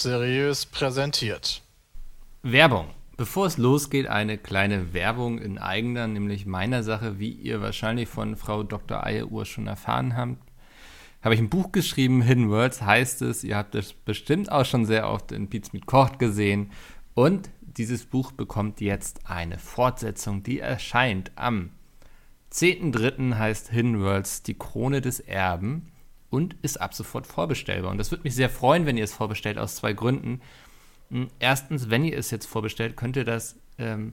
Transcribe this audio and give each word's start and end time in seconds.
Seriös 0.00 0.64
präsentiert. 0.64 1.62
Werbung. 2.42 2.86
Bevor 3.18 3.44
es 3.44 3.58
losgeht, 3.58 4.06
eine 4.06 4.38
kleine 4.38 4.94
Werbung 4.94 5.38
in 5.38 5.58
eigener, 5.58 6.06
nämlich 6.06 6.46
meiner 6.46 6.82
Sache, 6.82 7.18
wie 7.18 7.32
ihr 7.32 7.60
wahrscheinlich 7.60 8.08
von 8.08 8.34
Frau 8.36 8.62
Dr. 8.62 9.04
Eieruhr 9.04 9.44
schon 9.44 9.66
erfahren 9.66 10.16
habt. 10.16 10.38
Habe 11.20 11.34
ich 11.34 11.40
ein 11.40 11.50
Buch 11.50 11.70
geschrieben, 11.70 12.22
Hidden 12.22 12.48
Worlds 12.48 12.80
heißt 12.80 13.20
es. 13.20 13.44
Ihr 13.44 13.58
habt 13.58 13.74
es 13.74 13.92
bestimmt 13.92 14.50
auch 14.50 14.64
schon 14.64 14.86
sehr 14.86 15.06
oft 15.06 15.32
in 15.32 15.50
Pizza 15.50 15.72
mit 15.74 15.84
Kocht 15.84 16.18
gesehen. 16.18 16.70
Und 17.12 17.50
dieses 17.60 18.06
Buch 18.06 18.32
bekommt 18.32 18.80
jetzt 18.80 19.28
eine 19.28 19.58
Fortsetzung, 19.58 20.42
die 20.42 20.60
erscheint 20.60 21.30
am 21.36 21.72
10.3. 22.54 23.36
heißt 23.36 23.68
Hidden 23.68 24.00
Worlds 24.00 24.44
die 24.44 24.54
Krone 24.54 25.02
des 25.02 25.20
Erben 25.20 25.92
und 26.30 26.56
ist 26.62 26.80
ab 26.80 26.94
sofort 26.94 27.26
vorbestellbar. 27.26 27.90
Und 27.90 27.98
das 27.98 28.10
würde 28.10 28.24
mich 28.24 28.34
sehr 28.34 28.48
freuen, 28.48 28.86
wenn 28.86 28.96
ihr 28.96 29.04
es 29.04 29.12
vorbestellt, 29.12 29.58
aus 29.58 29.76
zwei 29.76 29.92
Gründen. 29.92 30.40
Hm, 31.10 31.28
erstens, 31.40 31.90
wenn 31.90 32.04
ihr 32.04 32.16
es 32.16 32.30
jetzt 32.30 32.46
vorbestellt, 32.46 32.96
könnt 32.96 33.16
ihr 33.16 33.24
das 33.24 33.56
ähm, 33.78 34.12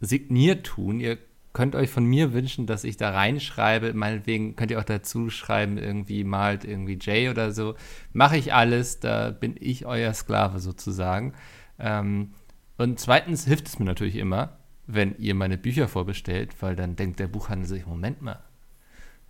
signiert 0.00 0.66
tun. 0.66 1.00
Ihr 1.00 1.18
könnt 1.52 1.76
euch 1.76 1.90
von 1.90 2.04
mir 2.04 2.32
wünschen, 2.32 2.66
dass 2.66 2.82
ich 2.84 2.96
da 2.96 3.10
reinschreibe. 3.10 3.92
Meinetwegen 3.94 4.56
könnt 4.56 4.70
ihr 4.70 4.80
auch 4.80 4.84
dazu 4.84 5.30
schreiben, 5.30 5.78
irgendwie 5.78 6.24
malt 6.24 6.64
irgendwie 6.64 6.98
Jay 7.00 7.28
oder 7.28 7.52
so. 7.52 7.74
Mache 8.12 8.36
ich 8.36 8.52
alles, 8.52 9.00
da 9.00 9.30
bin 9.30 9.54
ich 9.60 9.86
euer 9.86 10.12
Sklave 10.14 10.58
sozusagen. 10.58 11.34
Ähm, 11.78 12.30
und 12.76 12.98
zweitens 12.98 13.44
hilft 13.44 13.68
es 13.68 13.78
mir 13.78 13.84
natürlich 13.84 14.16
immer, 14.16 14.58
wenn 14.86 15.16
ihr 15.18 15.34
meine 15.34 15.58
Bücher 15.58 15.88
vorbestellt, 15.88 16.60
weil 16.60 16.74
dann 16.74 16.96
denkt 16.96 17.20
der 17.20 17.28
Buchhandel 17.28 17.68
sich, 17.68 17.86
Moment 17.86 18.20
mal, 18.20 18.42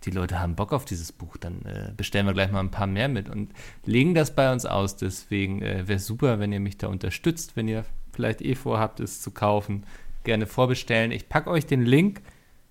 die 0.05 0.11
Leute 0.11 0.39
haben 0.39 0.55
Bock 0.55 0.71
auf 0.71 0.85
dieses 0.85 1.11
Buch, 1.11 1.37
dann 1.37 1.65
äh, 1.65 1.91
bestellen 1.95 2.25
wir 2.25 2.33
gleich 2.33 2.51
mal 2.51 2.59
ein 2.59 2.71
paar 2.71 2.87
mehr 2.87 3.09
mit 3.09 3.29
und 3.29 3.51
legen 3.85 4.13
das 4.13 4.35
bei 4.35 4.51
uns 4.51 4.65
aus. 4.65 4.95
Deswegen 4.95 5.61
äh, 5.61 5.87
wäre 5.87 5.99
super, 5.99 6.39
wenn 6.39 6.51
ihr 6.51 6.59
mich 6.59 6.77
da 6.77 6.87
unterstützt, 6.87 7.55
wenn 7.55 7.67
ihr 7.67 7.85
vielleicht 8.13 8.41
eh 8.41 8.55
vorhabt, 8.55 8.99
es 8.99 9.21
zu 9.21 9.31
kaufen. 9.31 9.85
Gerne 10.23 10.45
vorbestellen. 10.47 11.11
Ich 11.11 11.29
packe 11.29 11.49
euch 11.49 11.65
den 11.65 11.83
Link 11.83 12.21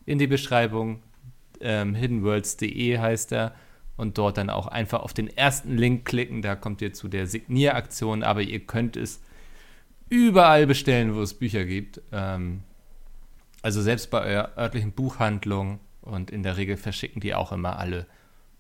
in 0.07 0.19
die 0.19 0.27
Beschreibung. 0.27 1.03
Ähm, 1.61 1.95
hiddenworlds.de 1.95 2.99
heißt 2.99 3.33
er. 3.33 3.55
Und 3.97 4.19
dort 4.19 4.39
dann 4.39 4.51
auch 4.51 4.67
einfach 4.67 5.03
auf 5.03 5.13
den 5.13 5.29
ersten 5.29 5.77
Link 5.77 6.05
klicken. 6.05 6.43
Da 6.43 6.57
kommt 6.57 6.83
ihr 6.83 6.93
zu 6.93 7.09
der 7.09 7.27
Signieraktion. 7.27 8.25
Aber 8.25 8.43
ihr 8.43 8.61
könnt 8.61 8.97
es 8.97 9.21
überall 10.09 10.67
bestellen, 10.67 11.15
wo 11.15 11.23
es 11.23 11.35
Bücher 11.35 11.65
gibt. 11.65 12.01
Ähm, 12.11 12.63
also 13.63 13.81
selbst 13.83 14.11
bei 14.11 14.23
eurer 14.23 14.59
örtlichen 14.59 14.93
Buchhandlung 14.93 15.79
und 16.05 16.31
in 16.31 16.43
der 16.43 16.57
Regel 16.57 16.77
verschicken 16.77 17.21
die 17.21 17.35
auch 17.35 17.53
immer 17.53 17.79
alle 17.79 18.07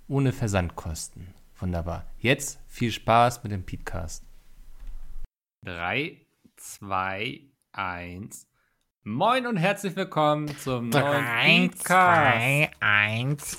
ohne 0.09 0.33
Versandkosten. 0.33 1.28
Wunderbar. 1.59 2.06
Jetzt 2.19 2.61
viel 2.67 2.91
Spaß 2.91 3.42
mit 3.42 3.53
dem 3.53 3.64
Podcast. 3.64 4.25
3, 5.65 6.19
2, 6.56 7.41
1. 7.72 8.47
Moin 9.06 9.47
und 9.47 9.56
herzlich 9.59 9.95
willkommen 9.97 10.48
zum 10.59 10.89
neuen 10.89 11.70
Podcast. 11.70 12.37
3, 12.37 12.70
1. 12.81 13.59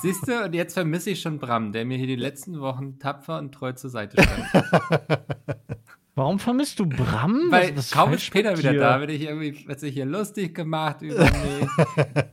Siehst 0.00 0.28
du, 0.28 0.44
und 0.44 0.54
jetzt 0.54 0.74
vermisse 0.74 1.10
ich 1.10 1.20
schon 1.20 1.38
Bram, 1.38 1.72
der 1.72 1.84
mir 1.84 1.96
hier 1.96 2.06
die 2.06 2.16
letzten 2.16 2.60
Wochen 2.60 2.98
tapfer 2.98 3.38
und 3.38 3.52
treu 3.52 3.72
zur 3.72 3.90
Seite 3.90 4.22
stand. 4.22 4.66
Warum 6.14 6.38
vermisst 6.38 6.78
du 6.78 6.86
Bram? 6.86 7.50
Weil 7.50 7.70
was, 7.70 7.78
was 7.78 7.90
kaum 7.90 8.12
ist 8.12 8.30
Peter 8.30 8.58
wieder 8.58 8.74
da, 8.74 9.00
wird 9.00 9.10
ich 9.10 9.22
irgendwie 9.22 9.66
wird 9.66 9.80
sich 9.80 9.94
hier 9.94 10.04
lustig 10.04 10.54
gemacht 10.54 11.00
über 11.00 11.24
mich, 11.24 11.68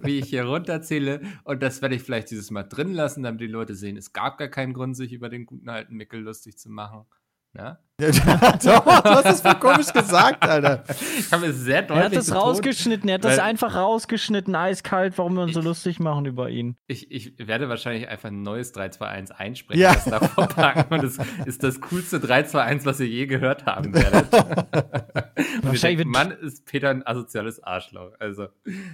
wie 0.02 0.20
ich 0.20 0.26
hier 0.26 0.44
runterzähle. 0.46 1.22
Und 1.46 1.64
das 1.64 1.82
werde 1.82 1.96
ich 1.96 2.04
vielleicht 2.04 2.30
dieses 2.30 2.52
Mal 2.52 2.64
drin 2.64 2.94
lassen, 2.94 3.24
damit 3.24 3.40
die 3.40 3.48
Leute 3.48 3.76
sehen, 3.76 3.96
es 3.96 4.12
gab 4.12 4.38
gar 4.38 4.50
keinen 4.50 4.74
Grund, 4.74 4.98
sich 4.98 5.14
über 5.14 5.30
den 5.30 5.46
guten 5.46 5.70
alten 5.70 5.96
Mickel 5.96 6.20
lustig 6.20 6.58
zu 6.58 6.70
machen. 6.70 7.06
Ja? 7.54 7.80
Thomas, 8.64 9.04
du 9.04 9.10
hast 9.10 9.26
das 9.26 9.42
voll 9.42 9.56
komisch 9.56 9.92
gesagt, 9.94 10.44
Alter. 10.44 10.84
Ich 11.18 11.32
habe 11.32 11.48
es 11.48 11.58
sehr 11.58 11.82
deutlich 11.82 11.98
Er 11.98 12.06
hat 12.06 12.16
das 12.16 12.34
rausgeschnitten, 12.34 13.10
er 13.10 13.16
hat 13.16 13.26
das 13.26 13.40
einfach 13.40 13.76
rausgeschnitten, 13.76 14.56
eiskalt, 14.56 15.18
warum 15.18 15.36
wir 15.36 15.44
uns 15.44 15.54
so 15.54 15.62
lustig 15.62 16.00
machen 16.00 16.26
über 16.26 16.50
ihn. 16.50 16.78
Ich, 16.88 17.12
ich 17.12 17.34
werde 17.38 17.70
wahrscheinlich 17.70 18.08
einfach 18.08 18.30
ein 18.30 18.42
neues 18.42 18.72
321 18.72 19.36
einsprechen, 19.36 19.82
ja. 19.82 19.94
das 19.94 20.06
davor 20.06 20.48
packen 20.48 20.94
und 20.94 21.04
es 21.04 21.18
ist 21.46 21.64
das 21.64 21.82
coolste 21.82 22.20
321, 22.20 22.86
was 22.86 23.00
ihr 23.02 23.08
je 23.08 23.26
gehört 23.28 23.66
haben 23.66 23.94
werdet. 23.94 24.32
wahrscheinlich 25.64 26.00
denkt, 26.00 26.06
Mann, 26.06 26.32
ist 26.32 26.66
Peter 26.66 26.90
ein 26.90 27.06
asoziales 27.06 27.62
Arschloch. 27.64 28.14
Also, 28.20 28.48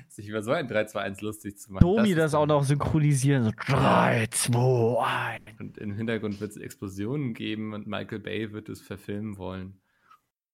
sich 0.07 0.27
über 0.27 0.41
so 0.41 0.51
ein 0.51 0.67
321 0.67 1.21
lustig 1.21 1.57
zu 1.57 1.73
machen. 1.73 1.81
Tomi 1.81 2.15
das, 2.15 2.31
das 2.31 2.35
auch 2.35 2.45
noch 2.45 2.63
synchronisieren, 2.63 3.43
so 3.43 3.51
3, 3.55 4.27
2, 4.31 5.05
1. 5.35 5.41
Und 5.59 5.77
im 5.77 5.93
Hintergrund 5.93 6.39
wird 6.41 6.51
es 6.51 6.57
Explosionen 6.57 7.33
geben 7.33 7.73
und 7.73 7.87
Michael 7.87 8.19
Bay 8.19 8.51
wird 8.53 8.69
es 8.69 8.81
verfilmen 8.97 9.37
wollen. 9.37 9.79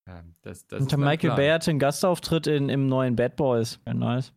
Ja, 0.08 0.24
das, 0.42 0.66
das 0.68 0.82
und 0.82 0.98
Michael 0.98 1.36
Bay 1.36 1.50
hat 1.50 1.68
einen 1.68 1.80
Gastauftritt 1.80 2.48
in, 2.48 2.70
im 2.70 2.88
neuen 2.88 3.16
Bad 3.16 3.36
Boys. 3.36 3.80
Ja, 3.86 3.94
nice. 3.94 4.34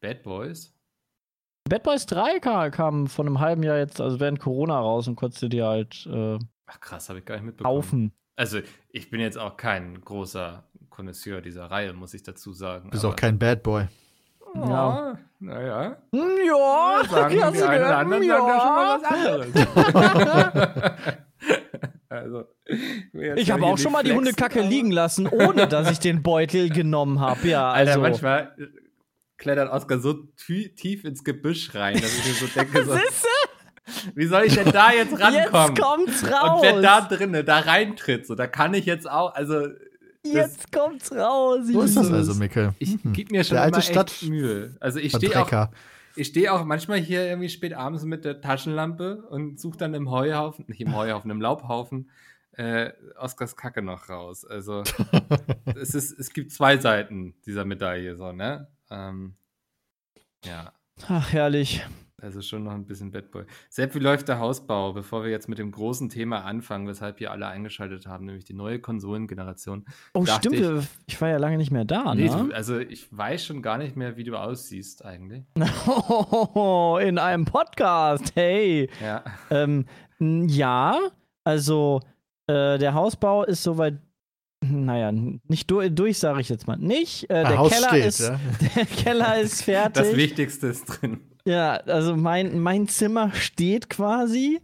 Bad 0.00 0.22
Boys? 0.22 0.74
Bad 1.68 1.82
Boys 1.82 2.06
3 2.06 2.40
kam, 2.40 2.70
kam 2.70 3.06
von 3.06 3.26
einem 3.26 3.40
halben 3.40 3.62
Jahr 3.62 3.78
jetzt, 3.78 4.00
also 4.00 4.20
während 4.20 4.40
Corona 4.40 4.78
raus 4.78 5.08
und 5.08 5.16
konntest 5.16 5.42
du 5.42 5.48
dir 5.48 5.66
halt 5.66 6.06
äh, 6.06 6.38
Ach 6.66 6.80
krass, 6.80 7.08
habe 7.08 7.18
ich 7.20 7.24
gar 7.24 7.34
nicht 7.34 7.44
mitbekommen. 7.44 7.74
Kaufen. 7.74 8.12
Also, 8.36 8.60
ich 8.88 9.10
bin 9.10 9.20
jetzt 9.20 9.36
auch 9.36 9.56
kein 9.56 10.00
großer 10.00 10.64
Connoisseur 10.88 11.40
dieser 11.40 11.70
Reihe, 11.70 11.92
muss 11.92 12.14
ich 12.14 12.22
dazu 12.22 12.52
sagen. 12.52 12.84
Du 12.84 12.90
bist 12.90 13.04
auch 13.04 13.16
kein 13.16 13.38
Bad 13.38 13.62
Boy. 13.62 13.88
Ja, 14.54 15.18
naja. 15.38 15.96
Ja, 16.12 17.04
sagen 17.08 17.34
die 17.34 17.42
einen 17.42 17.84
oder 17.84 17.98
anderen 17.98 18.22
ja. 18.22 18.38
sagen 18.38 18.46
da 18.48 18.60
schon 18.60 18.74
mal 18.74 19.00
was 19.00 19.04
anderes. 20.44 21.16
Also, 22.10 22.44
ich 23.12 23.52
habe 23.52 23.64
auch 23.64 23.78
schon 23.78 23.92
mal 23.92 24.02
die 24.02 24.12
Hundekacke 24.12 24.62
liegen 24.62 24.90
lassen, 24.90 25.28
ohne 25.28 25.68
dass 25.68 25.88
ich 25.92 26.00
den 26.00 26.24
Beutel 26.24 26.68
genommen 26.68 27.20
habe. 27.20 27.46
Ja, 27.46 27.70
also. 27.70 27.92
Alter, 27.92 28.02
manchmal 28.02 28.56
klettert 29.38 29.70
Oskar 29.70 30.00
so 30.00 30.14
tief 30.14 31.04
ins 31.04 31.22
Gebüsch 31.22 31.72
rein, 31.72 31.94
dass 31.94 32.12
ich 32.12 32.26
mir 32.26 32.34
so 32.34 32.46
denke, 32.48 32.84
so, 32.84 32.94
wie 34.16 34.26
soll 34.26 34.42
ich 34.42 34.54
denn 34.56 34.72
da 34.72 34.92
jetzt 34.92 35.12
rankommen? 35.20 35.76
Jetzt 35.76 35.80
kommt's 35.80 36.24
raus. 36.32 36.60
Und 36.60 36.62
wer 36.62 36.82
da 36.82 37.00
drinnen 37.02 37.46
da 37.46 37.60
reintritt, 37.60 38.26
so, 38.26 38.34
da 38.34 38.48
kann 38.48 38.74
ich 38.74 38.86
jetzt 38.86 39.08
auch, 39.08 39.32
also. 39.34 39.68
Jetzt 40.24 40.72
kommt's 40.72 41.12
raus. 41.12 41.60
Wo 41.70 41.82
ist 41.82 41.96
das 41.96 42.12
also, 42.12 42.34
Mikkel? 42.34 42.74
Ich 42.80 43.02
mhm. 43.04 43.12
gebe 43.12 43.32
mir 43.32 43.44
schon 43.44 43.54
Der 43.54 43.62
alte 43.62 43.76
immer 43.76 43.82
Stadt 43.82 44.22
Mühe. 44.22 44.76
Also 44.80 44.98
ich 44.98 45.14
stehe 45.14 45.40
auch, 45.40 45.68
ich 46.16 46.28
stehe 46.28 46.52
auch 46.52 46.64
manchmal 46.64 46.98
hier 46.98 47.26
irgendwie 47.26 47.48
spät 47.48 47.74
abends 47.74 48.04
mit 48.04 48.24
der 48.24 48.40
Taschenlampe 48.40 49.22
und 49.28 49.60
suche 49.60 49.78
dann 49.78 49.94
im 49.94 50.10
Heuhaufen, 50.10 50.64
nicht 50.68 50.80
im 50.80 50.94
Heuhaufen, 50.94 51.30
im 51.30 51.40
Laubhaufen, 51.40 52.10
äh, 52.52 52.92
Oscars 53.16 53.56
Kacke 53.56 53.82
noch 53.82 54.08
raus. 54.08 54.44
Also 54.44 54.82
es, 55.76 55.94
ist, 55.94 56.18
es 56.18 56.32
gibt 56.32 56.52
zwei 56.52 56.78
Seiten 56.78 57.34
dieser 57.46 57.64
Medaille, 57.64 58.16
so, 58.16 58.32
ne? 58.32 58.68
Ähm, 58.90 59.34
ja. 60.44 60.72
Ach, 61.08 61.32
herrlich. 61.32 61.86
Also 62.22 62.42
schon 62.42 62.64
noch 62.64 62.72
ein 62.72 62.84
bisschen 62.84 63.10
Bad 63.10 63.30
Boy. 63.30 63.44
Sepp, 63.68 63.94
wie 63.94 63.98
läuft 63.98 64.28
der 64.28 64.38
Hausbau, 64.38 64.92
bevor 64.92 65.24
wir 65.24 65.30
jetzt 65.30 65.48
mit 65.48 65.58
dem 65.58 65.70
großen 65.70 66.08
Thema 66.08 66.44
anfangen, 66.44 66.86
weshalb 66.86 67.18
hier 67.18 67.30
alle 67.30 67.46
eingeschaltet 67.46 68.06
haben, 68.06 68.26
nämlich 68.26 68.44
die 68.44 68.54
neue 68.54 68.78
Konsolengeneration? 68.78 69.84
Oh, 70.14 70.24
stimmt, 70.26 70.56
ich, 70.56 70.88
ich, 71.06 71.20
war 71.20 71.28
ja 71.28 71.38
lange 71.38 71.56
nicht 71.56 71.70
mehr 71.70 71.84
da, 71.84 72.14
nee, 72.14 72.28
ne? 72.28 72.48
Du, 72.48 72.54
also 72.54 72.78
ich 72.78 73.06
weiß 73.16 73.44
schon 73.44 73.62
gar 73.62 73.78
nicht 73.78 73.96
mehr, 73.96 74.16
wie 74.16 74.24
du 74.24 74.36
aussiehst 74.36 75.04
eigentlich. 75.04 75.44
Oh, 76.52 76.98
in 77.00 77.18
einem 77.18 77.44
Podcast, 77.44 78.32
hey. 78.34 78.88
Ja. 79.00 79.24
Ähm, 79.50 79.86
ja, 80.18 80.98
also 81.44 82.00
äh, 82.46 82.78
der 82.78 82.94
Hausbau 82.94 83.44
ist 83.44 83.62
soweit 83.62 83.98
naja, 84.62 85.10
nicht 85.10 85.70
durch, 85.70 85.94
durch 85.94 86.18
sage 86.18 86.40
ich 86.42 86.48
jetzt 86.48 86.66
mal 86.66 86.76
nicht. 86.76 87.24
Äh, 87.30 87.44
der, 87.44 87.56
Keller 87.56 87.88
steht, 87.88 88.04
ist, 88.04 88.20
ja. 88.20 88.40
der 88.76 88.86
Keller 88.86 89.40
ist 89.40 89.62
fertig. 89.62 90.02
Das 90.02 90.16
Wichtigste 90.16 90.66
ist 90.66 90.84
drin. 90.84 91.20
Ja, 91.44 91.76
also 91.76 92.16
mein, 92.16 92.60
mein 92.60 92.88
Zimmer 92.88 93.32
steht 93.32 93.88
quasi. 93.90 94.60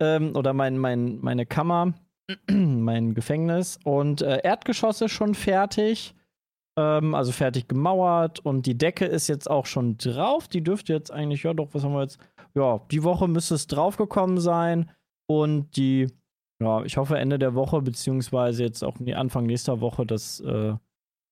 Ähm, 0.00 0.34
oder 0.36 0.52
mein, 0.52 0.78
mein, 0.78 1.18
meine 1.20 1.46
Kammer, 1.46 1.94
mein 2.50 3.14
Gefängnis. 3.14 3.78
Und 3.84 4.22
äh, 4.22 4.40
Erdgeschoss 4.42 5.00
ist 5.00 5.12
schon 5.12 5.34
fertig. 5.34 6.14
Ähm, 6.78 7.14
also 7.14 7.32
fertig 7.32 7.68
gemauert. 7.68 8.40
Und 8.40 8.66
die 8.66 8.78
Decke 8.78 9.04
ist 9.06 9.28
jetzt 9.28 9.50
auch 9.50 9.66
schon 9.66 9.98
drauf. 9.98 10.48
Die 10.48 10.62
dürfte 10.62 10.92
jetzt 10.92 11.10
eigentlich, 11.10 11.42
ja 11.42 11.54
doch, 11.54 11.68
was 11.72 11.84
haben 11.84 11.94
wir 11.94 12.02
jetzt? 12.02 12.18
Ja, 12.54 12.80
die 12.90 13.02
Woche 13.02 13.28
müsste 13.28 13.54
es 13.54 13.66
draufgekommen 13.66 14.38
sein. 14.40 14.90
Und 15.28 15.76
die, 15.76 16.08
ja, 16.60 16.82
ich 16.84 16.96
hoffe 16.96 17.18
Ende 17.18 17.38
der 17.38 17.54
Woche, 17.54 17.80
beziehungsweise 17.82 18.64
jetzt 18.64 18.82
auch 18.82 18.96
Anfang 19.14 19.46
nächster 19.46 19.80
Woche, 19.80 20.04
dass 20.06 20.40
äh, 20.40 20.74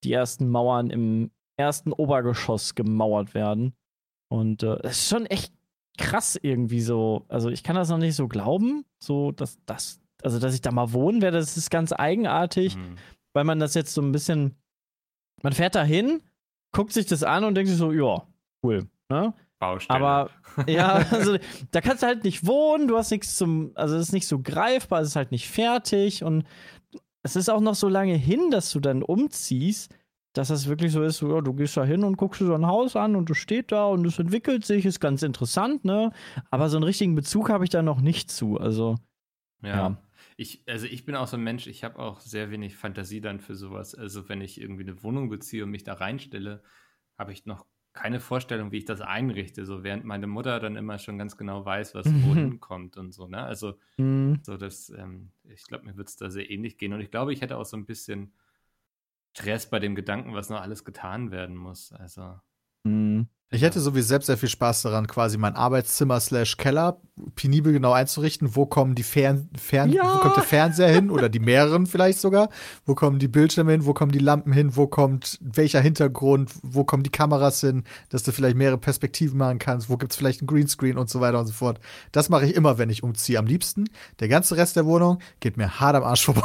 die 0.05 0.13
ersten 0.13 0.49
Mauern 0.49 0.91
im 0.91 1.31
ersten 1.59 1.93
Obergeschoss 1.93 2.75
gemauert 2.75 3.35
werden. 3.35 3.75
Und 4.31 4.63
äh, 4.63 4.79
es 4.85 4.99
ist 4.99 5.09
schon 5.09 5.27
echt 5.27 5.53
krass 5.99 6.39
irgendwie 6.41 6.81
so. 6.81 7.27
Also 7.29 7.51
ich 7.51 7.63
kann 7.63 7.77
das 7.77 7.89
noch 7.91 7.99
nicht 7.99 8.17
so 8.17 8.29
glauben, 8.29 8.85
so 9.03 9.33
dass 9.33 9.59
das, 9.67 10.01
also 10.23 10.39
dass 10.39 10.55
ich 10.55 10.61
da 10.61 10.71
mal 10.71 10.93
wohnen 10.93 11.21
werde, 11.21 11.39
das 11.39 11.57
ist 11.57 11.71
ganz 11.71 11.93
eigenartig, 11.93 12.77
mhm. 12.77 12.97
weil 13.35 13.45
man 13.45 13.59
das 13.59 13.75
jetzt 13.75 13.93
so 13.93 14.01
ein 14.01 14.13
bisschen, 14.13 14.55
man 15.43 15.53
fährt 15.53 15.75
da 15.75 15.83
hin, 15.83 16.23
guckt 16.73 16.93
sich 16.93 17.07
das 17.07 17.23
an 17.23 17.45
und 17.45 17.55
denkt 17.55 17.69
sich 17.69 17.79
so, 17.79 17.93
ja, 17.93 18.27
cool. 18.63 18.89
Ne? 19.11 19.35
Baustelle. 19.59 19.99
Aber 19.99 20.31
ja, 20.67 21.05
also 21.11 21.37
da 21.73 21.81
kannst 21.81 22.03
du 22.03 22.07
halt 22.07 22.25
nicht 22.25 22.47
wohnen, 22.47 22.89
du 22.89 22.97
hast 22.97 23.11
nichts 23.11 23.37
zum, 23.37 23.73
also 23.75 23.97
es 23.97 24.09
ist 24.09 24.13
nicht 24.13 24.29
so 24.29 24.41
greifbar, 24.41 25.01
es 25.01 25.09
ist 25.09 25.17
halt 25.17 25.33
nicht 25.33 25.49
fertig 25.49 26.25
und 26.25 26.45
es 27.23 27.37
ist 27.37 27.51
auch 27.51 27.61
noch 27.61 27.75
so 27.75 27.89
lange 27.89 28.15
hin, 28.15 28.51
dass 28.51 28.71
du 28.71 28.81
dann 28.81 29.03
umziehst, 29.03 29.95
dass 30.33 30.49
das 30.49 30.69
wirklich 30.69 30.93
so 30.93 31.03
ist, 31.03 31.23
ja, 31.23 31.41
du 31.41 31.55
gehst 31.55 31.77
da 31.77 31.85
hin 31.85 32.05
und 32.05 32.17
guckst 32.17 32.41
dir 32.41 32.47
so 32.47 32.55
ein 32.55 32.67
Haus 32.67 32.97
an 32.97 33.17
und 33.17 33.29
du 33.31 33.35
steht 33.35 33.73
da 33.73 33.87
und 33.87 34.07
es 34.07 34.19
entwickelt 34.19 34.65
sich, 34.65 34.87
ist 34.87 35.01
ganz 35.01 35.23
interessant, 35.23 35.85
ne? 35.85 36.13
Aber 36.51 36.69
so 36.69 36.77
einen 36.77 36.85
richtigen 36.85 37.15
Bezug 37.17 37.51
habe 37.51 37.65
ich 37.65 37.71
da 37.71 37.83
noch 37.83 38.01
nicht 38.01 38.31
zu, 38.31 38.59
also 38.59 38.97
ja. 39.63 39.97
ja. 39.97 40.03
Ich, 40.37 40.63
also 40.67 40.87
ich 40.87 41.05
bin 41.05 41.15
auch 41.17 41.27
so 41.27 41.37
ein 41.37 41.43
Mensch, 41.43 41.67
ich 41.67 41.85
habe 41.85 41.99
auch 41.99 42.21
sehr 42.21 42.51
wenig 42.51 42.77
Fantasie 42.77 43.21
dann 43.21 43.41
für 43.41 43.55
sowas. 43.55 43.95
Also 43.95 44.29
wenn 44.29 44.41
ich 44.41 44.61
irgendwie 44.61 44.83
eine 44.85 45.03
Wohnung 45.03 45.29
beziehe 45.29 45.65
und 45.65 45.71
mich 45.71 45.85
da 45.85 45.95
reinstelle, 45.95 46.63
habe 47.19 47.33
ich 47.33 47.47
noch 47.47 47.67
keine 47.93 48.21
Vorstellung, 48.21 48.73
wie 48.73 48.79
ich 48.79 48.85
das 48.85 49.01
einrichte, 49.01 49.67
so 49.67 49.83
während 49.83 50.05
meine 50.05 50.27
Mutter 50.29 50.61
dann 50.61 50.77
immer 50.77 50.99
schon 50.99 51.19
ganz 51.19 51.37
genau 51.37 51.65
weiß, 51.65 51.95
was 51.95 52.07
Mhm. 52.07 52.23
wohin 52.23 52.61
kommt 52.61 52.97
und 52.97 53.13
so, 53.13 53.27
ne? 53.27 53.43
Also 53.43 53.75
hm, 53.99 54.35
so 54.43 54.57
das, 54.57 54.91
ähm, 54.91 55.33
ich 55.45 55.65
glaube, 55.65 55.87
mir 55.87 55.97
wird 55.97 56.09
es 56.09 56.17
da 56.17 56.31
sehr 56.31 56.51
ähnlich 56.51 56.79
gehen. 56.79 56.93
Und 56.93 57.01
ich 57.01 57.11
glaube, 57.11 57.33
ich 57.33 57.43
hätte 57.43 57.59
auch 57.59 57.65
so 57.67 57.77
ein 57.77 57.87
bisschen 57.87 58.35
Stress 59.37 59.71
bei 59.71 59.79
dem 59.79 59.95
Gedanken, 59.95 60.35
was 60.35 60.51
noch 60.51 60.61
alles 60.61 60.85
getan 60.85 61.31
werden 61.31 61.57
muss. 61.57 61.93
Also, 61.93 62.41
hm. 62.87 63.29
Ich 63.53 63.63
hätte 63.63 63.81
sowieso 63.81 64.07
selbst 64.07 64.27
sehr 64.27 64.37
viel 64.37 64.49
Spaß 64.49 64.83
daran, 64.83 65.09
quasi 65.09 65.37
mein 65.37 65.57
Arbeitszimmer 65.57 66.21
slash 66.21 66.57
Keller 66.57 66.99
penibel 67.35 67.73
genau 67.73 67.91
einzurichten. 67.93 68.55
Wo 68.55 68.65
kommen 68.65 68.95
die 68.95 69.03
Fern, 69.03 69.51
Fern 69.61 69.91
Ja. 69.91 70.05
wo 70.15 70.19
kommt 70.21 70.37
der 70.37 70.45
Fernseher 70.45 70.89
hin 70.89 71.11
oder 71.11 71.29
die 71.29 71.41
mehreren 71.41 71.87
vielleicht 71.87 72.21
sogar? 72.21 72.49
Wo 72.87 72.95
kommen 72.95 73.19
die 73.19 73.27
Bildschirme 73.27 73.73
hin? 73.73 73.85
Wo 73.87 73.93
kommen 73.93 74.13
die 74.13 74.21
Lampen 74.21 74.53
hin? 74.53 74.77
Wo 74.77 74.87
kommt 74.87 75.37
welcher 75.43 75.81
Hintergrund? 75.81 76.53
Wo 76.63 76.85
kommen 76.85 77.03
die 77.03 77.11
Kameras 77.11 77.61
hin? 77.61 77.83
Dass 78.09 78.23
du 78.23 78.31
vielleicht 78.31 78.57
mehrere 78.57 78.79
Perspektiven 78.79 79.37
machen 79.37 79.59
kannst? 79.59 79.91
Wo 79.91 79.97
gibt's 79.97 80.15
vielleicht 80.15 80.41
einen 80.43 80.47
Greenscreen 80.47 80.97
und 80.97 81.11
so 81.11 81.21
weiter 81.21 81.41
und 81.41 81.47
so 81.49 81.53
fort? 81.53 81.81
Das 82.13 82.29
mache 82.29 82.47
ich 82.47 82.55
immer, 82.55 82.79
wenn 82.79 82.89
ich 82.89 83.03
umziehe. 83.03 83.37
Am 83.39 83.47
liebsten. 83.47 83.87
Der 84.21 84.29
ganze 84.29 84.57
Rest 84.57 84.77
der 84.77 84.87
Wohnung 84.87 85.19
geht 85.41 85.57
mir 85.57 85.81
hart 85.81 85.97
am 85.97 86.05
Arsch 86.05 86.25
vorbei. 86.25 86.43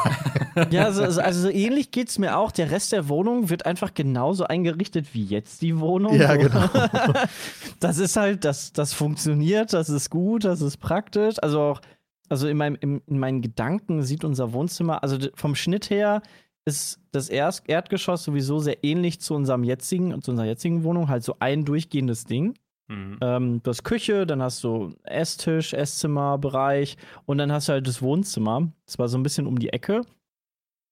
Ja, 0.71 0.93
so, 0.93 1.09
so- 1.11 1.19
also 1.19 1.41
so 1.41 1.49
ähnlich 1.49 1.91
geht 1.91 2.07
es 2.07 2.17
mir 2.17 2.37
auch. 2.37 2.49
Der 2.49 2.71
Rest 2.71 2.93
der 2.93 3.09
Wohnung 3.09 3.49
wird 3.49 3.65
einfach 3.65 3.93
genauso 3.93 4.45
eingerichtet 4.45 5.13
wie 5.13 5.25
jetzt 5.25 5.61
die 5.61 5.77
Wohnung. 5.81 6.15
Ja, 6.17 6.35
genau. 6.37 6.69
Das 7.79 7.97
ist 7.97 8.15
halt, 8.15 8.45
das, 8.45 8.73
das 8.73 8.93
funktioniert, 8.93 9.73
das 9.73 9.89
ist 9.89 10.09
gut, 10.09 10.45
das 10.45 10.61
ist 10.61 10.77
praktisch. 10.77 11.35
Also 11.41 11.61
auch, 11.61 11.81
also 12.29 12.47
in, 12.47 12.57
meinem, 12.57 12.77
in, 12.79 13.01
in 13.05 13.19
meinen 13.19 13.41
Gedanken 13.41 14.03
sieht 14.03 14.23
unser 14.23 14.53
Wohnzimmer, 14.53 15.03
also 15.03 15.17
vom 15.35 15.55
Schnitt 15.55 15.89
her 15.89 16.21
ist 16.65 16.99
das 17.11 17.29
Erst 17.29 17.69
Erdgeschoss 17.69 18.23
sowieso 18.23 18.59
sehr 18.59 18.83
ähnlich 18.83 19.21
zu 19.21 19.35
unserem 19.35 19.63
jetzigen, 19.63 20.19
zu 20.21 20.31
unserer 20.31 20.47
jetzigen 20.47 20.83
Wohnung, 20.83 21.09
halt 21.09 21.23
so 21.23 21.35
ein 21.39 21.63
durchgehendes 21.63 22.25
Ding. 22.25 22.55
mhm. 22.87 23.17
Ähm, 23.21 23.61
du 23.61 23.69
hast 23.69 23.83
Küche, 23.83 24.25
dann 24.25 24.41
hast 24.41 24.63
du 24.63 24.95
Esstisch, 25.03 25.73
Esszimmerbereich 25.73 26.97
und 27.25 27.37
dann 27.37 27.51
hast 27.51 27.69
du 27.69 27.73
halt 27.73 27.87
das 27.87 28.01
Wohnzimmer. 28.01 28.71
Das 28.87 28.97
war 28.97 29.07
so 29.07 29.17
ein 29.17 29.23
bisschen 29.23 29.45
um 29.45 29.59
die 29.59 29.69
Ecke. 29.69 30.01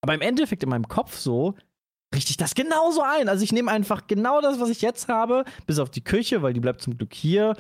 Aber 0.02 0.14
im 0.14 0.22
Endeffekt 0.22 0.64
in 0.64 0.70
meinem 0.70 0.88
Kopf 0.88 1.18
so 1.18 1.56
richte 2.14 2.32
ich 2.32 2.38
das 2.38 2.56
genauso 2.56 3.02
ein. 3.02 3.30
Also 3.30 3.44
ich 3.44 3.52
nehme 3.52 3.72
einfach 3.72 4.08
genau 4.08 4.42
das, 4.42 4.60
was 4.60 4.70
ich 4.70 4.82
jetzt 4.82 5.08
habe, 5.08 5.44
bis 5.66 5.80
auf 5.80 5.90
die 5.90 6.04
Küche, 6.04 6.42
weil 6.42 6.54
die 6.54 6.60
bleibt 6.60 6.82
zum 6.82 6.98
Glück 6.98 7.14
hier. 7.14 7.56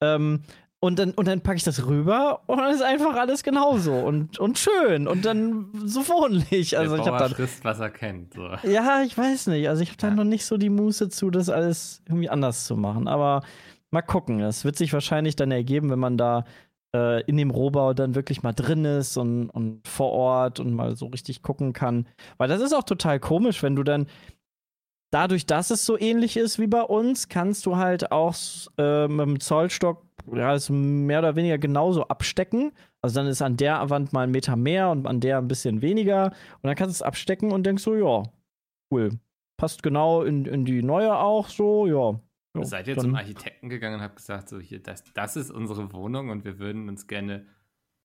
Ähm, 0.00 0.42
und 0.80 0.98
dann, 0.98 1.12
und 1.12 1.26
dann 1.26 1.40
packe 1.40 1.56
ich 1.56 1.62
das 1.64 1.86
rüber 1.86 2.42
und 2.46 2.58
dann 2.58 2.70
ist 2.74 2.82
einfach 2.82 3.14
alles 3.16 3.42
genauso 3.42 3.94
und, 3.94 4.38
und 4.38 4.58
schön 4.58 5.08
und 5.08 5.24
dann 5.24 5.70
so 5.86 6.06
wohnlich. 6.08 6.76
Also 6.76 6.96
der 6.96 7.06
ich 7.06 7.10
habe 7.10 7.48
was 7.62 7.80
er 7.80 7.88
kennt. 7.90 8.34
So. 8.34 8.50
ja, 8.64 9.00
ich 9.02 9.16
weiß 9.16 9.46
nicht. 9.46 9.66
Also 9.68 9.82
ich 9.82 9.88
habe 9.88 9.98
da 9.98 10.08
Ja. 10.08 10.14
noch 10.14 10.24
nicht 10.24 10.44
so 10.44 10.58
die 10.58 10.68
Muße 10.68 11.08
zu, 11.08 11.30
das 11.30 11.48
alles 11.48 12.02
irgendwie 12.06 12.28
anders 12.28 12.66
zu 12.66 12.76
machen. 12.76 13.08
Aber 13.08 13.42
mal 13.90 14.02
gucken. 14.02 14.40
Das 14.40 14.66
wird 14.66 14.76
sich 14.76 14.92
wahrscheinlich 14.92 15.36
dann 15.36 15.50
ergeben, 15.52 15.88
wenn 15.90 15.98
man 15.98 16.18
da 16.18 16.44
äh, 16.94 17.22
in 17.22 17.36
dem 17.36 17.50
Rohbau 17.50 17.92
dann 17.92 18.14
wirklich 18.14 18.42
mal 18.42 18.52
drin 18.52 18.84
ist 18.84 19.16
und, 19.16 19.50
und 19.50 19.86
vor 19.86 20.12
Ort 20.12 20.60
und 20.60 20.72
mal 20.72 20.96
so 20.96 21.06
richtig 21.06 21.42
gucken 21.42 21.72
kann. 21.72 22.06
Weil 22.38 22.48
das 22.48 22.62
ist 22.62 22.72
auch 22.72 22.84
total 22.84 23.18
komisch, 23.20 23.62
wenn 23.62 23.76
du 23.76 23.82
dann 23.82 24.06
dadurch, 25.10 25.46
dass 25.46 25.70
es 25.70 25.84
so 25.84 25.98
ähnlich 25.98 26.36
ist 26.36 26.58
wie 26.58 26.66
bei 26.66 26.82
uns, 26.82 27.28
kannst 27.28 27.66
du 27.66 27.76
halt 27.76 28.10
auch 28.12 28.34
äh, 28.78 29.08
mit 29.08 29.26
dem 29.26 29.40
Zollstock 29.40 30.02
ja, 30.32 30.54
es 30.54 30.70
mehr 30.70 31.18
oder 31.18 31.36
weniger 31.36 31.58
genauso 31.58 32.04
abstecken. 32.04 32.72
Also 33.02 33.20
dann 33.20 33.26
ist 33.26 33.42
an 33.42 33.56
der 33.56 33.90
Wand 33.90 34.12
mal 34.12 34.22
ein 34.22 34.30
Meter 34.30 34.56
mehr 34.56 34.90
und 34.90 35.06
an 35.06 35.20
der 35.20 35.38
ein 35.38 35.48
bisschen 35.48 35.82
weniger. 35.82 36.26
Und 36.26 36.64
dann 36.64 36.76
kannst 36.76 37.00
du 37.00 37.02
es 37.02 37.06
abstecken 37.06 37.52
und 37.52 37.64
denkst 37.64 37.82
so, 37.82 37.94
ja, 37.94 38.22
cool. 38.90 39.18
Passt 39.56 39.82
genau 39.82 40.22
in, 40.22 40.46
in 40.46 40.64
die 40.64 40.82
neue 40.82 41.16
auch 41.16 41.48
so, 41.48 41.86
ja. 41.86 42.18
Ja 42.56 42.64
Seid 42.64 42.88
ihr 42.88 42.96
zum 42.96 43.14
Architekten 43.14 43.68
gegangen 43.68 43.96
und 43.96 44.02
habt 44.02 44.16
gesagt, 44.16 44.48
so 44.48 44.60
hier, 44.60 44.80
das, 44.82 45.04
das 45.14 45.36
ist 45.36 45.50
unsere 45.50 45.92
Wohnung 45.92 46.30
und 46.30 46.44
wir 46.44 46.58
würden 46.58 46.88
uns 46.88 47.06
gerne. 47.06 47.46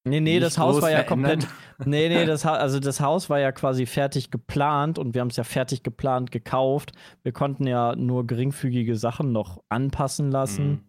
Nee, 0.08 0.22
nee, 0.22 0.40
das 0.40 0.58
Haus 0.58 0.82
war 0.82 0.90
ja 0.90 1.04
verändern? 1.04 1.40
komplett. 1.40 1.48
Nee, 1.86 2.10
nee, 2.10 2.26
das, 2.26 2.46
also 2.46 2.80
das 2.80 3.00
Haus 3.00 3.30
war 3.30 3.40
ja 3.40 3.52
quasi 3.52 3.86
fertig 3.86 4.32
geplant 4.32 4.98
und 4.98 5.14
wir 5.14 5.22
haben 5.22 5.28
es 5.30 5.36
ja 5.36 5.44
fertig 5.44 5.84
geplant 5.84 6.32
gekauft. 6.32 6.94
Wir 7.24 7.32
konnten 7.32 7.68
ja 7.68 7.96
nur 7.96 8.26
geringfügige 8.26 8.96
Sachen 8.96 9.32
noch 9.32 9.62
anpassen 9.70 10.32
lassen. 10.32 10.70
Mhm. 10.70 10.84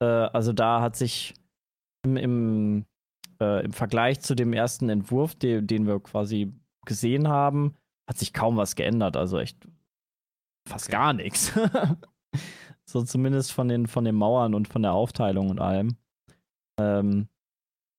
Äh, 0.00 0.04
also 0.06 0.52
da 0.52 0.80
hat 0.80 0.96
sich 0.96 1.34
im, 2.04 2.16
im, 2.16 2.84
äh, 3.40 3.64
im 3.64 3.72
Vergleich 3.72 4.20
zu 4.20 4.34
dem 4.34 4.52
ersten 4.52 4.88
Entwurf, 4.88 5.34
den, 5.34 5.66
den 5.66 5.86
wir 5.86 6.00
quasi 6.00 6.52
gesehen 6.86 7.28
haben, 7.28 7.74
hat 8.08 8.18
sich 8.18 8.32
kaum 8.32 8.56
was 8.56 8.74
geändert. 8.74 9.16
Also 9.16 9.38
echt 9.38 9.58
fast 10.68 10.86
Okay. 10.88 10.96
gar 10.96 11.12
nichts. 11.12 11.52
so 12.88 13.02
zumindest 13.02 13.52
von 13.52 13.68
den, 13.68 13.86
von 13.86 14.04
den 14.04 14.14
Mauern 14.14 14.54
und 14.54 14.68
von 14.68 14.82
der 14.82 14.92
Aufteilung 14.92 15.50
und 15.50 15.60
allem. 15.60 15.96
Ähm, 16.80 17.28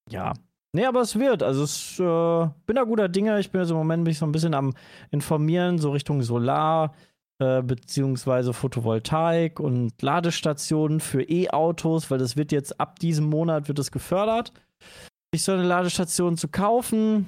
ja. 0.09 0.33
Nee, 0.73 0.85
aber 0.85 1.01
es 1.01 1.17
wird. 1.17 1.43
Also 1.43 1.63
es 1.63 1.99
äh, 1.99 2.49
bin 2.65 2.75
da 2.75 2.83
guter 2.83 3.09
Dinge. 3.09 3.39
Ich 3.39 3.51
bin 3.51 3.61
jetzt 3.61 3.71
im 3.71 3.77
Moment 3.77 4.03
mich 4.03 4.17
so 4.17 4.25
ein 4.25 4.31
bisschen 4.31 4.53
am 4.53 4.73
informieren, 5.11 5.79
so 5.79 5.91
Richtung 5.91 6.21
Solar 6.21 6.93
äh, 7.39 7.61
beziehungsweise 7.61 8.51
Photovoltaik 8.51 9.59
und 9.59 10.01
Ladestationen 10.01 10.99
für 10.99 11.21
E-Autos, 11.21 12.09
weil 12.09 12.17
das 12.17 12.35
wird 12.35 12.51
jetzt 12.51 12.79
ab 12.79 12.97
diesem 12.99 13.25
Monat 13.25 13.67
wird 13.67 13.77
es 13.77 13.91
gefördert, 13.91 14.53
sich 15.31 15.44
so 15.44 15.51
eine 15.51 15.63
Ladestation 15.63 16.35
zu 16.35 16.47
kaufen. 16.47 17.27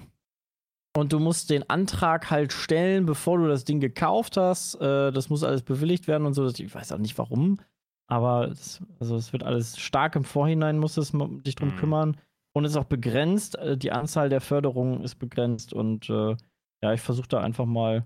Und 0.97 1.13
du 1.13 1.19
musst 1.19 1.49
den 1.49 1.69
Antrag 1.69 2.31
halt 2.31 2.51
stellen, 2.51 3.05
bevor 3.05 3.37
du 3.37 3.47
das 3.47 3.63
Ding 3.63 3.79
gekauft 3.79 4.37
hast. 4.37 4.75
Äh, 4.81 5.11
das 5.11 5.29
muss 5.29 5.43
alles 5.43 5.61
bewilligt 5.61 6.07
werden 6.07 6.25
und 6.25 6.33
so. 6.33 6.47
Ich 6.47 6.73
weiß 6.73 6.91
auch 6.91 6.97
nicht 6.97 7.17
warum. 7.17 7.59
Aber 8.07 8.47
es, 8.47 8.81
also 8.99 9.15
es 9.15 9.31
wird 9.31 9.43
alles 9.43 9.77
stark 9.77 10.15
im 10.15 10.23
Vorhinein, 10.23 10.79
muss 10.79 10.97
es 10.97 11.13
ma- 11.13 11.29
dich 11.45 11.55
drum 11.55 11.69
Mhm. 11.69 11.75
kümmern. 11.77 12.17
Und 12.55 12.65
es 12.65 12.71
ist 12.71 12.77
auch 12.77 12.85
begrenzt. 12.85 13.55
Äh, 13.59 13.77
die 13.77 13.91
Anzahl 13.91 14.29
der 14.29 14.41
Förderungen 14.41 15.03
ist 15.03 15.15
begrenzt. 15.15 15.73
Und 15.73 16.09
äh, 16.09 16.35
ja, 16.81 16.93
ich 16.93 17.01
versuche 17.01 17.27
da 17.27 17.39
einfach 17.41 17.65
mal 17.65 18.03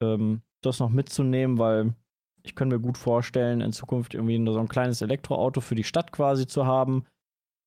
ähm, 0.00 0.42
das 0.62 0.78
noch 0.78 0.90
mitzunehmen, 0.90 1.58
weil 1.58 1.94
ich 2.42 2.54
könnte 2.54 2.76
mir 2.76 2.82
gut 2.82 2.96
vorstellen, 2.96 3.60
in 3.60 3.72
Zukunft 3.72 4.14
irgendwie 4.14 4.38
nur 4.38 4.54
so 4.54 4.60
ein 4.60 4.68
kleines 4.68 5.02
Elektroauto 5.02 5.60
für 5.60 5.74
die 5.74 5.84
Stadt 5.84 6.12
quasi 6.12 6.46
zu 6.46 6.64
haben, 6.64 7.04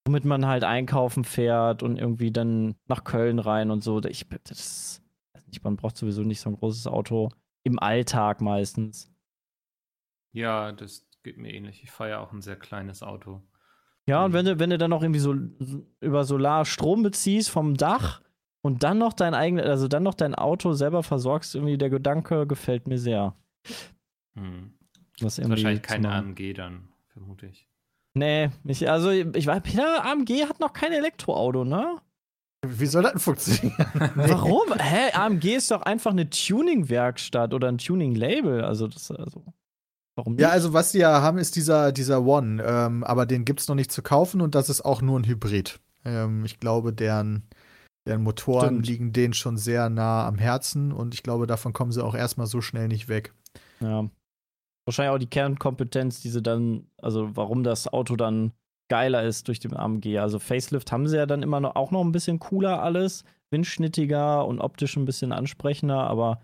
womit 0.05 0.25
man 0.25 0.45
halt 0.45 0.63
einkaufen 0.63 1.23
fährt 1.23 1.83
und 1.83 1.97
irgendwie 1.97 2.31
dann 2.31 2.75
nach 2.87 3.03
Köln 3.03 3.39
rein 3.39 3.71
und 3.71 3.83
so. 3.83 4.03
Ich, 4.03 4.27
das, 4.43 5.01
nicht, 5.47 5.63
man 5.63 5.75
braucht 5.77 5.97
sowieso 5.97 6.23
nicht 6.23 6.41
so 6.41 6.49
ein 6.49 6.55
großes 6.57 6.87
Auto 6.87 7.29
im 7.63 7.79
Alltag 7.79 8.41
meistens. 8.41 9.11
Ja, 10.33 10.71
das 10.71 11.07
geht 11.23 11.37
mir 11.37 11.53
ähnlich. 11.53 11.83
Ich 11.83 11.91
fahre 11.91 12.09
ja 12.11 12.19
auch 12.19 12.33
ein 12.33 12.41
sehr 12.41 12.55
kleines 12.57 13.03
Auto. 13.03 13.41
Ja, 14.05 14.25
und 14.25 14.31
Mhm. 14.31 14.33
wenn 14.33 14.45
du, 14.45 14.59
wenn 14.59 14.69
du 14.71 14.77
dann 14.77 14.89
noch 14.89 15.01
irgendwie 15.03 15.19
so 15.21 15.33
über 16.01 16.25
Solar 16.25 16.65
Strom 16.65 17.03
beziehst 17.03 17.49
vom 17.49 17.75
Dach 17.77 18.21
und 18.61 18.83
dann 18.83 18.97
noch 18.97 19.13
dein 19.13 19.33
eigenes, 19.33 19.65
also 19.65 19.87
dann 19.87 20.03
noch 20.03 20.15
dein 20.15 20.35
Auto 20.35 20.73
selber 20.73 21.03
versorgst, 21.03 21.55
irgendwie 21.55 21.77
der 21.77 21.89
Gedanke 21.89 22.45
gefällt 22.47 22.87
mir 22.87 22.97
sehr. 22.97 23.35
Hm. 24.35 24.73
Was 25.21 25.33
Ist 25.33 25.45
irgendwie 25.45 25.63
wahrscheinlich 25.63 25.83
keine. 25.83 26.09
AMG 26.11 26.53
dann, 26.53 26.89
vermute 27.07 27.45
ich. 27.45 27.69
Nee, 28.15 28.49
ich, 28.65 28.89
also 28.89 29.09
ich 29.09 29.47
weiß, 29.47 29.63
Peter, 29.63 30.05
AMG 30.05 30.47
hat 30.47 30.59
noch 30.59 30.73
kein 30.73 30.91
Elektroauto, 30.91 31.65
ne? 31.65 31.97
Wie 32.65 32.85
soll 32.85 33.03
das 33.03 33.13
denn 33.13 33.19
funktionieren? 33.19 33.75
Warum? 34.15 34.73
Hä? 34.79 35.11
AMG 35.13 35.55
ist 35.55 35.71
doch 35.71 35.81
einfach 35.81 36.11
eine 36.11 36.29
Tuning-Werkstatt 36.29 37.53
oder 37.53 37.67
ein 37.67 37.77
Tuning-Label. 37.77 38.63
Also 38.63 38.87
das, 38.87 39.11
also. 39.11 39.43
Warum 40.15 40.33
nicht? 40.33 40.41
Ja, 40.41 40.49
also 40.49 40.73
was 40.73 40.91
die 40.91 40.99
ja 40.99 41.21
haben, 41.21 41.39
ist 41.39 41.55
dieser, 41.55 41.91
dieser 41.91 42.23
One, 42.23 42.63
ähm, 42.63 43.03
aber 43.03 43.25
den 43.25 43.45
gibt's 43.45 43.67
noch 43.67 43.75
nicht 43.75 43.91
zu 43.91 44.01
kaufen 44.01 44.41
und 44.41 44.55
das 44.55 44.69
ist 44.69 44.85
auch 44.85 45.01
nur 45.01 45.19
ein 45.19 45.25
Hybrid. 45.25 45.79
Ähm, 46.05 46.45
ich 46.45 46.59
glaube, 46.59 46.93
deren, 46.93 47.49
deren 48.07 48.23
Motoren 48.23 48.75
Stimmt. 48.75 48.87
liegen 48.87 49.13
denen 49.13 49.33
schon 49.33 49.57
sehr 49.57 49.89
nah 49.89 50.25
am 50.25 50.37
Herzen 50.37 50.91
und 50.93 51.13
ich 51.13 51.23
glaube, 51.23 51.47
davon 51.47 51.73
kommen 51.73 51.91
sie 51.91 52.03
auch 52.03 52.15
erstmal 52.15 52.47
so 52.47 52.61
schnell 52.61 52.87
nicht 52.87 53.09
weg. 53.09 53.33
Ja. 53.79 54.07
Wahrscheinlich 54.85 55.15
auch 55.15 55.19
die 55.19 55.29
Kernkompetenz, 55.29 56.21
die 56.21 56.29
sie 56.29 56.41
dann, 56.41 56.87
also 57.01 57.35
warum 57.35 57.63
das 57.63 57.91
Auto 57.91 58.15
dann 58.15 58.51
geiler 58.89 59.23
ist 59.23 59.47
durch 59.47 59.59
den 59.59 59.75
AMG. 59.75 60.19
Also 60.19 60.39
Facelift 60.39 60.91
haben 60.91 61.07
sie 61.07 61.17
ja 61.17 61.25
dann 61.25 61.41
immer 61.41 61.59
noch 61.59 61.75
auch 61.75 61.91
noch 61.91 62.03
ein 62.03 62.11
bisschen 62.11 62.39
cooler 62.39 62.81
alles, 62.83 63.23
windschnittiger 63.49 64.45
und 64.45 64.59
optisch 64.59 64.97
ein 64.97 65.05
bisschen 65.05 65.31
ansprechender, 65.31 66.01
aber 66.01 66.41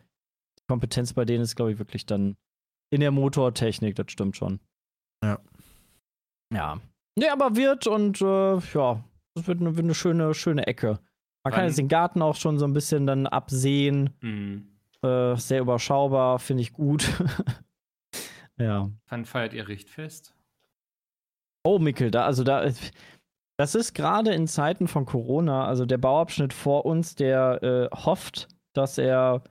die 0.58 0.64
Kompetenz 0.68 1.14
bei 1.14 1.26
denen 1.26 1.44
ist, 1.44 1.56
glaube 1.56 1.74
ich, 1.74 1.80
wirklich 1.80 2.06
dann 2.06 2.38
in 2.92 3.02
der 3.02 3.12
Motortechnik, 3.12 3.96
das 3.96 4.12
stimmt 4.12 4.38
schon. 4.38 4.60
Ja. 5.24 5.40
Ja. 6.54 6.80
Nee, 7.16 7.30
aber 7.30 7.56
wird 7.56 7.88
und 7.88 8.22
äh, 8.22 8.58
ja, 8.58 9.04
das 9.36 9.48
wird 9.48 9.60
eine, 9.60 9.76
wird 9.76 9.84
eine 9.84 9.96
schöne, 9.96 10.34
schöne 10.34 10.66
Ecke. 10.66 11.00
Man 11.44 11.54
kann 11.54 11.66
jetzt 11.66 11.78
den 11.78 11.88
Garten 11.88 12.22
auch 12.22 12.36
schon 12.36 12.60
so 12.60 12.66
ein 12.66 12.74
bisschen 12.74 13.06
dann 13.06 13.28
absehen. 13.28 14.12
Mhm. 14.22 14.68
Äh, 15.02 15.36
sehr 15.36 15.62
überschaubar, 15.62 16.40
finde 16.40 16.62
ich 16.62 16.74
gut. 16.74 17.08
ja. 18.60 18.90
Wann 19.08 19.26
feiert 19.26 19.54
ihr 19.54 19.68
Richtfest? 19.68 20.36
Oh, 21.66 21.80
Mikkel, 21.80 22.12
da, 22.12 22.26
also 22.26 22.44
da, 22.44 22.70
das 23.58 23.76
ist 23.76 23.94
gerade 23.94 24.34
in 24.34 24.48
Zeiten 24.48 24.88
von 24.88 25.06
Corona, 25.06 25.66
also 25.66 25.86
der 25.86 25.98
Bauabschnitt 25.98 26.54
vor 26.54 26.86
uns, 26.86 27.16
der 27.16 27.62
äh, 27.64 27.96
hofft, 27.96 28.48
dass 28.74 28.98
er 28.98 29.44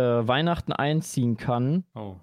äh, 0.00 0.04
Weihnachten 0.04 0.72
einziehen 0.72 1.36
kann. 1.36 1.84
Oh. 1.94 2.16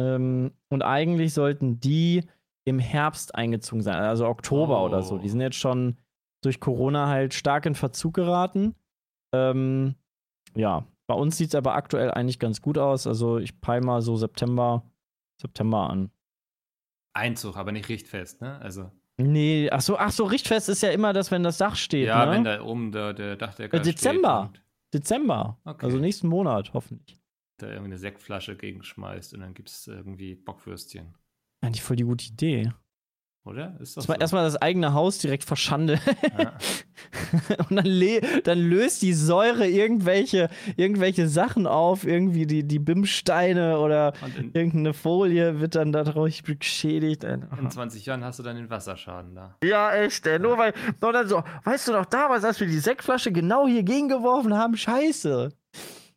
Ähm, 0.00 0.52
und 0.70 0.82
eigentlich 0.82 1.34
sollten 1.34 1.80
die 1.80 2.24
im 2.66 2.78
Herbst 2.78 3.34
eingezogen 3.34 3.82
sein, 3.82 3.96
also 3.96 4.26
Oktober 4.26 4.80
Oh. 4.82 4.86
oder 4.86 5.02
so. 5.02 5.18
Die 5.18 5.28
sind 5.28 5.40
jetzt 5.40 5.56
schon 5.56 5.96
durch 6.42 6.58
Corona 6.60 7.08
halt 7.08 7.34
stark 7.34 7.66
in 7.66 7.74
Verzug 7.74 8.14
geraten. 8.14 8.74
Ähm, 9.34 9.94
ja, 10.54 10.84
bei 11.06 11.14
uns 11.14 11.36
sieht 11.36 11.48
es 11.50 11.54
aber 11.54 11.74
aktuell 11.74 12.10
eigentlich 12.10 12.38
ganz 12.38 12.62
gut 12.62 12.78
aus. 12.78 13.06
Also 13.06 13.38
ich 13.38 13.60
peile 13.60 13.84
mal 13.84 14.00
so 14.02 14.16
September, 14.16 14.82
September 15.40 15.90
an. 15.90 16.10
Einzug, 17.12 17.56
aber 17.56 17.72
nicht 17.72 17.88
Richtfest, 17.88 18.40
ne? 18.42 18.58
Also, 18.60 18.90
Nee, 19.18 19.70
ach 19.70 19.80
so, 19.80 19.96
ach 19.96 20.10
so, 20.10 20.24
Richtfest 20.24 20.68
ist 20.68 20.82
ja 20.82 20.90
immer 20.90 21.14
das, 21.14 21.30
wenn 21.30 21.42
das 21.42 21.56
Dach 21.56 21.74
steht, 21.76 22.06
ja, 22.06 22.26
ne? 22.26 22.32
wenn 22.32 22.44
da 22.44 22.60
oben 22.60 22.92
der, 22.92 23.14
der 23.14 23.36
Dachdecker 23.36 23.80
Dezember. 23.80 24.50
steht 24.52 24.62
Dezember. 24.92 25.58
Okay. 25.64 25.86
Also 25.86 25.98
nächsten 25.98 26.28
Monat, 26.28 26.74
hoffentlich. 26.74 27.18
da 27.56 27.68
irgendwie 27.68 27.86
eine 27.86 27.98
Sektflasche 27.98 28.56
gegenschmeißt 28.56 29.32
und 29.32 29.40
dann 29.40 29.54
gibt 29.54 29.70
es 29.70 29.86
irgendwie 29.86 30.34
Bockwürstchen. 30.34 31.14
Eigentlich 31.62 31.82
voll 31.82 31.96
die 31.96 32.04
gute 32.04 32.26
Idee. 32.26 32.72
Oder? 33.46 33.76
Ist 33.80 33.96
Erstmal, 33.96 34.16
so. 34.16 34.20
erstmal 34.20 34.44
das 34.44 34.56
eigene 34.60 34.92
Haus 34.92 35.18
direkt 35.18 35.44
verschandeln. 35.44 36.00
Ja. 36.38 36.52
Und 37.70 37.76
dann, 37.76 38.42
dann 38.44 38.58
löst 38.58 39.02
die 39.02 39.12
Säure 39.12 39.66
irgendwelche, 39.68 40.48
irgendwelche 40.76 41.28
Sachen 41.28 41.66
auf, 41.66 42.04
irgendwie 42.04 42.46
die, 42.46 42.64
die 42.64 42.78
Bimsteine 42.80 43.78
oder 43.78 44.12
irgendeine 44.52 44.92
Folie 44.94 45.60
wird 45.60 45.76
dann 45.76 45.92
dadurch 45.92 46.42
beschädigt. 46.42 47.22
in 47.24 47.46
20 47.70 48.04
Jahren 48.06 48.24
hast 48.24 48.38
du 48.38 48.42
dann 48.42 48.56
den 48.56 48.68
Wasserschaden 48.68 49.34
da. 49.34 49.56
Ja, 49.62 49.94
echt, 49.94 50.26
ey. 50.26 50.38
Nur 50.40 50.58
weil, 50.58 50.74
nur 51.00 51.12
dann 51.12 51.28
so, 51.28 51.42
weißt 51.64 51.88
du 51.88 51.92
noch 51.92 52.06
damals, 52.06 52.42
als 52.44 52.58
wir 52.58 52.66
die 52.66 52.78
Sektflasche 52.80 53.30
genau 53.30 53.66
hier 53.68 53.82
gegengeworfen 53.84 54.54
haben, 54.54 54.76
scheiße. 54.76 55.52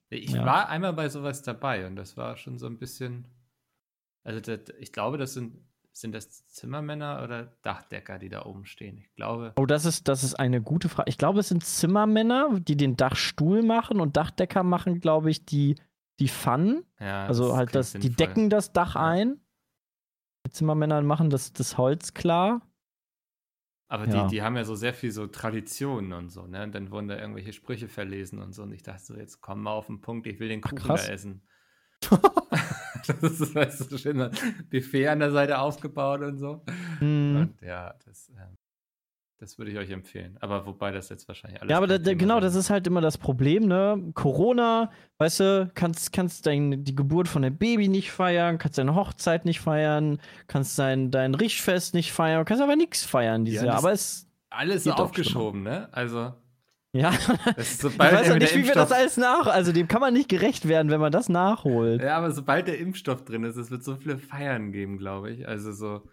Ich 0.09 0.31
Ja. 0.31 0.43
war 0.45 0.69
einmal 0.69 0.93
bei 0.93 1.07
sowas 1.09 1.43
dabei 1.43 1.85
und 1.85 1.95
das 1.95 2.17
war 2.17 2.35
schon 2.37 2.57
so 2.57 2.65
ein 2.65 2.79
bisschen. 2.79 3.25
Also, 4.23 4.39
das, 4.39 4.73
ich 4.79 4.91
glaube, 4.91 5.17
das 5.19 5.33
sind. 5.35 5.53
Sind 5.99 6.13
das 6.15 6.47
Zimmermänner 6.47 7.21
oder 7.25 7.57
Dachdecker, 7.61 8.19
die 8.19 8.29
da 8.29 8.45
oben 8.45 8.63
stehen? 8.65 8.97
Ich 8.99 9.13
glaube. 9.15 9.51
Oh, 9.57 9.65
das 9.65 9.83
ist, 9.83 10.07
das 10.07 10.23
ist 10.23 10.35
eine 10.35 10.61
gute 10.61 10.87
Frage. 10.87 11.09
Ich 11.09 11.17
glaube, 11.17 11.41
es 11.41 11.49
sind 11.49 11.65
Zimmermänner, 11.65 12.57
die 12.61 12.77
den 12.77 12.95
Dachstuhl 12.95 13.63
machen 13.63 13.99
und 13.99 14.15
Dachdecker 14.15 14.63
machen, 14.63 15.01
glaube 15.01 15.29
ich, 15.29 15.45
die, 15.45 15.75
die 16.21 16.29
Pfannen. 16.29 16.85
Ja, 17.01 17.25
Also 17.25 17.57
halt 17.57 17.75
das, 17.75 17.91
die 17.91 18.09
decken 18.11 18.49
das 18.49 18.71
Dach 18.71 18.95
Ja. 18.95 19.07
ein. 19.09 19.41
Die 20.47 20.51
Zimmermänner 20.51 21.01
machen 21.01 21.29
das, 21.29 21.51
das 21.51 21.77
Holz 21.77 22.13
klar. 22.13 22.61
Aber 23.89 24.07
Ja. 24.07 24.23
die, 24.23 24.35
die 24.35 24.41
haben 24.41 24.55
ja 24.55 24.63
so 24.63 24.75
sehr 24.75 24.93
viel 24.93 25.11
so 25.11 25.27
Traditionen 25.27 26.13
und 26.13 26.29
so, 26.29 26.47
ne? 26.47 26.63
Und 26.63 26.73
dann 26.75 26.91
wurden 26.91 27.09
da 27.09 27.17
irgendwelche 27.17 27.51
Sprüche 27.51 27.89
verlesen 27.89 28.39
und 28.39 28.53
so. 28.53 28.63
Und 28.63 28.71
ich 28.71 28.83
dachte 28.83 29.03
so, 29.03 29.15
jetzt 29.17 29.41
komm 29.41 29.63
mal 29.63 29.71
auf 29.73 29.87
den 29.87 29.99
Punkt, 29.99 30.27
ich 30.27 30.39
will 30.39 30.47
den 30.47 30.61
Ach, 30.63 30.69
Kuchen 30.69 30.77
krass. 30.87 31.07
da 31.07 31.11
essen. 31.11 31.41
das 33.21 33.23
ist 33.23 33.55
weißt 33.55 33.79
du, 33.81 33.83
so 33.85 33.97
schön 33.97 34.21
ein 34.21 34.31
Buffet 34.69 35.07
an 35.07 35.19
der 35.19 35.31
Seite 35.31 35.59
aufgebaut 35.59 36.21
und 36.21 36.37
so. 36.37 36.61
Mhm. 36.99 37.35
Und 37.35 37.61
ja, 37.61 37.95
das, 38.05 38.29
ähm, 38.29 38.55
das 39.39 39.57
würde 39.57 39.71
ich 39.71 39.77
euch 39.77 39.89
empfehlen. 39.89 40.37
Aber 40.41 40.65
wobei 40.65 40.91
das 40.91 41.07
jetzt 41.07 41.27
wahrscheinlich 41.29 41.61
alles. 41.61 41.71
Ja, 41.71 41.77
aber 41.77 41.87
da, 41.87 41.97
da, 41.97 42.13
genau, 42.13 42.41
das 42.41 42.55
ist 42.55 42.69
halt 42.69 42.85
immer 42.87 42.99
das 42.99 43.17
Problem, 43.17 43.67
ne? 43.67 44.11
Corona, 44.13 44.91
weißt 45.17 45.39
du, 45.39 45.71
kannst, 45.73 46.11
kannst 46.11 46.45
dein, 46.45 46.83
die 46.83 46.95
Geburt 46.95 47.29
von 47.29 47.43
deinem 47.43 47.57
Baby 47.57 47.87
nicht 47.87 48.11
feiern, 48.11 48.57
kannst 48.57 48.77
deine 48.77 48.95
Hochzeit 48.95 49.45
nicht 49.45 49.61
feiern, 49.61 50.19
kannst 50.47 50.77
dein, 50.77 51.09
dein 51.09 51.35
Richtfest 51.35 51.93
nicht 51.93 52.11
feiern, 52.11 52.43
kannst 52.43 52.61
aber 52.61 52.75
nichts 52.75 53.05
feiern 53.05 53.45
dieses 53.45 53.61
Ja, 53.61 53.67
Jahr. 53.67 53.77
Aber 53.77 53.93
es, 53.93 54.27
Alles 54.49 54.85
aufgeschoben, 54.87 55.63
ne? 55.63 55.87
Also, 55.93 56.33
ja, 56.93 57.11
das 57.55 57.57
ist 57.57 57.71
ich 57.73 57.77
sobald 57.81 58.13
weiß 58.13 58.31
auch 58.31 58.37
nicht, 58.37 58.55
wie 58.55 58.65
wir 58.65 58.73
das 58.73 58.91
alles 58.91 59.17
nach, 59.17 59.47
also 59.47 59.71
dem 59.71 59.87
kann 59.87 60.01
man 60.01 60.13
nicht 60.13 60.29
gerecht 60.29 60.67
werden, 60.67 60.89
wenn 60.91 60.99
man 60.99 61.11
das 61.11 61.29
nachholt. 61.29 62.01
Ja, 62.01 62.17
aber 62.17 62.31
sobald 62.31 62.67
der 62.67 62.79
Impfstoff 62.79 63.23
drin 63.25 63.43
ist, 63.43 63.55
es 63.57 63.69
wird 63.71 63.83
so 63.83 63.95
viele 63.95 64.17
Feiern 64.17 64.71
geben, 64.71 64.97
glaube 64.97 65.31
ich. 65.31 65.47
Also 65.47 65.71
so, 65.71 66.09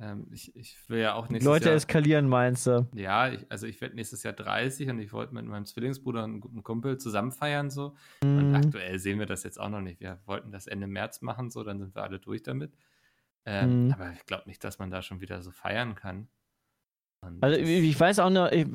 ähm, 0.00 0.26
ich, 0.32 0.54
ich 0.56 0.76
will 0.88 1.00
ja 1.00 1.14
auch 1.14 1.28
nächstes 1.28 1.46
Leute 1.46 1.66
Jahr. 1.66 1.74
eskalieren, 1.76 2.28
meinst 2.28 2.66
du? 2.66 2.88
Ja, 2.94 3.28
ich, 3.32 3.46
also 3.50 3.66
ich 3.66 3.80
werde 3.80 3.94
nächstes 3.96 4.22
Jahr 4.22 4.32
30 4.34 4.88
und 4.90 4.98
ich 5.00 5.12
wollte 5.12 5.34
mit 5.34 5.44
meinem 5.44 5.64
Zwillingsbruder 5.66 6.24
und 6.24 6.44
einem 6.44 6.62
Kumpel 6.62 6.98
zusammen 6.98 7.32
feiern 7.32 7.70
so. 7.70 7.94
Und 8.22 8.48
Mhm. 8.50 8.54
aktuell 8.54 8.98
sehen 8.98 9.18
wir 9.18 9.26
das 9.26 9.42
jetzt 9.44 9.58
auch 9.60 9.68
noch 9.70 9.80
nicht. 9.80 10.00
Wir 10.00 10.18
wollten 10.26 10.50
das 10.52 10.66
Ende 10.66 10.86
März 10.86 11.20
machen, 11.22 11.50
so, 11.50 11.62
dann 11.64 11.78
sind 11.78 11.94
wir 11.94 12.02
alle 12.02 12.18
durch 12.18 12.42
damit. 12.42 12.72
Ähm, 13.44 13.86
Mhm. 13.86 13.92
Aber 13.92 14.12
ich 14.12 14.24
glaube 14.26 14.44
nicht, 14.46 14.62
dass 14.64 14.78
man 14.78 14.90
da 14.90 15.00
schon 15.02 15.20
wieder 15.20 15.42
so 15.42 15.50
feiern 15.52 15.94
kann. 15.94 16.28
Und 17.20 17.42
Also 17.42 17.56
ich 17.58 17.98
weiß 17.98 18.18
auch 18.20 18.30
noch, 18.30 18.50
ich- 18.52 18.66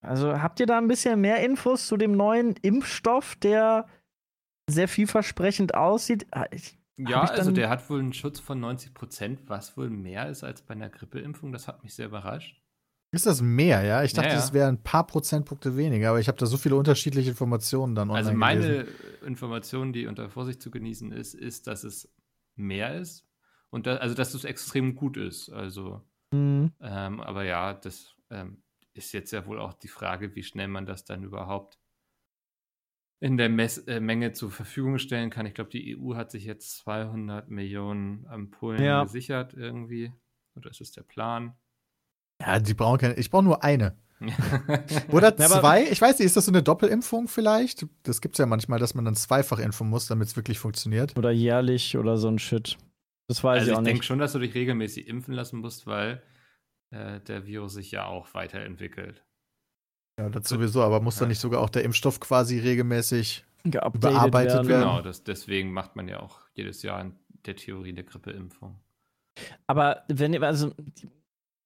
also 0.00 0.40
habt 0.40 0.60
ihr 0.60 0.66
da 0.66 0.78
ein 0.78 0.88
bisschen 0.88 1.20
mehr 1.20 1.44
Infos 1.44 1.86
zu 1.86 1.96
dem 1.96 2.12
neuen 2.12 2.54
Impfstoff, 2.62 3.36
der 3.36 3.86
sehr 4.68 4.88
vielversprechend 4.88 5.74
aussieht? 5.74 6.26
Ah, 6.30 6.46
Ich, 6.50 6.78
ja, 6.96 7.22
also 7.22 7.52
der 7.52 7.68
hat 7.70 7.88
wohl 7.90 8.00
einen 8.00 8.12
Schutz 8.12 8.40
von 8.40 8.60
90 8.60 8.92
Prozent, 8.94 9.40
was 9.46 9.76
wohl 9.76 9.88
mehr 9.90 10.28
ist 10.28 10.44
als 10.44 10.62
bei 10.62 10.74
einer 10.74 10.88
Grippeimpfung. 10.88 11.52
Das 11.52 11.68
hat 11.68 11.82
mich 11.82 11.94
sehr 11.94 12.06
überrascht. 12.06 12.60
Ist 13.10 13.24
das 13.24 13.40
mehr, 13.40 13.82
ja? 13.84 14.02
Ich 14.02 14.12
dachte, 14.12 14.34
es 14.34 14.52
wären 14.52 14.74
ein 14.74 14.82
paar 14.82 15.06
Prozentpunkte 15.06 15.76
weniger, 15.78 16.10
aber 16.10 16.20
ich 16.20 16.28
habe 16.28 16.36
da 16.36 16.44
so 16.44 16.58
viele 16.58 16.76
unterschiedliche 16.76 17.30
Informationen 17.30 17.94
dann 17.94 18.10
online 18.10 18.26
Also 18.28 18.38
meine 18.38 18.60
gelesen. 18.60 18.94
Information, 19.26 19.92
die 19.94 20.06
unter 20.06 20.28
Vorsicht 20.28 20.60
zu 20.60 20.70
genießen 20.70 21.12
ist, 21.12 21.32
ist, 21.34 21.66
dass 21.68 21.84
es 21.84 22.12
mehr 22.56 22.96
ist 22.96 23.24
und 23.70 23.86
da, 23.86 23.96
also 23.96 24.14
dass 24.14 24.34
es 24.34 24.44
extrem 24.44 24.94
gut 24.94 25.16
ist. 25.16 25.48
Also, 25.48 26.02
hm, 26.34 26.70
ähm, 26.82 27.20
aber 27.22 27.44
ja, 27.44 27.72
das 27.72 28.14
ähm, 28.28 28.62
ist 28.98 29.12
jetzt 29.12 29.30
ja 29.32 29.46
wohl 29.46 29.58
auch 29.58 29.72
die 29.74 29.88
Frage, 29.88 30.34
wie 30.34 30.42
schnell 30.42 30.68
man 30.68 30.84
das 30.86 31.04
dann 31.04 31.22
überhaupt 31.22 31.78
in 33.20 33.36
der 33.36 33.48
Mess 33.48 33.78
äh, 33.78 34.00
Menge 34.00 34.32
zur 34.32 34.50
Verfügung 34.50 34.98
stellen 34.98 35.30
kann. 35.30 35.46
Ich 35.46 35.54
glaube, 35.54 35.70
die 35.70 35.96
EU 35.98 36.14
hat 36.14 36.30
sich 36.30 36.44
jetzt 36.44 36.76
200 36.78 37.48
Millionen 37.50 38.26
Ampullen 38.28 38.82
Ja. 38.82 39.02
gesichert 39.04 39.54
irgendwie. 39.54 40.12
Oder 40.56 40.70
ist 40.70 40.80
es 40.80 40.92
der 40.92 41.02
Plan? 41.02 41.54
Ja, 42.40 42.60
die 42.60 42.74
brauchen 42.74 42.98
keine. 42.98 43.14
Ich 43.14 43.30
brauche 43.30 43.42
nur 43.44 43.64
eine. 43.64 43.96
Oder 45.12 45.36
zwei? 45.36 45.84
Ich 45.90 46.00
weiß 46.00 46.18
nicht, 46.18 46.26
ist 46.26 46.36
das 46.36 46.46
so 46.46 46.50
eine 46.52 46.62
Doppelimpfung 46.62 47.28
vielleicht? 47.28 47.86
Das 48.02 48.20
gibt 48.20 48.34
es 48.34 48.38
ja 48.38 48.46
manchmal, 48.46 48.78
dass 48.80 48.94
man 48.94 49.04
dann 49.04 49.14
zweifach 49.14 49.58
impfen 49.60 49.88
muss, 49.88 50.06
damit 50.06 50.28
es 50.28 50.36
wirklich 50.36 50.58
funktioniert. 50.58 51.16
oder 51.16 51.30
jährlich 51.30 51.96
oder 51.96 52.16
so 52.18 52.28
ein 52.28 52.38
Shit. 52.38 52.76
Das 53.28 53.42
weiß 53.44 53.60
also 53.60 53.70
ich 53.72 53.76
auch 53.76 53.80
ich 53.80 53.84
denke 53.84 53.98
nicht. 53.98 54.06
schon, 54.06 54.18
dass 54.18 54.32
du 54.32 54.38
dich 54.40 54.54
regelmäßig 54.54 55.06
impfen 55.06 55.34
lassen 55.34 55.58
musst, 55.60 55.86
weil 55.86 56.22
äh, 56.90 57.20
der 57.20 57.46
Virus 57.46 57.74
sich 57.74 57.90
ja 57.90 58.06
auch 58.06 58.32
weiterentwickelt. 58.34 59.24
Ja, 60.18 60.28
das 60.28 60.48
sowieso, 60.48 60.82
aber 60.82 61.00
muss 61.00 61.16
Ja. 61.16 61.20
dann 61.20 61.28
nicht 61.28 61.40
sogar 61.40 61.60
auch 61.60 61.70
der 61.70 61.84
Impfstoff 61.84 62.18
quasi 62.20 62.58
regelmäßig. 62.58 63.44
Überarbeitet 63.64 64.54
werden. 64.54 64.68
werden. 64.68 64.80
Genau, 64.82 65.02
das, 65.02 65.24
deswegen 65.24 65.72
macht 65.72 65.96
man 65.96 66.08
ja 66.08 66.20
auch 66.20 66.40
jedes 66.54 66.82
Jahr 66.82 67.00
in 67.00 67.14
der 67.46 67.56
Theorie 67.56 67.90
eine 67.90 68.04
Grippeimpfung. 68.04 68.80
Aber 69.66 70.04
wenn 70.08 70.32
ihr, 70.32 70.42
also 70.42 70.72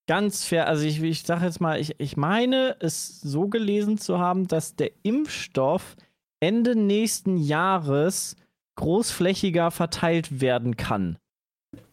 ganz 0.07 0.45
fair, 0.45 0.67
also 0.69 0.85
ich, 0.85 1.02
ich 1.02 1.23
sage 1.23 1.45
jetzt 1.45 1.61
mal, 1.61 1.81
ich, 1.81 1.95
ich 1.99 2.17
meine 2.17 2.76
es 2.81 3.21
so 3.21 3.49
gelesen 3.49 3.99
zu 3.99 4.19
haben, 4.19 4.49
dass 4.49 4.75
der 4.76 4.91
Impfstoff 5.02 5.97
Ende 6.41 6.75
nächsten 6.75 7.37
Jahres 7.37 8.37
großflächiger 8.76 9.71
verteilt 9.71 10.41
werden 10.41 10.76
kann. 10.76 11.17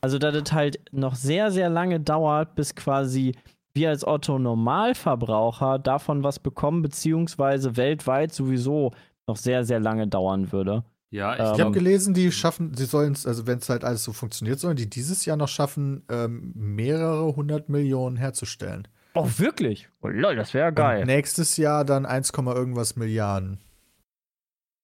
Also 0.01 0.17
dass 0.19 0.35
es 0.35 0.51
halt 0.51 0.79
noch 0.91 1.15
sehr, 1.15 1.51
sehr 1.51 1.69
lange 1.69 1.99
dauert, 1.99 2.55
bis 2.55 2.75
quasi 2.75 3.35
wir 3.73 3.89
als 3.89 4.05
Otto 4.05 4.39
Normalverbraucher 4.39 5.79
davon 5.79 6.23
was 6.23 6.39
bekommen, 6.39 6.81
beziehungsweise 6.81 7.77
weltweit 7.77 8.33
sowieso 8.33 8.91
noch 9.27 9.37
sehr, 9.37 9.63
sehr 9.63 9.79
lange 9.79 10.07
dauern 10.07 10.51
würde. 10.51 10.83
Ja, 11.11 11.33
ich 11.33 11.39
Ähm, 11.39 11.53
Ich 11.55 11.61
habe 11.61 11.71
gelesen, 11.71 12.13
die 12.13 12.31
schaffen, 12.31 12.73
sie 12.75 12.85
sollen 12.85 13.13
es, 13.13 13.25
also 13.25 13.47
wenn 13.47 13.59
es 13.59 13.69
halt 13.69 13.83
alles 13.83 14.03
so 14.03 14.13
funktioniert, 14.13 14.59
sollen 14.59 14.75
die 14.75 14.89
dieses 14.89 15.25
Jahr 15.25 15.37
noch 15.37 15.47
schaffen, 15.47 16.03
ähm, 16.09 16.51
mehrere 16.55 17.35
hundert 17.35 17.69
Millionen 17.69 18.17
herzustellen. 18.17 18.87
Oh, 19.13 19.27
wirklich? 19.37 19.89
Oh, 20.01 20.07
lol, 20.07 20.35
das 20.35 20.53
wäre 20.53 20.71
Und 21.01 21.07
nächstes 21.07 21.57
Jahr 21.57 21.83
dann 21.83 22.05
1, 22.05 22.31
irgendwas 22.31 22.95
Milliarden. 22.95 23.59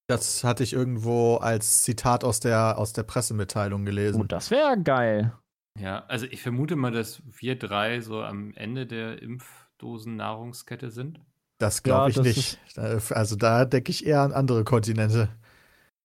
Das 0.07 0.43
hatte 0.43 0.63
ich 0.63 0.73
irgendwo 0.73 1.37
als 1.37 1.81
Zitat 1.83 2.23
aus 2.23 2.39
der, 2.39 2.77
aus 2.77 2.93
der 2.93 3.03
Pressemitteilung 3.03 3.85
gelesen. 3.85 4.21
Oh, 4.21 4.25
das 4.25 4.51
wäre 4.51 4.81
geil. 4.81 5.33
ja, 5.79 6.05
also 6.07 6.25
ich 6.27 6.41
vermute 6.41 6.75
mal, 6.75 6.91
dass 6.91 7.21
wir 7.25 7.57
drei 7.57 8.01
so 8.01 8.21
am 8.21 8.53
Ende 8.55 8.85
der 8.85 9.21
Impfdosen-Nahrungskette 9.21 10.91
sind. 10.91 11.19
Das 11.57 11.83
glaube 11.83 12.01
Ja, 12.01 12.07
ich 12.09 12.15
das 12.15 12.25
nicht. 12.25 13.11
Also 13.11 13.35
da 13.35 13.65
denke 13.65 13.89
ich 13.91 14.05
eher 14.05 14.21
an 14.21 14.33
andere 14.33 14.63
Kontinente. 14.63 15.29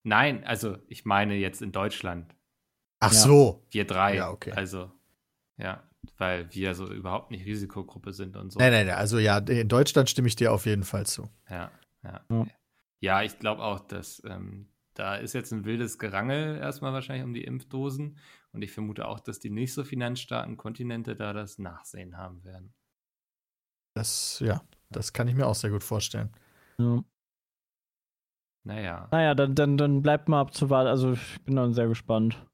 Nein, 0.03 0.45
also 0.45 0.79
ich 0.89 1.05
meine 1.05 1.35
jetzt 1.35 1.61
in 1.61 1.73
Deutschland. 1.73 2.35
Ach 3.01 3.13
Ja. 3.13 3.19
so. 3.19 3.63
Wir 3.71 3.87
drei. 3.87 4.17
Ja, 4.17 4.31
okay. 4.31 4.53
Also, 4.53 4.91
ja, 5.59 5.83
weil 6.19 6.53
wir 6.55 6.75
so 6.75 6.91
überhaupt 6.91 7.31
nicht 7.31 7.45
Risikogruppe 7.47 8.13
sind 8.13 8.37
und 8.37 8.51
so. 8.53 8.59
Nein, 8.59 8.73
nein, 8.73 8.87
nein. 8.87 8.97
Also 8.97 9.19
ja, 9.19 9.39
in 9.39 9.69
Deutschland 9.69 10.09
stimme 10.09 10.29
ich 10.29 10.37
dir 10.37 10.53
auf 10.53 10.67
jeden 10.67 10.85
Fall 10.85 11.05
zu. 11.07 11.29
Ja, 11.51 11.71
ja. 12.03 12.21
Ja. 12.31 12.47
Ja, 13.01 13.23
ich 13.23 13.39
glaube 13.39 13.63
auch, 13.63 13.81
dass 13.81 14.23
ähm, 14.25 14.69
da 14.95 15.17
ist 15.17 15.33
jetzt 15.33 15.53
ein 15.53 15.65
wildes 15.65 15.99
Gerangel 15.99 16.57
erstmal 16.59 16.93
wahrscheinlich 16.93 17.25
um 17.25 17.33
die 17.33 17.45
Impfdosen. 17.45 18.19
Und 18.53 18.63
ich 18.63 18.73
vermute 18.73 19.07
auch, 19.07 19.21
dass 19.21 19.39
die 19.39 19.51
nicht 19.51 19.73
so 19.73 19.85
finanzstarken 19.85 20.57
Kontinente 20.57 21.17
da 21.17 21.33
das 21.33 21.59
Nachsehen 21.59 22.17
haben 22.17 22.45
werden. 22.45 22.75
Das, 23.95 24.41
ja, 24.41 24.63
das 24.91 25.13
kann 25.13 25.29
ich 25.29 25.35
mir 25.35 25.47
auch 25.47 25.55
sehr 25.55 25.71
gut 25.71 25.85
vorstellen. 25.85 26.31
Ja. 26.79 27.03
Naja, 28.65 29.09
Naja, 29.11 29.35
dann, 29.35 29.55
dann, 29.55 29.77
dann 29.79 30.03
bleibt 30.03 30.29
mal 30.29 30.41
abzuwarten. 30.41 30.89
Also 30.89 31.13
ich 31.13 31.41
bin 31.45 31.57
dann 31.57 31.73
sehr 31.73 31.89
gespannt. 31.89 32.47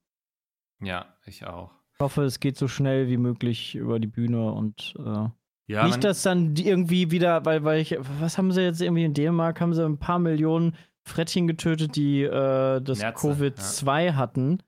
ja, 0.81 1.17
ich 1.25 1.45
auch. 1.47 1.73
Ich 1.95 2.01
hoffe, 2.01 2.25
es 2.25 2.41
geht 2.41 2.57
so 2.59 2.69
schnell 2.69 3.09
wie 3.09 3.17
möglich 3.17 3.75
über 3.75 3.99
die 3.99 4.07
Bühne 4.07 4.53
und 4.53 4.95
äh, 4.99 5.29
Ja, 5.69 5.85
nicht, 5.87 6.05
dass 6.05 6.23
dann 6.23 6.55
irgendwie 6.55 7.11
wieder, 7.11 7.45
weil, 7.45 7.65
weil 7.65 7.81
ich, 7.81 7.97
was 8.21 8.39
haben 8.39 8.53
sie 8.53 8.63
jetzt 8.63 8.81
irgendwie 8.81 9.05
in 9.05 9.15
Dänemark, 9.15 9.61
haben 9.61 9.75
sie 9.75 9.85
ein 9.85 9.99
paar 9.99 10.21
Millionen 10.21 10.77
Frettchen 11.07 11.47
getötet, 11.47 11.97
die 11.97 12.23
äh, 12.23 12.81
das 12.81 12.99
Nerze, 12.99 13.29
Covid-2 13.29 14.15
hatten, 14.15 14.63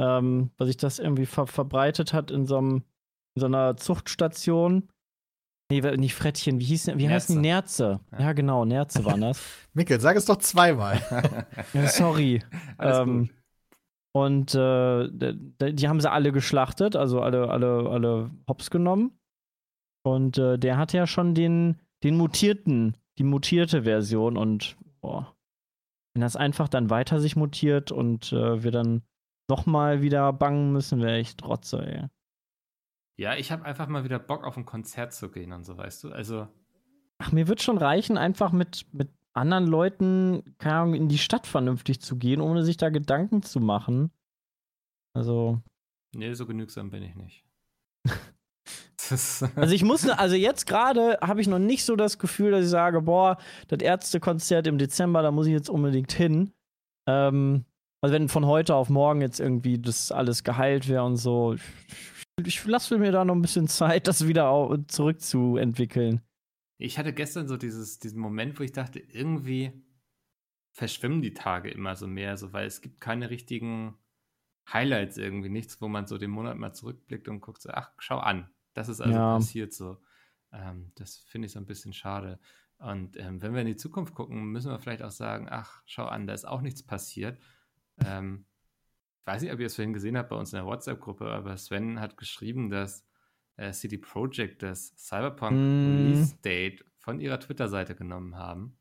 ähm, 0.00 0.50
weil 0.56 0.66
sich 0.66 0.76
das 0.76 0.98
irgendwie 0.98 1.26
ver 1.26 1.46
verbreitet 1.46 2.12
hat 2.12 2.30
in 2.30 2.46
so, 2.46 2.58
einem, 2.58 2.74
in 3.34 3.40
so 3.40 3.46
einer 3.46 3.76
Zuchtstation. 3.76 4.88
Nee, 5.70 5.80
nicht 5.96 6.14
Frettchen, 6.14 6.60
wie 6.60 6.64
hießen, 6.64 6.96
wie 6.98 7.08
heißen 7.08 7.36
die 7.36 7.42
Nerze? 7.42 8.00
Ja. 8.12 8.20
Ja. 8.20 8.32
genau, 8.32 8.64
Nerze 8.64 9.04
waren 9.04 9.20
das. 9.20 9.42
Mikkel, 9.74 10.00
sag 10.00 10.16
es 10.16 10.24
doch 10.24 10.36
zweimal. 10.36 11.00
ja, 11.72 11.86
sorry. 11.88 12.42
Ähm. 12.78 13.30
Und 14.12 14.54
äh, 14.54 15.08
die 15.10 15.88
haben 15.88 16.00
sie 16.00 16.10
alle 16.10 16.32
geschlachtet, 16.32 16.96
also 16.96 17.20
alle, 17.20 17.50
alle, 17.50 17.90
alle 17.90 18.30
hops 18.48 18.70
genommen. 18.70 19.18
Und 20.06 20.38
äh, 20.38 20.56
der 20.56 20.76
hat 20.76 20.92
ja 20.92 21.08
schon 21.08 21.34
den, 21.34 21.80
den 22.04 22.16
mutierten, 22.16 22.96
die 23.18 23.24
mutierte 23.24 23.82
Version 23.82 24.36
und 24.36 24.76
boah, 25.00 25.36
wenn 26.14 26.20
das 26.20 26.36
einfach 26.36 26.68
dann 26.68 26.90
weiter 26.90 27.18
sich 27.18 27.34
mutiert 27.34 27.90
und 27.90 28.32
äh, 28.32 28.62
wir 28.62 28.70
dann 28.70 29.02
nochmal 29.50 30.02
wieder 30.02 30.32
bangen 30.32 30.72
müssen, 30.72 31.00
wäre 31.00 31.18
ich 31.18 31.36
trotze, 31.36 31.84
ey. 31.84 32.06
Ja, 33.18 33.34
ich 33.34 33.50
habe 33.50 33.64
einfach 33.64 33.88
mal 33.88 34.04
wieder 34.04 34.20
Bock 34.20 34.44
auf 34.44 34.56
ein 34.56 34.64
Konzert 34.64 35.12
zu 35.12 35.28
gehen 35.28 35.52
und 35.52 35.64
so, 35.64 35.76
weißt 35.76 36.04
du? 36.04 36.12
Also, 36.12 36.46
Ach, 37.18 37.32
mir 37.32 37.48
wird 37.48 37.60
schon 37.60 37.78
reichen, 37.78 38.16
einfach 38.16 38.52
mit, 38.52 38.86
mit 38.92 39.10
anderen 39.32 39.66
Leuten, 39.66 40.54
keine 40.58 40.76
Ahnung, 40.76 40.94
in 40.94 41.08
die 41.08 41.18
Stadt 41.18 41.48
vernünftig 41.48 42.00
zu 42.00 42.16
gehen, 42.16 42.40
ohne 42.40 42.62
sich 42.62 42.76
da 42.76 42.90
Gedanken 42.90 43.42
zu 43.42 43.58
machen. 43.58 44.12
Also, 45.14 45.60
nee, 46.14 46.32
so 46.34 46.46
genügsam 46.46 46.90
bin 46.90 47.02
ich 47.02 47.16
nicht. 47.16 47.44
Also 49.56 49.74
ich 49.74 49.84
muss, 49.84 50.08
also 50.08 50.34
jetzt 50.34 50.66
gerade 50.66 51.18
habe 51.20 51.40
ich 51.40 51.48
noch 51.48 51.58
nicht 51.58 51.84
so 51.84 51.96
das 51.96 52.18
Gefühl, 52.18 52.50
dass 52.50 52.64
ich 52.64 52.70
sage, 52.70 53.02
boah, 53.02 53.38
das 53.68 53.80
Ärztekonzert 53.80 54.66
im 54.66 54.78
Dezember, 54.78 55.22
da 55.22 55.30
muss 55.30 55.46
ich 55.46 55.52
jetzt 55.52 55.70
unbedingt 55.70 56.12
hin. 56.12 56.52
Ähm, 57.08 57.64
also 58.02 58.14
wenn 58.14 58.28
von 58.28 58.46
heute 58.46 58.74
auf 58.74 58.88
morgen 58.88 59.20
jetzt 59.20 59.40
irgendwie 59.40 59.78
das 59.78 60.12
alles 60.12 60.44
geheilt 60.44 60.88
wäre 60.88 61.04
und 61.04 61.16
so, 61.16 61.54
ich, 61.54 62.46
ich 62.46 62.64
lasse 62.66 62.98
mir 62.98 63.12
da 63.12 63.24
noch 63.24 63.34
ein 63.34 63.42
bisschen 63.42 63.68
Zeit, 63.68 64.06
das 64.06 64.26
wieder 64.26 64.78
zurückzuentwickeln. 64.88 66.20
ich 66.78 66.98
hatte 66.98 67.12
gestern 67.12 67.48
so 67.48 67.56
dieses, 67.56 67.98
diesen 67.98 68.20
Moment, 68.20 68.58
wo 68.58 68.62
ich 68.62 68.72
dachte, 68.72 69.00
irgendwie 69.00 69.72
verschwimmen 70.76 71.22
die 71.22 71.32
Tage 71.32 71.70
immer 71.70 71.96
so 71.96 72.06
mehr, 72.06 72.36
so, 72.36 72.52
weil 72.52 72.66
es 72.66 72.82
gibt 72.82 73.00
keine 73.00 73.30
richtigen 73.30 73.96
Highlights 74.70 75.16
irgendwie, 75.16 75.48
nichts, 75.48 75.80
wo 75.80 75.88
man 75.88 76.06
so 76.06 76.18
den 76.18 76.30
Monat 76.30 76.58
mal 76.58 76.74
zurückblickt 76.74 77.28
und 77.28 77.40
guckt 77.40 77.62
so, 77.62 77.70
ach, 77.70 77.92
schau 77.98 78.18
an, 78.18 78.50
das 78.76 78.88
ist 78.88 79.00
also 79.00 79.12
Ja. 79.14 79.34
passiert 79.36 79.72
so. 79.72 79.98
Ähm, 80.52 80.92
das 80.96 81.16
finde 81.16 81.46
ich 81.46 81.52
so 81.52 81.58
ein 81.58 81.66
bisschen 81.66 81.92
schade. 81.92 82.38
Und 82.78 83.16
ähm, 83.18 83.40
wenn 83.42 83.54
wir 83.54 83.62
in 83.62 83.66
die 83.66 83.76
Zukunft 83.76 84.14
gucken, 84.14 84.44
müssen 84.52 84.70
wir 84.70 84.78
vielleicht 84.78 85.02
auch 85.02 85.10
sagen, 85.10 85.48
ach, 85.50 85.82
schau 85.86 86.06
an, 86.06 86.26
da 86.26 86.34
ist 86.34 86.46
auch 86.46 86.60
nichts 86.60 86.82
passiert. 86.82 87.38
Ähm, 88.04 88.44
ich 89.20 89.26
weiß 89.26 89.42
nicht, 89.42 89.52
ob 89.52 89.58
ihr 89.60 89.66
es 89.66 89.74
vorhin 89.74 89.94
gesehen 89.94 90.16
habt 90.18 90.28
bei 90.28 90.36
uns 90.36 90.52
in 90.52 90.58
der 90.58 90.66
WhatsApp-Gruppe, 90.66 91.28
aber 91.30 91.56
Sven 91.56 91.98
hat 92.00 92.16
geschrieben, 92.16 92.70
dass 92.70 93.04
äh, 93.56 93.72
CD 93.72 93.96
Projekt 93.98 94.62
das 94.62 94.92
Cyberpunk 94.98 95.56
Mm. 95.56 95.86
Release 95.88 96.36
Date 96.44 96.84
von 96.98 97.18
ihrer 97.20 97.40
Twitter-Seite 97.40 97.94
genommen 97.96 98.36
haben. 98.36 98.76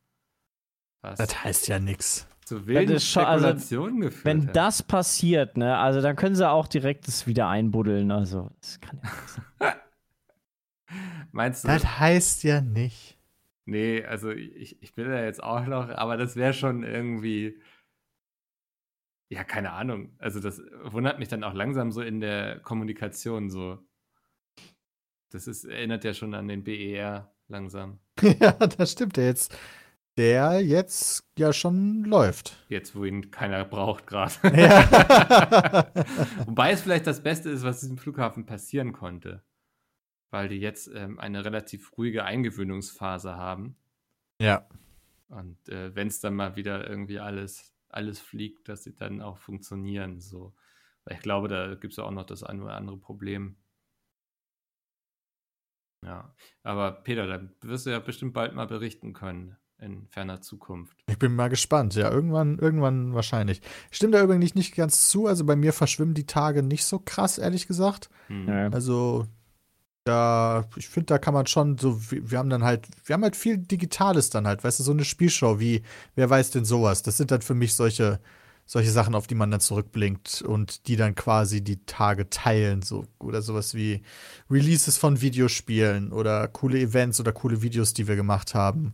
Was 1.02 1.18
Das 1.18 1.44
heißt 1.44 1.68
ja 1.70 1.80
nix. 1.80 2.28
zu 2.44 2.68
wilden 2.68 2.94
also, 2.94 3.06
Spekulationen 3.06 4.02
geführt 4.02 4.26
Wenn 4.26 4.48
hat. 4.50 4.56
das 4.56 4.84
passiert, 4.84 5.56
ne, 5.58 5.78
also 5.78 6.02
dann 6.02 6.16
können 6.16 6.36
sie 6.36 6.48
auch 6.50 6.68
direkt 6.68 7.08
das 7.08 7.26
wieder 7.28 7.48
einbuddeln. 7.48 8.12
Also, 8.12 8.52
das 8.62 8.80
kann 8.82 9.00
ja 9.04 9.10
nicht 9.10 9.30
sein. 9.30 9.46
Meinst 11.36 11.66
du? 11.66 11.68
Das 11.68 12.00
heißt 12.00 12.44
ja 12.44 12.62
nicht. 12.62 13.18
Nee, 13.66 14.06
also 14.06 14.32
ich, 14.32 14.82
ich 14.82 14.96
bin 14.96 15.10
da 15.10 15.22
jetzt 15.22 15.44
auch 15.44 15.66
noch, 15.66 15.90
aber 15.90 16.16
das 16.16 16.38
wäre 16.38 16.54
schon 16.54 16.84
irgendwie. 16.84 17.60
Ja, 19.28 19.44
keine 19.44 19.74
Ahnung. 19.74 20.16
Also 20.18 20.40
das 20.40 20.62
wundert 20.84 21.20
mich 21.20 21.28
dann 21.28 21.44
auch 21.44 21.54
langsam 21.54 21.92
so 21.92 22.02
in 22.02 22.22
der 22.22 22.60
Kommunikation 22.60 23.50
so. 23.50 23.80
Das 25.30 25.48
ist, 25.48 25.66
erinnert 25.66 26.06
ja 26.06 26.14
schon 26.14 26.34
an 26.34 26.48
den 26.48 26.64
BER 26.64 27.36
langsam. 27.50 28.00
ja, 28.22 28.54
das 28.54 28.94
stimmt 28.94 29.18
ja 29.18 29.24
jetzt. 29.24 29.58
Der 30.18 30.62
jetzt 30.62 31.30
ja 31.38 31.52
schon 31.52 32.06
läuft. 32.06 32.64
Jetzt, 32.70 32.96
wo 32.96 33.04
ihn 33.04 33.30
keiner 33.32 33.66
braucht 33.66 34.08
gerade. 34.08 34.36
Ja. 34.58 35.86
Wobei 36.46 36.72
es 36.72 36.82
vielleicht 36.82 37.08
das 37.08 37.22
Beste 37.22 37.50
ist, 37.50 37.64
was 37.64 37.82
diesem 37.82 37.98
Flughafen 37.98 38.46
passieren 38.46 38.94
konnte. 38.94 39.44
Weil 40.32 40.50
die 40.50 40.60
jetzt 40.60 40.90
ähm, 40.94 41.20
eine 41.20 41.46
relativ 41.46 41.98
ruhige 41.98 42.24
Eingewöhnungsphase 42.26 43.36
haben. 43.36 43.78
ja. 44.40 44.68
Und 45.28 45.70
äh, 45.70 45.96
wenn 45.96 46.08
es 46.08 46.20
dann 46.20 46.36
mal 46.36 46.56
wieder 46.56 46.88
irgendwie 46.88 47.20
alles, 47.20 47.74
alles 47.90 48.20
fliegt, 48.20 48.70
dass 48.70 48.84
sie 48.84 48.96
dann 48.96 49.22
auch 49.22 49.40
funktionieren. 49.40 50.20
So. 50.20 50.54
Weil 51.04 51.16
ich 51.16 51.22
glaube, 51.22 51.48
da 51.48 51.74
gibt 51.74 51.94
es 51.94 51.98
ja 51.98 52.04
auch 52.04 52.12
noch 52.12 52.26
das 52.28 52.44
ein 52.44 52.62
oder 52.62 52.76
andere 52.76 52.98
Problem. 52.98 53.58
Ja, 56.04 56.36
aber 56.62 56.92
Peter, 56.92 57.26
da 57.26 57.42
wirst 57.62 57.88
du 57.88 57.90
ja 57.90 58.00
bestimmt 58.00 58.34
bald 58.34 58.54
mal 58.54 58.68
berichten 58.68 59.14
können 59.14 59.58
in 59.80 60.08
ferner 60.08 60.42
Zukunft. 60.42 60.98
Ich 61.08 61.18
bin 61.18 61.36
mal 61.36 61.50
gespannt. 61.50 61.96
Ja, 61.96 62.12
irgendwann, 62.12 62.60
irgendwann 62.60 63.14
wahrscheinlich. 63.14 63.62
Stimmt 63.92 64.14
da 64.14 64.24
übrigens 64.24 64.56
nicht 64.56 64.76
ganz 64.76 65.10
zu. 65.10 65.26
Also 65.26 65.46
bei 65.46 65.56
mir 65.56 65.74
verschwimmen 65.74 66.14
die 66.14 66.28
Tage 66.28 66.64
nicht 66.64 66.86
so 66.86 67.00
krass, 67.00 67.38
ehrlich 67.38 67.68
gesagt. 67.68 68.10
Hm. 68.28 68.48
Ja. 68.48 68.70
Also 68.70 69.26
da, 70.06 70.66
ich 70.76 70.88
finde, 70.88 71.08
da 71.08 71.18
kann 71.18 71.34
man 71.34 71.48
schon 71.48 71.78
so, 71.78 72.00
wir 72.10 72.38
haben 72.38 72.50
dann 72.50 72.64
halt, 72.64 72.88
wir 73.04 73.16
haben 73.16 73.24
halt 73.24 73.36
viel 73.36 73.58
Digitales 73.58 74.30
dann 74.30 74.48
halt, 74.48 74.64
weißt 74.64 74.80
du, 74.80 74.84
so 74.84 74.92
eine 74.92 75.04
Spielshow 75.04 75.60
wie, 75.60 75.82
wer 76.14 76.30
weiß 76.30 76.52
denn 76.52 76.64
sowas? 76.64 77.02
Das 77.02 77.18
sind 77.18 77.32
dann 77.32 77.42
für 77.42 77.56
mich 77.56 77.74
solche, 77.74 78.20
solche 78.68 78.92
Sachen, 78.92 79.16
auf 79.16 79.26
die 79.26 79.36
man 79.36 79.50
dann 79.50 79.60
zurückblinkt 79.60 80.44
und 80.44 80.88
die 80.88 80.96
dann 80.96 81.16
quasi 81.16 81.64
die 81.64 81.84
Tage 81.86 82.30
teilen, 82.30 82.84
so, 82.84 83.06
oder 83.20 83.42
sowas 83.42 83.74
wie 83.74 84.04
Releases 84.50 84.98
von 84.98 85.22
Videospielen 85.22 86.14
oder 86.14 86.48
coole 86.50 86.80
Events 86.80 87.20
oder 87.20 87.34
coole 87.34 87.64
Videos, 87.64 87.94
die 87.94 88.08
wir 88.08 88.16
gemacht 88.16 88.54
haben. 88.54 88.94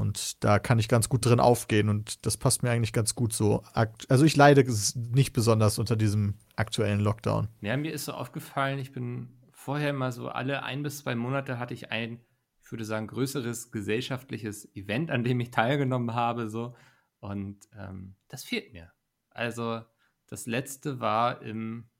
Und 0.00 0.44
da 0.44 0.60
kann 0.60 0.78
ich 0.78 0.86
ganz 0.86 1.08
gut 1.08 1.26
drin 1.26 1.40
aufgehen 1.40 1.88
und 1.88 2.24
das 2.24 2.36
passt 2.36 2.62
mir 2.62 2.70
eigentlich 2.70 2.92
ganz 2.92 3.16
gut 3.16 3.32
so. 3.32 3.64
Also 4.08 4.24
ich 4.24 4.36
leide 4.36 4.64
nicht 5.12 5.32
besonders 5.32 5.80
unter 5.80 5.96
diesem 5.96 6.34
aktuellen 6.54 7.00
Lockdown. 7.00 7.48
Ja, 7.60 7.76
mir 7.76 7.92
ist 7.92 8.04
so 8.04 8.12
aufgefallen, 8.12 8.78
ich 8.78 8.92
bin 8.92 9.30
vorher 9.58 9.90
immer 9.90 10.12
so 10.12 10.28
alle 10.28 10.62
ein 10.62 10.84
bis 10.84 10.98
zwei 10.98 11.16
Monate 11.16 11.58
hatte 11.58 11.74
ich 11.74 11.90
ein, 11.90 12.24
ich 12.62 12.70
würde 12.70 12.84
sagen, 12.84 13.08
größeres 13.08 13.72
gesellschaftliches 13.72 14.72
Event, 14.76 15.10
an 15.10 15.24
dem 15.24 15.40
ich 15.40 15.50
teilgenommen 15.50 16.14
habe, 16.14 16.48
so. 16.48 16.76
Und 17.18 17.68
ähm, 17.76 18.14
das 18.28 18.44
fehlt 18.44 18.72
mir. 18.72 18.92
Also, 19.30 19.82
das 20.28 20.46
letzte 20.46 21.00
war 21.00 21.42
im, 21.42 21.90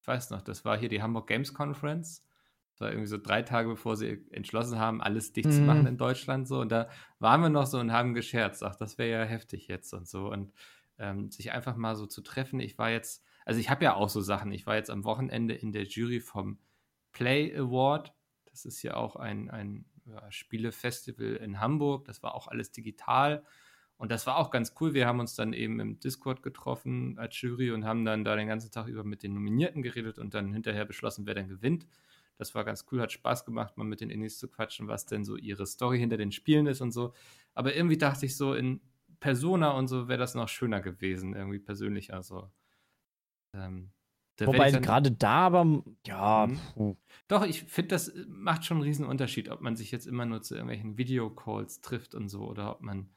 ich 0.00 0.08
weiß 0.08 0.30
noch, 0.30 0.42
das 0.42 0.64
war 0.64 0.76
hier 0.76 0.88
die 0.88 1.02
Hamburg 1.02 1.28
Games 1.28 1.54
Conference. 1.54 2.26
Das 2.72 2.80
war 2.80 2.88
irgendwie 2.88 3.06
so 3.06 3.18
drei 3.18 3.42
Tage, 3.42 3.68
bevor 3.68 3.96
sie 3.96 4.26
entschlossen 4.32 4.78
haben, 4.78 5.00
alles 5.00 5.32
dicht 5.32 5.52
zu 5.52 5.60
Mhm. 5.60 5.66
machen 5.66 5.86
in 5.86 5.98
Deutschland, 5.98 6.48
so. 6.48 6.60
Und 6.60 6.72
da 6.72 6.88
waren 7.20 7.42
wir 7.42 7.48
noch 7.48 7.66
so 7.66 7.78
und 7.78 7.92
haben 7.92 8.12
gescherzt, 8.12 8.64
ach, 8.64 8.74
das 8.74 8.98
wäre 8.98 9.20
ja 9.20 9.24
heftig 9.24 9.68
jetzt 9.68 9.92
und 9.94 10.08
so. 10.08 10.28
Und 10.32 10.52
ähm, 10.98 11.30
sich 11.30 11.52
einfach 11.52 11.76
mal 11.76 11.94
so 11.94 12.06
zu 12.06 12.22
treffen. 12.22 12.58
Ich 12.58 12.76
war 12.76 12.90
jetzt, 12.90 13.24
also 13.50 13.58
ich 13.58 13.68
habe 13.68 13.82
ja 13.82 13.96
auch 13.96 14.08
so 14.08 14.20
Sachen. 14.20 14.52
Ich 14.52 14.64
war 14.68 14.76
jetzt 14.76 14.90
am 14.90 15.02
Wochenende 15.02 15.54
in 15.54 15.72
der 15.72 15.82
Jury 15.82 16.20
vom 16.20 16.60
Play 17.10 17.52
Award. 17.56 18.14
Das 18.44 18.64
ist 18.64 18.80
ja 18.84 18.94
auch 18.94 19.16
ein, 19.16 19.50
ein 19.50 19.86
ja, 20.06 20.30
Spielefestival 20.30 21.34
in 21.34 21.58
Hamburg. 21.58 22.04
Das 22.04 22.22
war 22.22 22.36
auch 22.36 22.46
alles 22.46 22.70
digital. 22.70 23.42
Und 23.96 24.12
das 24.12 24.24
war 24.28 24.36
auch 24.36 24.52
ganz 24.52 24.76
cool. 24.80 24.94
Wir 24.94 25.08
haben 25.08 25.18
uns 25.18 25.34
dann 25.34 25.52
eben 25.52 25.80
im 25.80 25.98
Discord 25.98 26.44
getroffen 26.44 27.18
als 27.18 27.40
Jury 27.40 27.72
und 27.72 27.84
haben 27.84 28.04
dann 28.04 28.24
da 28.24 28.36
den 28.36 28.46
ganzen 28.46 28.70
Tag 28.70 28.86
über 28.86 29.02
mit 29.02 29.24
den 29.24 29.34
Nominierten 29.34 29.82
geredet 29.82 30.20
und 30.20 30.32
dann 30.32 30.52
hinterher 30.52 30.84
beschlossen, 30.84 31.26
wer 31.26 31.34
dann 31.34 31.48
gewinnt. 31.48 31.88
Das 32.36 32.54
war 32.54 32.62
ganz 32.64 32.86
cool, 32.92 33.00
hat 33.00 33.10
Spaß 33.10 33.44
gemacht, 33.44 33.76
mal 33.76 33.82
mit 33.82 34.00
den 34.00 34.10
Indies 34.10 34.38
zu 34.38 34.46
quatschen, 34.46 34.86
was 34.86 35.06
denn 35.06 35.24
so 35.24 35.36
ihre 35.36 35.66
Story 35.66 35.98
hinter 35.98 36.18
den 36.18 36.30
Spielen 36.30 36.68
ist 36.68 36.82
und 36.82 36.92
so. 36.92 37.14
Aber 37.54 37.74
irgendwie 37.74 37.98
dachte 37.98 38.26
ich 38.26 38.36
so, 38.36 38.54
in 38.54 38.80
Persona 39.18 39.72
und 39.72 39.88
so 39.88 40.06
wäre 40.06 40.20
das 40.20 40.36
noch 40.36 40.48
schöner 40.48 40.80
gewesen, 40.80 41.34
irgendwie 41.34 41.58
persönlicher 41.58 42.22
so. 42.22 42.48
Ähm, 43.54 43.92
Wobei 44.46 44.70
gerade 44.70 45.12
da 45.12 45.46
aber, 45.46 45.82
ja, 46.06 46.46
Mhm. 46.46 46.96
Doch, 47.28 47.44
ich 47.44 47.64
finde, 47.64 47.88
das 47.88 48.08
äh, 48.08 48.24
macht 48.28 48.64
schon 48.64 48.78
einen 48.78 48.84
riesen 48.84 49.04
Unterschied, 49.04 49.48
ob 49.50 49.60
man 49.60 49.76
sich 49.76 49.90
jetzt 49.90 50.06
immer 50.06 50.24
nur 50.24 50.42
zu 50.42 50.54
irgendwelchen 50.54 50.96
Videocalls 50.96 51.80
trifft 51.80 52.14
und 52.14 52.28
so 52.28 52.42
oder 52.48 52.72
ob 52.72 52.80
man 52.80 53.10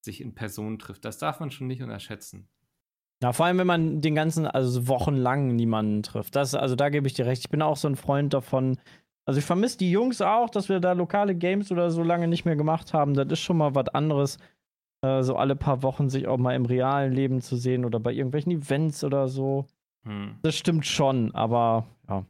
sich 0.00 0.20
in 0.20 0.34
Person 0.34 0.78
trifft. 0.78 1.04
Das 1.04 1.18
darf 1.18 1.40
man 1.40 1.50
schon 1.50 1.66
nicht 1.66 1.82
unterschätzen. 1.82 2.48
Ja, 3.22 3.32
vor 3.32 3.46
allem, 3.46 3.58
wenn 3.58 3.66
man 3.66 4.00
den 4.00 4.14
ganzen, 4.14 4.46
also 4.46 4.68
so 4.68 4.88
wochenlang 4.88 5.54
niemanden 5.54 6.02
trifft. 6.02 6.36
Das, 6.36 6.54
also 6.54 6.76
da 6.76 6.88
gebe 6.88 7.06
ich 7.06 7.14
dir 7.14 7.26
recht. 7.26 7.42
Ich 7.42 7.50
bin 7.50 7.62
auch 7.62 7.76
so 7.76 7.88
ein 7.88 7.96
Freund 7.96 8.34
davon. 8.34 8.78
Also 9.24 9.38
ich 9.38 9.46
vermisse 9.46 9.78
die 9.78 9.90
Jungs 9.90 10.20
auch, 10.20 10.50
dass 10.50 10.68
wir 10.68 10.80
da 10.80 10.92
lokale 10.92 11.34
Games 11.34 11.72
oder 11.72 11.90
so 11.90 12.02
lange 12.02 12.28
nicht 12.28 12.44
mehr 12.44 12.56
gemacht 12.56 12.92
haben. 12.92 13.14
Das 13.14 13.28
ist 13.28 13.40
schon 13.40 13.56
mal 13.56 13.74
was 13.74 13.88
anderes. 13.88 14.38
Äh, 15.04 15.22
so 15.22 15.36
alle 15.36 15.54
paar 15.54 15.82
Wochen 15.82 16.08
sich 16.08 16.26
auch 16.26 16.38
mal 16.38 16.54
im 16.54 16.64
realen 16.64 17.12
Leben 17.12 17.42
zu 17.42 17.56
sehen 17.56 17.84
oder 17.84 18.00
bei 18.00 18.12
irgendwelchen 18.12 18.52
Events 18.52 19.04
oder 19.04 19.28
so. 19.28 19.66
Hm. 20.04 20.36
Das 20.42 20.54
stimmt 20.54 20.86
schon, 20.86 21.34
aber 21.34 21.86
ja. 22.08 22.24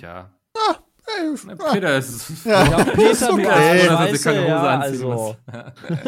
Ja. 0.00 0.30
Ey, 1.18 1.34
Na, 1.46 1.54
ah, 1.58 1.72
Peter 1.72 1.98
ist. 1.98 2.30
Ja. 2.44 2.64
Ja, 2.64 2.84
Peter, 2.84 3.32
okay. 3.32 4.46
ja, 4.46 4.78
also. 4.78 5.36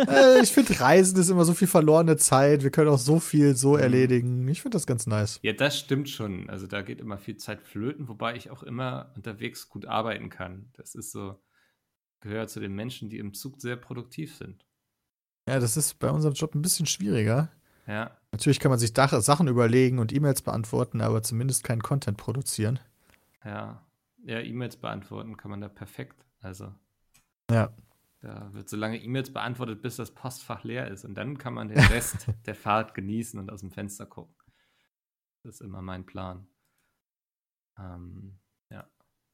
äh, 0.09 0.43
ich 0.43 0.53
finde, 0.53 0.79
Reisen 0.79 1.19
ist 1.19 1.29
immer 1.29 1.45
so 1.45 1.55
viel 1.55 1.67
verlorene 1.67 2.17
Zeit. 2.17 2.63
Wir 2.63 2.71
können 2.71 2.89
auch 2.91 2.99
so 2.99 3.19
viel 3.19 3.57
so 3.57 3.73
Mhm. 3.73 3.81
erledigen. 3.81 4.49
Ich 4.49 4.63
finde 4.63 4.77
das 4.77 4.87
ganz 4.87 5.07
nice. 5.07 5.41
Ja, 5.43 5.55
das 5.55 5.79
stimmt 5.79 6.09
schon. 6.09 6.49
Also 6.51 6.67
da 6.67 6.83
geht 6.83 7.01
immer 7.01 7.19
viel 7.19 7.37
Zeit 7.37 7.63
flöten, 7.63 8.09
wobei 8.09 8.37
ich 8.37 8.51
auch 8.51 8.63
immer 8.63 9.11
unterwegs 9.17 9.69
gut 9.69 9.87
arbeiten 9.87 10.29
kann. 10.29 10.71
Das 10.75 10.95
ist 10.95 11.11
so, 11.11 11.41
gehört 12.21 12.51
zu 12.51 12.61
den 12.61 12.75
Menschen, 12.75 13.09
die 13.09 13.19
im 13.19 13.35
Zug 13.35 13.61
sehr 13.61 13.77
produktiv 13.77 14.37
sind. 14.37 14.65
Ja, 15.49 15.59
das 15.59 15.77
ist 15.77 15.99
bei 15.99 16.11
unserem 16.11 16.35
Job 16.35 16.55
ein 16.55 16.63
bisschen 16.63 16.87
schwieriger. 16.87 17.51
Ja, 17.87 18.17
Natürlich 18.31 18.61
kann 18.61 18.71
man 18.71 18.79
sich 18.79 18.95
Sachen 18.97 19.49
überlegen 19.49 19.99
und 19.99 20.13
E-Mails 20.13 20.41
beantworten, 20.43 21.01
aber 21.01 21.23
zumindest 21.23 21.65
keinen 21.65 21.83
Content 21.83 22.17
produzieren. 22.17 22.79
ja. 23.45 23.85
Ja, 24.25 24.39
E-Mails 24.39 24.77
beantworten 24.77 25.37
kann 25.37 25.51
man 25.51 25.61
da 25.61 25.69
perfekt. 25.69 26.25
Also 26.41 26.73
Ja. 27.51 27.75
da 28.21 28.55
wird 28.55 28.69
so 28.69 28.77
lange 28.77 29.03
E-Mails 29.03 29.33
beantwortet, 29.33 29.83
bis 29.83 29.97
das 29.97 30.15
Postfach 30.15 30.63
leer 30.63 30.87
ist. 30.87 31.05
Und 31.05 31.17
dann 31.17 31.39
kann 31.39 31.55
man 31.55 31.67
den 31.67 31.81
Rest 31.81 32.29
der 32.47 32.55
Fahrt 32.55 32.95
genießen 32.95 33.41
und 33.41 33.51
aus 33.51 33.63
dem 33.63 33.73
Fenster 33.73 34.07
gucken. 34.07 34.33
Das 35.43 35.57
ist 35.57 35.61
immer 35.61 35.83
mein 35.83 36.07
Plan. 36.07 36.47
Ähm, 37.77 38.39
ja, 38.71 38.89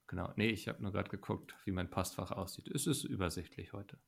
genau. 0.07 0.33
Nee, 0.37 0.49
ich 0.49 0.69
habe 0.69 0.83
nur 0.83 0.93
gerade 0.93 1.11
geguckt, 1.11 1.55
wie 1.67 1.71
mein 1.73 1.91
Postfach 1.91 2.31
aussieht. 2.31 2.69
Es 2.69 2.87
ist 2.87 3.05
übersichtlich 3.05 3.75
heute. 3.75 3.99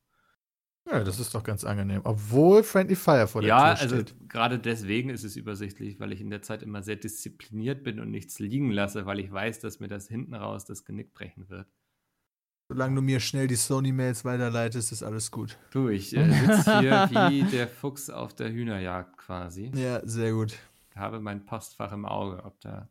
Ja, 0.91 1.05
das 1.05 1.21
ist 1.21 1.35
doch 1.35 1.45
ganz 1.45 1.65
angenehm. 1.65 2.01
Obwohl 2.05 2.63
Friendly 2.65 2.97
Fire 2.97 3.29
vor 3.29 3.43
der 3.43 3.49
ja, 3.49 3.75
Tür 3.75 3.83
also 3.83 4.01
steht. 4.01 4.29
gerade 4.29 4.59
deswegen 4.59 5.11
ist 5.11 5.23
es 5.23 5.37
übersichtlich, 5.37 6.01
weil 6.01 6.13
ich 6.13 6.21
in 6.21 6.31
der 6.31 6.43
Zeit 6.43 6.63
immer 6.63 6.83
sehr 6.83 6.97
diszipliniert 6.97 7.85
bin 7.85 8.01
und 8.01 8.11
nichts 8.11 8.39
liegen 8.41 8.71
lasse, 8.73 9.07
weil 9.07 9.21
ich 9.21 9.31
weiß, 9.31 9.61
dass 9.61 9.79
mir 9.79 9.89
das 9.89 10.09
hinten 10.09 10.35
raus 10.35 10.65
das 10.65 10.85
Genick 10.85 11.15
brechen 11.15 11.49
wird. 11.49 11.69
Solange 12.69 12.97
du 12.97 13.03
mir 13.03 13.21
schnell 13.21 13.47
die 13.47 13.57
Sony-Mails 13.57 14.25
weiterleitest, 14.25 14.93
ist 14.93 15.03
alles 15.03 15.31
gut. 15.31 15.59
Du, 15.71 15.89
ich 15.89 16.17
äh, 16.17 16.31
sitze 16.31 16.81
hier 16.81 17.09
wie 17.11 17.43
der 17.45 17.69
Fuchs 17.69 18.11
auf 18.11 18.35
der 18.35 18.53
Hühnerjagd 18.53 19.17
quasi. 19.17 19.73
Ja, 19.75 20.05
sehr 20.07 20.33
gut. 20.33 20.57
Habe 20.95 21.21
mein 21.21 21.45
Postfach 21.45 21.93
im 21.93 22.05
Auge, 22.05 22.45
ob 22.45 22.61
da 22.61 22.89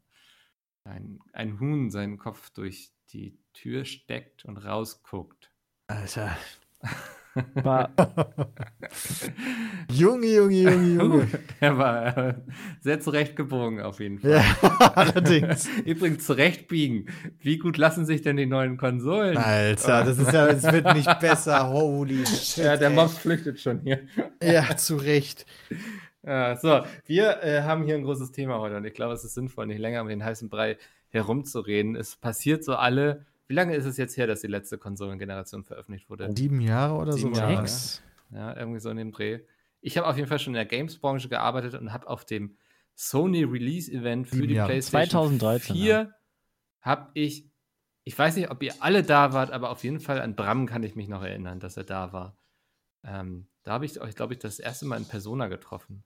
ein, 0.83 1.19
ein 1.33 1.59
Huhn 1.59 1.89
seinen 1.91 2.17
Kopf 2.17 2.49
durch 2.49 2.91
die 3.11 3.37
Tür 3.53 3.85
steckt 3.85 4.45
und 4.45 4.57
rausguckt. 4.57 5.51
Alter. 5.87 6.37
War, 7.55 7.91
Junge, 9.91 10.27
Junge, 10.27 10.61
Junge, 10.61 11.01
Junge. 11.01 11.27
Der 11.61 11.77
war 11.77 12.35
sehr 12.81 12.99
zurechtgebogen 12.99 13.81
auf 13.81 13.99
jeden 13.99 14.19
Fall. 14.19 14.31
ja, 14.31 14.43
allerdings. 14.95 15.67
Übrigens 15.85 16.25
zurechtbiegen. 16.25 17.07
Wie 17.41 17.57
gut 17.57 17.77
lassen 17.77 18.05
sich 18.05 18.21
denn 18.21 18.37
die 18.37 18.45
neuen 18.45 18.77
Konsolen? 18.77 19.37
Alter, 19.37 20.03
das 20.03 20.17
ist 20.17 20.31
ja, 20.31 20.47
es 20.47 20.63
wird 20.63 20.93
nicht 20.93 21.19
besser. 21.19 21.69
Holy 21.69 22.25
shit. 22.25 22.63
Ja, 22.63 22.77
der. 22.77 22.89
Mob 22.89 23.09
flüchtet 23.09 23.59
schon 23.59 23.81
hier. 23.81 23.99
Ja, 24.41 24.75
zu 24.77 24.95
Recht. 24.95 25.45
Ja, 26.23 26.57
so, 26.57 26.81
wir 27.05 27.43
äh, 27.43 27.61
haben 27.61 27.83
hier 27.83 27.95
ein 27.95 28.03
großes 28.03 28.31
Thema 28.31 28.59
heute 28.59 28.77
und 28.77 28.85
ich 28.85 28.93
glaube, 28.93 29.13
es 29.13 29.23
ist 29.23 29.33
sinnvoll, 29.35 29.67
nicht 29.67 29.79
länger 29.79 30.01
um 30.01 30.07
den 30.07 30.23
heißen 30.23 30.49
Brei 30.49 30.77
herumzureden. 31.09 31.95
Es 31.95 32.15
passiert 32.15 32.63
so 32.63 32.75
alle. 32.75 33.25
Wie 33.49 33.55
lange 33.55 33.75
ist 33.75 33.85
es 33.85 33.97
jetzt 33.97 34.15
her, 34.15 34.27
dass 34.27 34.41
die 34.41 34.47
letzte 34.47 34.77
Konsolengeneration 34.77 35.63
veröffentlicht 35.63 36.07
wurde? 36.07 36.31
Sieben 36.35 36.61
Jahre 36.61 36.93
oder 36.93 37.13
Sieben 37.13 37.33
so? 37.33 37.41
Jahre, 37.41 37.55
war 37.55 37.61
Hex. 37.63 38.03
Ja, 38.29 38.55
irgendwie 38.55 38.79
so 38.79 38.91
in 38.91 38.97
dem 38.97 39.11
Dreh. 39.11 39.39
Ich 39.81 39.97
habe 39.97 40.07
auf 40.07 40.17
jeden 40.17 40.29
Fall 40.29 40.37
schon 40.37 40.53
in 40.53 40.57
der 40.57 40.65
Games-Branche 40.65 41.29
gearbeitet 41.29 41.73
und 41.73 41.91
habe 41.91 42.07
auf 42.07 42.25
dem 42.25 42.57
Sony 42.93 43.43
Release-Event 43.43 44.27
für 44.27 44.35
Sieben 44.35 44.47
die 44.49 44.53
Jahre. 44.53 44.69
PlayStation 44.69 45.39
2013, 45.39 45.75
4 45.75 45.85
ja. 45.85 46.09
habe 46.81 47.09
ich, 47.15 47.49
ich 48.03 48.17
weiß 48.17 48.35
nicht, 48.35 48.51
ob 48.51 48.61
ihr 48.61 48.75
alle 48.81 49.01
da 49.01 49.33
wart, 49.33 49.49
aber 49.49 49.71
auf 49.71 49.83
jeden 49.83 49.99
Fall 49.99 50.21
an 50.21 50.35
Bram 50.35 50.67
kann 50.67 50.83
ich 50.83 50.95
mich 50.95 51.07
noch 51.07 51.23
erinnern, 51.23 51.59
dass 51.59 51.75
er 51.75 51.85
da 51.85 52.13
war. 52.13 52.37
Ähm, 53.03 53.47
da 53.63 53.71
habe 53.71 53.85
ich 53.85 53.99
euch, 53.99 54.13
glaube 54.13 54.33
ich, 54.33 54.39
das 54.39 54.59
erste 54.59 54.85
Mal 54.85 54.97
in 54.97 55.05
Persona 55.05 55.47
getroffen. 55.47 56.03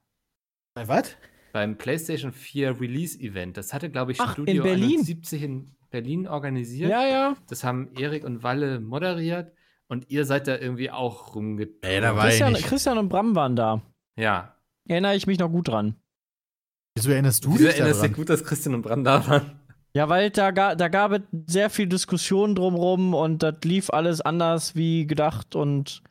Bei 0.75 0.87
was? 0.87 1.17
Beim 1.51 1.77
PlayStation 1.77 2.31
4 2.31 2.79
Release-Event. 2.79 3.57
Das 3.57 3.73
hatte, 3.73 3.89
glaube 3.89 4.13
ich, 4.13 4.21
Ach, 4.21 4.37
in 4.37 4.43
Studio 4.45 4.63
Berlin? 4.63 4.99
71 4.99 5.43
in 5.43 5.75
Berlin 5.93 6.27
organisiert. 6.27 6.89
Ja, 6.89 7.05
ja. 7.05 7.35
Das 7.49 7.63
haben 7.63 7.91
Erik 7.95 8.23
und 8.23 8.41
Walle 8.41 8.79
moderiert 8.79 9.53
und 9.87 10.09
ihr 10.09 10.25
seid 10.25 10.47
da 10.47 10.57
irgendwie 10.57 10.89
auch 10.89 11.35
rumgetragen. 11.35 11.77
Ey, 11.83 12.01
da 12.01 12.15
war 12.15 12.23
ich 12.23 12.29
Christian, 12.31 12.53
nicht. 12.53 12.65
Christian 12.65 12.97
und 12.97 13.09
Bram 13.09 13.35
waren 13.35 13.55
da. 13.55 13.83
Ja. 14.19 14.55
Erinnere 14.87 15.15
ich 15.15 15.27
mich 15.27 15.37
noch 15.37 15.49
gut 15.49 15.67
dran. 15.67 15.95
Wieso 16.95 17.11
erinnerst 17.11 17.45
du 17.45 17.53
Wieso 17.53 17.65
dich 17.67 17.77
erinnerst 17.77 18.01
du 18.01 18.07
dich 18.07 18.15
gut, 18.15 18.29
dass 18.29 18.43
Christian 18.43 18.73
und 18.73 18.81
Bram 18.81 19.03
da 19.03 19.27
waren? 19.27 19.59
Ja, 19.93 20.09
weil 20.09 20.31
da, 20.31 20.49
ga, 20.49 20.73
da 20.73 20.87
gab 20.87 21.11
es 21.11 21.21
sehr 21.45 21.69
viel 21.69 21.85
Diskussion 21.85 22.55
drumrum 22.55 23.13
und 23.13 23.43
das 23.43 23.57
lief 23.63 23.91
alles 23.91 24.19
anders 24.19 24.75
wie 24.75 25.05
gedacht 25.05 25.55
und 25.55 26.01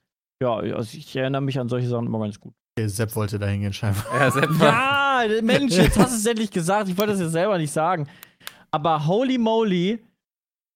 ja, 0.41 0.55
also 0.55 0.97
ich 0.97 1.17
erinnere 1.17 1.43
mich 1.43 1.59
an 1.59 1.69
solche 1.69 1.89
Sachen 1.89 2.07
immer 2.07 2.21
ganz 2.21 2.39
gut. 2.39 2.55
Okay, 2.79 2.87
Sepp 2.87 3.17
wollte 3.17 3.41
da 3.41 3.47
hingehen, 3.47 3.73
scheinbar. 3.73 4.05
Ja, 4.15 4.31
Sepp 4.31 4.49
Ja, 4.61 5.25
Mensch, 5.43 5.75
jetzt 5.75 5.99
hast 5.99 6.13
du 6.13 6.17
es 6.19 6.27
endlich 6.27 6.53
gesagt. 6.53 6.89
Ich 6.89 6.97
wollte 6.97 7.13
das 7.13 7.21
jetzt 7.21 7.33
selber 7.33 7.59
nicht 7.59 7.73
sagen. 7.73 8.07
Aber 8.73 9.07
holy 9.07 9.39
moly, 9.39 10.03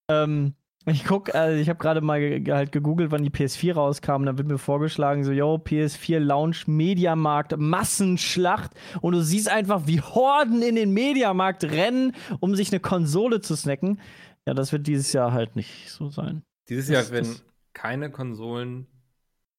ähm, 0.09 0.55
ich 0.89 1.05
guck, 1.05 1.35
also 1.35 1.59
ich 1.61 1.69
habe 1.69 1.79
gerade 1.81 2.01
mal 2.01 2.21
ge 2.21 2.53
halt 2.53 2.71
gegoogelt, 2.71 3.11
wann 3.11 3.25
die 3.25 3.31
PS4 3.31 3.75
rauskam. 3.75 4.25
Dann 4.25 4.39
wird 4.39 4.47
mir 4.47 4.59
vorgeschlagen, 4.59 5.25
so, 5.25 5.33
yo, 5.33 5.57
PS4 5.57 6.21
Launch 6.21 6.69
Mediamarkt, 6.69 7.57
Massenschlacht. 7.57 8.73
Und 9.01 9.15
du 9.15 9.23
siehst 9.23 9.49
einfach, 9.49 9.87
wie 9.87 10.01
Horden 10.01 10.63
in 10.63 10.77
den 10.77 10.93
Mediamarkt 10.93 11.65
rennen, 11.65 12.15
um 12.39 12.55
sich 12.55 12.71
eine 12.71 12.79
Konsole 12.79 13.41
zu 13.41 13.57
snacken. 13.57 14.01
Ja, 14.47 14.55
das 14.55 14.71
wird 14.71 14.87
dieses 14.87 15.13
Jahr 15.13 15.33
halt 15.33 15.57
nicht 15.57 15.91
so 15.91 16.09
sein. 16.09 16.45
Dieses 16.69 16.87
Das- 16.87 16.95
Jahr 17.09 17.11
werden 17.13 17.33
das- 17.33 17.45
keine 17.73 18.11
Konsolen 18.11 18.87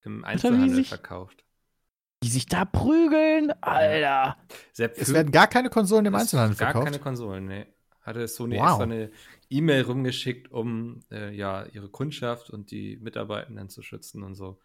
im 0.03 0.23
Einzelhandel 0.23 0.75
sich- 0.75 0.87
verkauft. 0.89 1.43
Die 2.23 2.29
sich 2.29 2.45
da 2.47 2.63
prügeln, 2.65 3.51
Alter. 3.61 4.37
Es 4.75 5.13
werden 5.13 5.31
gar 5.31 5.47
keine 5.47 5.69
Konsolen 5.69 6.05
im 6.05 6.15
Einzelhandel 6.15 6.57
gar 6.57 6.67
verkauft. 6.71 6.85
keine 6.85 6.99
Konsolen, 6.99 7.45
nee. 7.47 7.65
Hatte 8.07 8.27
Sony 8.27 8.55
Wow. 8.55 8.63
extra 8.69 8.83
eine 8.83 9.11
E-Mail 9.49 9.81
rumgeschickt, 9.83 10.51
um 10.51 11.01
äh, 11.11 11.35
ja 11.35 11.65
ihre 11.65 11.89
Kundschaft 11.89 12.49
und 12.49 12.71
die 12.71 12.97
Mitarbeitenden 13.01 13.69
zu 13.69 13.81
schützen 13.81 14.23
und 14.23 14.35
so. 14.35 14.59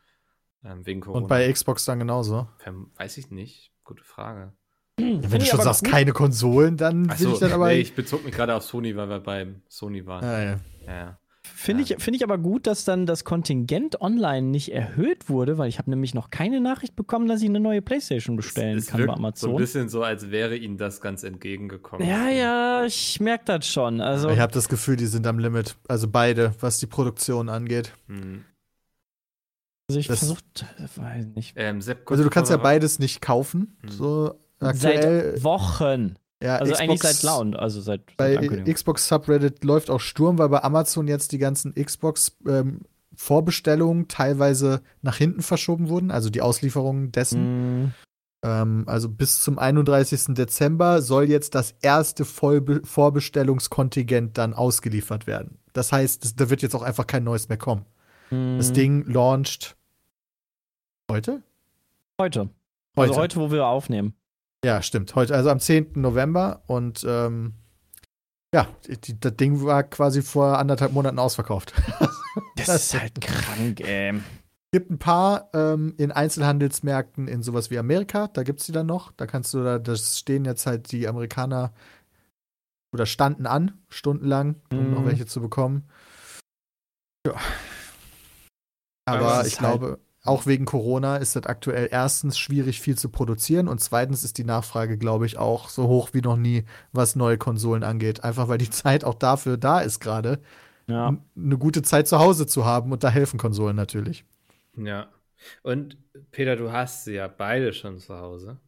Ähm, 0.65 0.87
wegen 0.87 1.01
Corona. 1.01 1.23
Und 1.25 1.29
bei 1.29 1.53
Xbox 1.53 1.85
dann 1.85 1.99
genauso. 1.99 2.49
Weiß 2.97 3.19
ich 3.19 3.31
nicht. 3.33 3.73
Gute 3.83 4.05
Frage. 4.05 4.53
Wenn 4.97 5.21
Find 5.23 5.33
du 5.33 5.39
ich 5.39 5.49
schon 5.49 5.61
sagst, 5.61 5.83
gut. 5.83 5.91
keine 5.93 6.13
Konsolen, 6.13 6.77
dann 6.77 7.07
will 7.07 7.11
Achso, 7.13 7.33
ich 7.33 7.39
dann 7.41 7.53
aber. 7.53 7.69
nee, 7.69 7.81
ich 7.81 7.95
bezog 7.97 8.25
mich 8.25 8.33
gerade 8.35 8.55
auf 8.55 8.63
Sony, 8.63 8.95
weil 8.95 9.09
wir 9.09 9.19
beim 9.21 9.63
Sony 9.69 10.07
waren. 10.07 10.23
ja, 10.25 10.43
ja. 10.43 10.61
Ja, 10.87 10.93
ja. 10.95 11.19
Finde 11.63 11.83
ich, 11.85 11.95
find 12.03 12.17
ich 12.17 12.25
aber 12.25 12.39
gut, 12.39 12.67
dass 12.67 12.85
dann 12.85 13.07
das 13.07 13.25
Kontingent 13.25 14.01
online 14.01 14.49
nicht 14.49 14.73
erhöht 14.73 15.29
wurde, 15.29 15.59
weil 15.59 15.69
ich 15.69 15.79
habe 15.79 15.91
nämlich 15.91 16.13
noch 16.15 16.31
keine 16.31 16.61
Nachricht 16.61 16.97
bekommen, 16.97 17.29
dass 17.29 17.41
ich 17.43 17.49
eine 17.49 17.61
neue 17.61 17.83
Playstation 17.83 18.37
bestellen 18.37 18.79
es 18.79 18.89
kann 18.89 19.01
bei 19.01 19.07
wirkt 19.07 19.13
so 19.39 19.47
ein 19.47 19.51
Amazon. 19.51 19.57
bisschen 19.57 19.89
so, 19.89 20.03
als 20.03 20.31
wäre 20.31 20.57
ihnen 20.57 20.77
das 20.77 21.01
ganz 21.01 21.23
entgegengekommen. 21.23 22.07
ja, 22.09 22.29
ja, 22.29 22.85
ich 22.85 23.21
merke 23.21 23.45
das 23.47 23.67
schon. 23.67 24.01
Also, 24.01 24.29
Ich 24.31 24.39
habe 24.41 24.53
das 24.53 24.69
Gefühl, 24.69 24.97
die 24.97 25.07
sind 25.07 25.27
am 25.27 25.39
Limit. 25.39 25.77
Also 25.89 26.09
beide, 26.09 26.55
was 26.61 26.79
die 26.79 26.87
Produktion 26.87 27.49
angeht. 27.49 27.93
Hm. 28.09 28.45
also 29.89 30.01
ich 30.01 30.07
das- 30.09 30.19
versucht, 30.21 30.65
weiß 30.97 31.27
nicht. 31.35 31.55
Ähm, 31.57 31.77
Also 31.77 32.25
du 32.25 32.31
kannst 32.31 32.51
ja 32.51 32.57
beides 32.57 32.99
nicht 32.99 33.21
kaufen. 33.23 33.77
Hm. 33.83 33.91
So 33.91 34.41
aktuell. 34.59 35.33
Seit 35.35 35.45
Wochen. 35.45 36.17
Ja, 36.43 36.57
Also 36.57 36.75
eigentlich 36.75 37.01
Xbox- 37.01 37.21
seit 37.21 37.23
Launch, 37.23 37.57
also 37.57 37.81
seit, 37.81 38.17
Bei. 38.17 38.37
Xbox 38.37 39.09
Subreddit 39.09 39.65
läuft 39.65 39.91
auch 39.91 40.01
Sturm, 40.01 40.39
weil 40.39 40.49
bei 40.49 40.63
Amazon 40.63 41.07
jetzt 41.09 41.33
die 41.33 41.39
ganzen 41.39 41.75
Xbox 41.75 42.37
ähm, 42.47 42.81
Vorbestellungen 43.15 44.09
teilweise 44.09 44.81
nach 45.03 45.17
hinten 45.17 45.43
verschoben 45.43 45.89
wurden, 45.89 46.11
also 46.11 46.31
die 46.31 46.41
Auslieferungen 46.43 47.13
dessen. 47.13 47.85
Mm, 47.85 47.95
Ähm, 48.45 48.85
also 48.87 49.09
bis 49.09 49.41
zum 49.43 49.59
31. 49.59 50.35
Dezember 50.35 51.01
soll 51.01 51.29
jetzt 51.31 51.55
das 51.55 51.77
erste 51.81 52.25
Vollbe 52.25 52.81
Vorbestellungskontingent 52.85 54.37
dann 54.37 54.53
ausgeliefert 54.55 55.27
werden. 55.29 55.59
Das 55.75 55.93
heißt, 55.93 56.25
es, 56.25 56.35
da 56.35 56.51
wird 56.51 56.61
jetzt 56.63 56.75
auch 56.75 56.83
einfach 56.83 57.07
kein 57.07 57.23
neues 57.23 57.49
mehr 57.49 57.59
kommen. 57.59 57.87
mm, 58.31 58.57
Das 58.59 58.73
Ding 58.73 59.05
launcht 59.07 59.77
heute? 61.11 61.43
heute. 62.21 62.51
Heute. 62.97 63.11
Also 63.11 63.17
heute, 63.21 63.37
wo 63.41 63.51
wir 63.53 63.67
aufnehmen. 63.67 64.15
Ja, 64.65 64.81
stimmt. 64.83 65.15
Heute, 65.15 65.35
also 65.35 65.51
am 65.51 65.59
10. 65.61 65.93
November 65.97 66.63
und 66.67 67.05
ähm, 67.09 67.55
ja, 68.55 68.69
die, 68.87 69.19
das 69.19 69.37
Ding 69.37 69.63
war 69.65 69.83
quasi 69.83 70.23
vor 70.23 70.59
anderthalb 70.59 70.93
Monaten 70.93 71.19
ausverkauft. 71.19 71.73
Das, 72.57 72.67
das 72.67 72.69
ist 72.93 73.01
halt 73.01 73.21
krank, 73.21 73.81
ey. 73.81 74.21
gibt 74.73 74.91
ein 74.91 74.99
paar 74.99 75.49
ähm, 75.53 75.95
in 75.99 76.13
Einzelhandelsmärkten 76.13 77.27
in 77.29 77.43
sowas 77.43 77.71
wie 77.71 77.79
Amerika, 77.79 78.29
da 78.29 78.43
gibt 78.45 78.61
es 78.61 78.67
die 78.67 78.73
dann 78.73 78.87
noch. 78.87 79.11
Da 79.13 79.27
kannst 79.27 79.53
du 79.55 79.65
da, 79.65 79.79
das 79.79 80.19
stehen 80.19 80.45
jetzt 80.45 80.67
halt 80.67 80.93
die 80.93 81.09
Amerikaner 81.09 81.73
oder 82.95 83.07
standen 83.07 83.47
an, 83.47 83.83
stundenlang, 83.89 84.61
um 84.71 84.89
Mhm. 84.89 84.95
noch 84.95 85.07
welche 85.07 85.27
zu 85.27 85.41
bekommen. 85.41 85.89
Ja. 87.27 87.35
Aber 89.07 89.19
Aber 89.33 89.41
es 89.41 89.49
ich 89.49 89.61
halt- 89.61 89.81
glaube, 89.81 89.99
auch 90.25 90.47
wegen 90.47 90.65
Corona 90.67 91.17
ist 91.17 91.35
das 91.37 91.45
aktuell 91.47 91.89
erstens 91.91 92.39
schwierig, 92.39 92.81
viel 92.81 92.97
zu 92.97 93.09
produzieren 93.09 93.69
und 93.69 93.81
zweitens 93.81 94.23
ist 94.25 94.39
die 94.39 94.45
Nachfrage, 94.45 94.97
glaube 94.99 95.27
ich, 95.27 95.39
auch 95.39 95.69
so 95.69 95.89
hoch 95.89 96.11
wie 96.13 96.21
noch 96.21 96.37
nie, 96.37 96.65
was 96.93 97.17
neue 97.17 97.39
Konsolen 97.39 97.83
angeht. 97.83 98.23
Einfach 98.25 98.49
weil 98.49 98.59
die 98.59 98.71
Zeit 98.83 99.05
auch 99.05 99.15
dafür 99.15 99.57
da 99.57 99.81
ist 99.81 100.01
gerade, 100.01 100.41
Ja. 100.87 101.17
eine 101.37 101.59
gute 101.59 101.83
Zeit 101.83 102.09
zu 102.09 102.19
Hause 102.21 102.47
zu 102.47 102.65
haben 102.65 102.93
und 102.93 103.05
da 103.05 103.09
helfen 103.11 103.39
Konsolen 103.39 103.77
natürlich. 103.77 104.25
Ja. 104.77 105.09
Und 105.63 105.97
Peter, 106.31 106.57
du 106.57 106.71
hast 106.73 107.05
sie 107.05 107.15
ja 107.15 107.27
beide 107.29 107.73
schon 107.73 107.99
zu 107.99 108.17
Hause. 108.17 108.59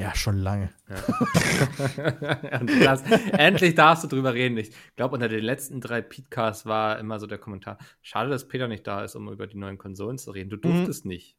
Ja, 0.00 0.14
schon 0.16 0.38
lange. 0.38 0.70
Ja. 0.88 0.96
Darfst, 2.82 3.06
endlich 3.32 3.76
darfst 3.76 4.02
du 4.02 4.08
drüber 4.08 4.34
reden. 4.34 4.56
Ich 4.58 4.72
glaube, 4.96 5.14
unter 5.14 5.28
den 5.28 5.44
letzten 5.44 5.80
drei 5.80 6.02
Podcasts 6.02 6.66
war 6.66 6.98
immer 6.98 7.20
so 7.20 7.26
der 7.26 7.38
Kommentar: 7.38 7.78
Schade, 8.02 8.30
dass 8.30 8.48
Peter 8.48 8.66
nicht 8.66 8.86
da 8.86 9.04
ist, 9.04 9.14
um 9.14 9.30
über 9.30 9.46
die 9.46 9.56
neuen 9.56 9.78
Konsolen 9.78 10.18
zu 10.18 10.32
reden. 10.32 10.50
Du 10.50 10.56
durftest 10.56 11.06
nicht. 11.06 11.36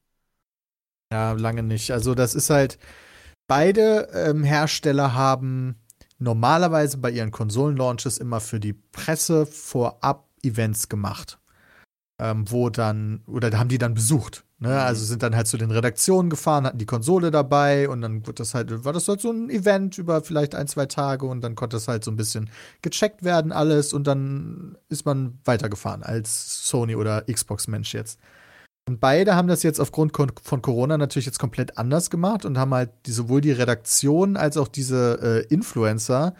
Ja, 1.11 1.33
lange 1.33 1.63
nicht. 1.63 1.91
Also 1.91 2.15
das 2.15 2.33
ist 2.33 2.49
halt, 2.49 2.79
beide 3.47 4.09
ähm, 4.13 4.43
Hersteller 4.43 5.13
haben 5.13 5.75
normalerweise 6.17 6.97
bei 6.97 7.11
ihren 7.11 7.31
Konsolen-Launches 7.31 8.17
immer 8.17 8.39
für 8.39 8.59
die 8.59 8.73
Presse 8.73 9.45
vorab 9.45 10.29
Events 10.43 10.89
gemacht. 10.89 11.39
Ähm, 12.19 12.49
wo 12.49 12.69
dann, 12.69 13.21
oder 13.27 13.49
da 13.49 13.59
haben 13.59 13.67
die 13.67 13.77
dann 13.77 13.93
besucht. 13.93 14.44
Ne? 14.59 14.69
Mhm. 14.69 14.75
Also 14.75 15.05
sind 15.05 15.21
dann 15.21 15.35
halt 15.35 15.47
zu 15.47 15.57
den 15.57 15.71
Redaktionen 15.71 16.29
gefahren, 16.29 16.65
hatten 16.65 16.77
die 16.77 16.85
Konsole 16.85 17.29
dabei 17.29 17.89
und 17.89 18.01
dann 18.01 18.25
wird 18.25 18.39
das 18.39 18.53
halt, 18.53 18.85
war 18.85 18.93
das 18.93 19.07
halt 19.07 19.19
so 19.19 19.31
ein 19.31 19.49
Event 19.49 19.97
über 19.97 20.21
vielleicht 20.21 20.55
ein, 20.55 20.67
zwei 20.67 20.85
Tage 20.85 21.25
und 21.25 21.41
dann 21.41 21.55
konnte 21.55 21.75
das 21.75 21.87
halt 21.87 22.03
so 22.05 22.11
ein 22.11 22.15
bisschen 22.15 22.49
gecheckt 22.81 23.23
werden, 23.23 23.51
alles 23.51 23.91
und 23.91 24.07
dann 24.07 24.77
ist 24.87 25.05
man 25.05 25.39
weitergefahren 25.43 26.03
als 26.03 26.67
Sony 26.67 26.95
oder 26.95 27.23
Xbox-Mensch 27.23 27.93
jetzt. 27.93 28.19
Und 28.87 28.99
beide 28.99 29.35
haben 29.35 29.47
das 29.47 29.63
jetzt 29.63 29.79
aufgrund 29.79 30.13
von 30.15 30.61
Corona 30.61 30.97
natürlich 30.97 31.25
jetzt 31.25 31.39
komplett 31.39 31.77
anders 31.77 32.11
gemacht 32.11 32.45
und 32.45 32.57
haben 32.57 32.73
halt 32.73 32.91
sowohl 33.05 33.41
die 33.41 33.51
Redaktion 33.51 34.37
als 34.37 34.57
auch 34.57 34.67
diese 34.67 35.43
äh, 35.49 35.53
Influencer, 35.53 36.35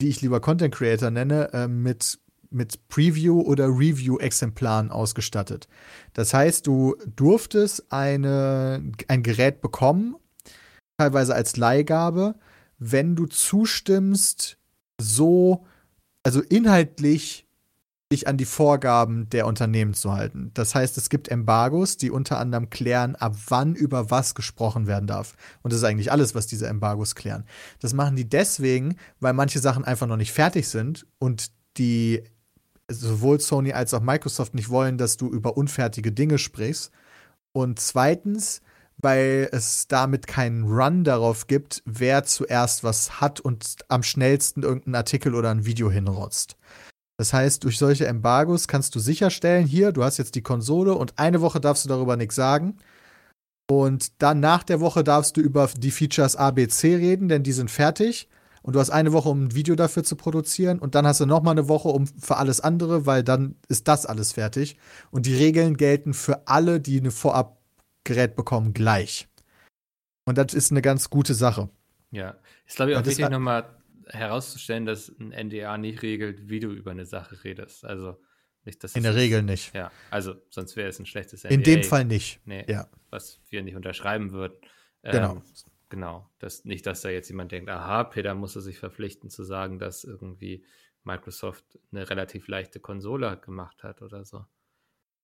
die 0.00 0.08
ich 0.08 0.20
lieber 0.20 0.40
Content 0.40 0.74
Creator 0.74 1.10
nenne, 1.10 1.52
äh, 1.52 1.68
mit, 1.68 2.18
mit 2.50 2.88
Preview- 2.88 3.42
oder 3.42 3.66
Review-Exemplaren 3.68 4.90
ausgestattet. 4.90 5.68
Das 6.12 6.34
heißt, 6.34 6.66
du 6.66 6.96
durftest 7.14 7.92
eine, 7.92 8.92
ein 9.08 9.22
Gerät 9.22 9.60
bekommen, 9.60 10.16
teilweise 10.98 11.34
als 11.34 11.56
Leihgabe, 11.56 12.36
wenn 12.78 13.16
du 13.16 13.26
zustimmst, 13.26 14.58
so, 15.00 15.66
also 16.22 16.40
inhaltlich 16.40 17.46
dich 18.12 18.28
an 18.28 18.36
die 18.36 18.44
Vorgaben 18.44 19.28
der 19.30 19.46
Unternehmen 19.46 19.92
zu 19.92 20.12
halten. 20.12 20.52
Das 20.54 20.74
heißt, 20.74 20.96
es 20.96 21.08
gibt 21.08 21.28
Embargos, 21.28 21.96
die 21.96 22.10
unter 22.10 22.38
anderem 22.38 22.70
klären, 22.70 23.16
ab 23.16 23.34
wann 23.48 23.74
über 23.74 24.10
was 24.10 24.34
gesprochen 24.36 24.86
werden 24.86 25.08
darf. 25.08 25.34
Und 25.62 25.72
das 25.72 25.78
ist 25.80 25.84
eigentlich 25.84 26.12
alles, 26.12 26.34
was 26.34 26.46
diese 26.46 26.68
Embargos 26.68 27.16
klären. 27.16 27.44
Das 27.80 27.94
machen 27.94 28.14
die 28.14 28.28
deswegen, 28.28 28.96
weil 29.18 29.32
manche 29.32 29.58
Sachen 29.58 29.84
einfach 29.84 30.06
noch 30.06 30.16
nicht 30.16 30.32
fertig 30.32 30.68
sind 30.68 31.06
und 31.18 31.50
die 31.78 32.22
sowohl 32.90 33.40
Sony 33.40 33.72
als 33.72 33.94
auch 33.94 34.00
Microsoft 34.00 34.54
nicht 34.54 34.68
wollen, 34.68 34.98
dass 34.98 35.16
du 35.16 35.28
über 35.28 35.56
unfertige 35.56 36.12
Dinge 36.12 36.38
sprichst. 36.38 36.90
Und 37.52 37.80
zweitens, 37.80 38.62
weil 38.98 39.48
es 39.52 39.88
damit 39.88 40.26
keinen 40.26 40.64
Run 40.64 41.04
darauf 41.04 41.46
gibt, 41.46 41.82
wer 41.84 42.24
zuerst 42.24 42.84
was 42.84 43.20
hat 43.20 43.40
und 43.40 43.76
am 43.88 44.02
schnellsten 44.02 44.62
irgendeinen 44.62 44.94
Artikel 44.94 45.34
oder 45.34 45.50
ein 45.50 45.66
Video 45.66 45.90
hinrotzt. 45.90 46.56
Das 47.18 47.32
heißt, 47.32 47.64
durch 47.64 47.78
solche 47.78 48.06
Embargos 48.06 48.68
kannst 48.68 48.94
du 48.94 48.98
sicherstellen, 48.98 49.66
hier, 49.66 49.92
du 49.92 50.04
hast 50.04 50.18
jetzt 50.18 50.34
die 50.34 50.42
Konsole 50.42 50.94
und 50.94 51.18
eine 51.18 51.40
Woche 51.40 51.60
darfst 51.60 51.84
du 51.84 51.88
darüber 51.88 52.16
nichts 52.16 52.34
sagen. 52.34 52.76
Und 53.70 54.22
dann 54.22 54.40
nach 54.40 54.62
der 54.62 54.80
Woche 54.80 55.02
darfst 55.02 55.36
du 55.36 55.40
über 55.40 55.68
die 55.76 55.90
Features 55.90 56.36
A, 56.36 56.50
B, 56.50 56.68
C 56.68 56.94
reden, 56.94 57.28
denn 57.28 57.42
die 57.42 57.52
sind 57.52 57.70
fertig. 57.70 58.28
Und 58.66 58.74
du 58.74 58.80
hast 58.80 58.90
eine 58.90 59.12
Woche, 59.12 59.28
um 59.28 59.44
ein 59.44 59.54
Video 59.54 59.76
dafür 59.76 60.02
zu 60.02 60.16
produzieren. 60.16 60.80
Und 60.80 60.96
dann 60.96 61.06
hast 61.06 61.20
du 61.20 61.26
noch 61.26 61.40
mal 61.42 61.52
eine 61.52 61.68
Woche 61.68 61.88
um 61.88 62.06
für 62.08 62.36
alles 62.36 62.60
andere, 62.60 63.06
weil 63.06 63.22
dann 63.22 63.54
ist 63.68 63.86
das 63.86 64.06
alles 64.06 64.32
fertig. 64.32 64.76
Und 65.12 65.26
die 65.26 65.36
Regeln 65.36 65.76
gelten 65.76 66.12
für 66.14 66.48
alle, 66.48 66.80
die 66.80 66.98
ein 67.00 67.12
Vorabgerät 67.12 68.34
bekommen, 68.34 68.72
gleich. 68.74 69.28
Und 70.24 70.36
das 70.36 70.52
ist 70.52 70.72
eine 70.72 70.82
ganz 70.82 71.10
gute 71.10 71.34
Sache. 71.34 71.68
Ja. 72.10 72.36
Ist, 72.66 72.74
glaube 72.76 72.90
ich, 72.90 72.96
auch 72.96 73.02
das 73.02 73.10
wichtig, 73.16 73.30
nochmal 73.30 73.66
herauszustellen, 74.08 74.84
dass 74.84 75.08
ein 75.20 75.30
NDA 75.30 75.78
nicht 75.78 76.02
regelt, 76.02 76.48
wie 76.48 76.58
du 76.58 76.70
über 76.72 76.90
eine 76.90 77.06
Sache 77.06 77.42
redest. 77.44 77.84
Also 77.84 78.16
nicht, 78.64 78.82
dass 78.82 78.96
In 78.96 79.04
der 79.04 79.12
ist- 79.12 79.18
Regel 79.18 79.42
nicht. 79.44 79.72
Ja, 79.76 79.92
also 80.10 80.34
sonst 80.50 80.74
wäre 80.74 80.88
es 80.88 80.98
ein 80.98 81.06
schlechtes 81.06 81.44
NDA. 81.44 81.54
In 81.54 81.62
dem 81.62 81.84
Fall 81.84 82.04
nicht. 82.04 82.40
Nee, 82.44 82.64
Ja. 82.68 82.88
was 83.10 83.38
wir 83.48 83.62
nicht 83.62 83.76
unterschreiben 83.76 84.32
würden. 84.32 84.54
Genau. 85.04 85.34
Ähm, 85.36 85.42
genau. 85.88 86.30
Das, 86.38 86.64
nicht, 86.64 86.86
dass 86.86 87.02
da 87.02 87.08
jetzt 87.08 87.28
jemand 87.28 87.52
denkt, 87.52 87.70
aha, 87.70 88.04
Peter 88.04 88.34
musste 88.34 88.60
sich 88.60 88.78
verpflichten 88.78 89.30
zu 89.30 89.44
sagen, 89.44 89.78
dass 89.78 90.04
irgendwie 90.04 90.64
Microsoft 91.04 91.78
eine 91.92 92.08
relativ 92.10 92.48
leichte 92.48 92.80
Konsole 92.80 93.36
gemacht 93.38 93.82
hat 93.82 94.02
oder 94.02 94.24
so. 94.24 94.44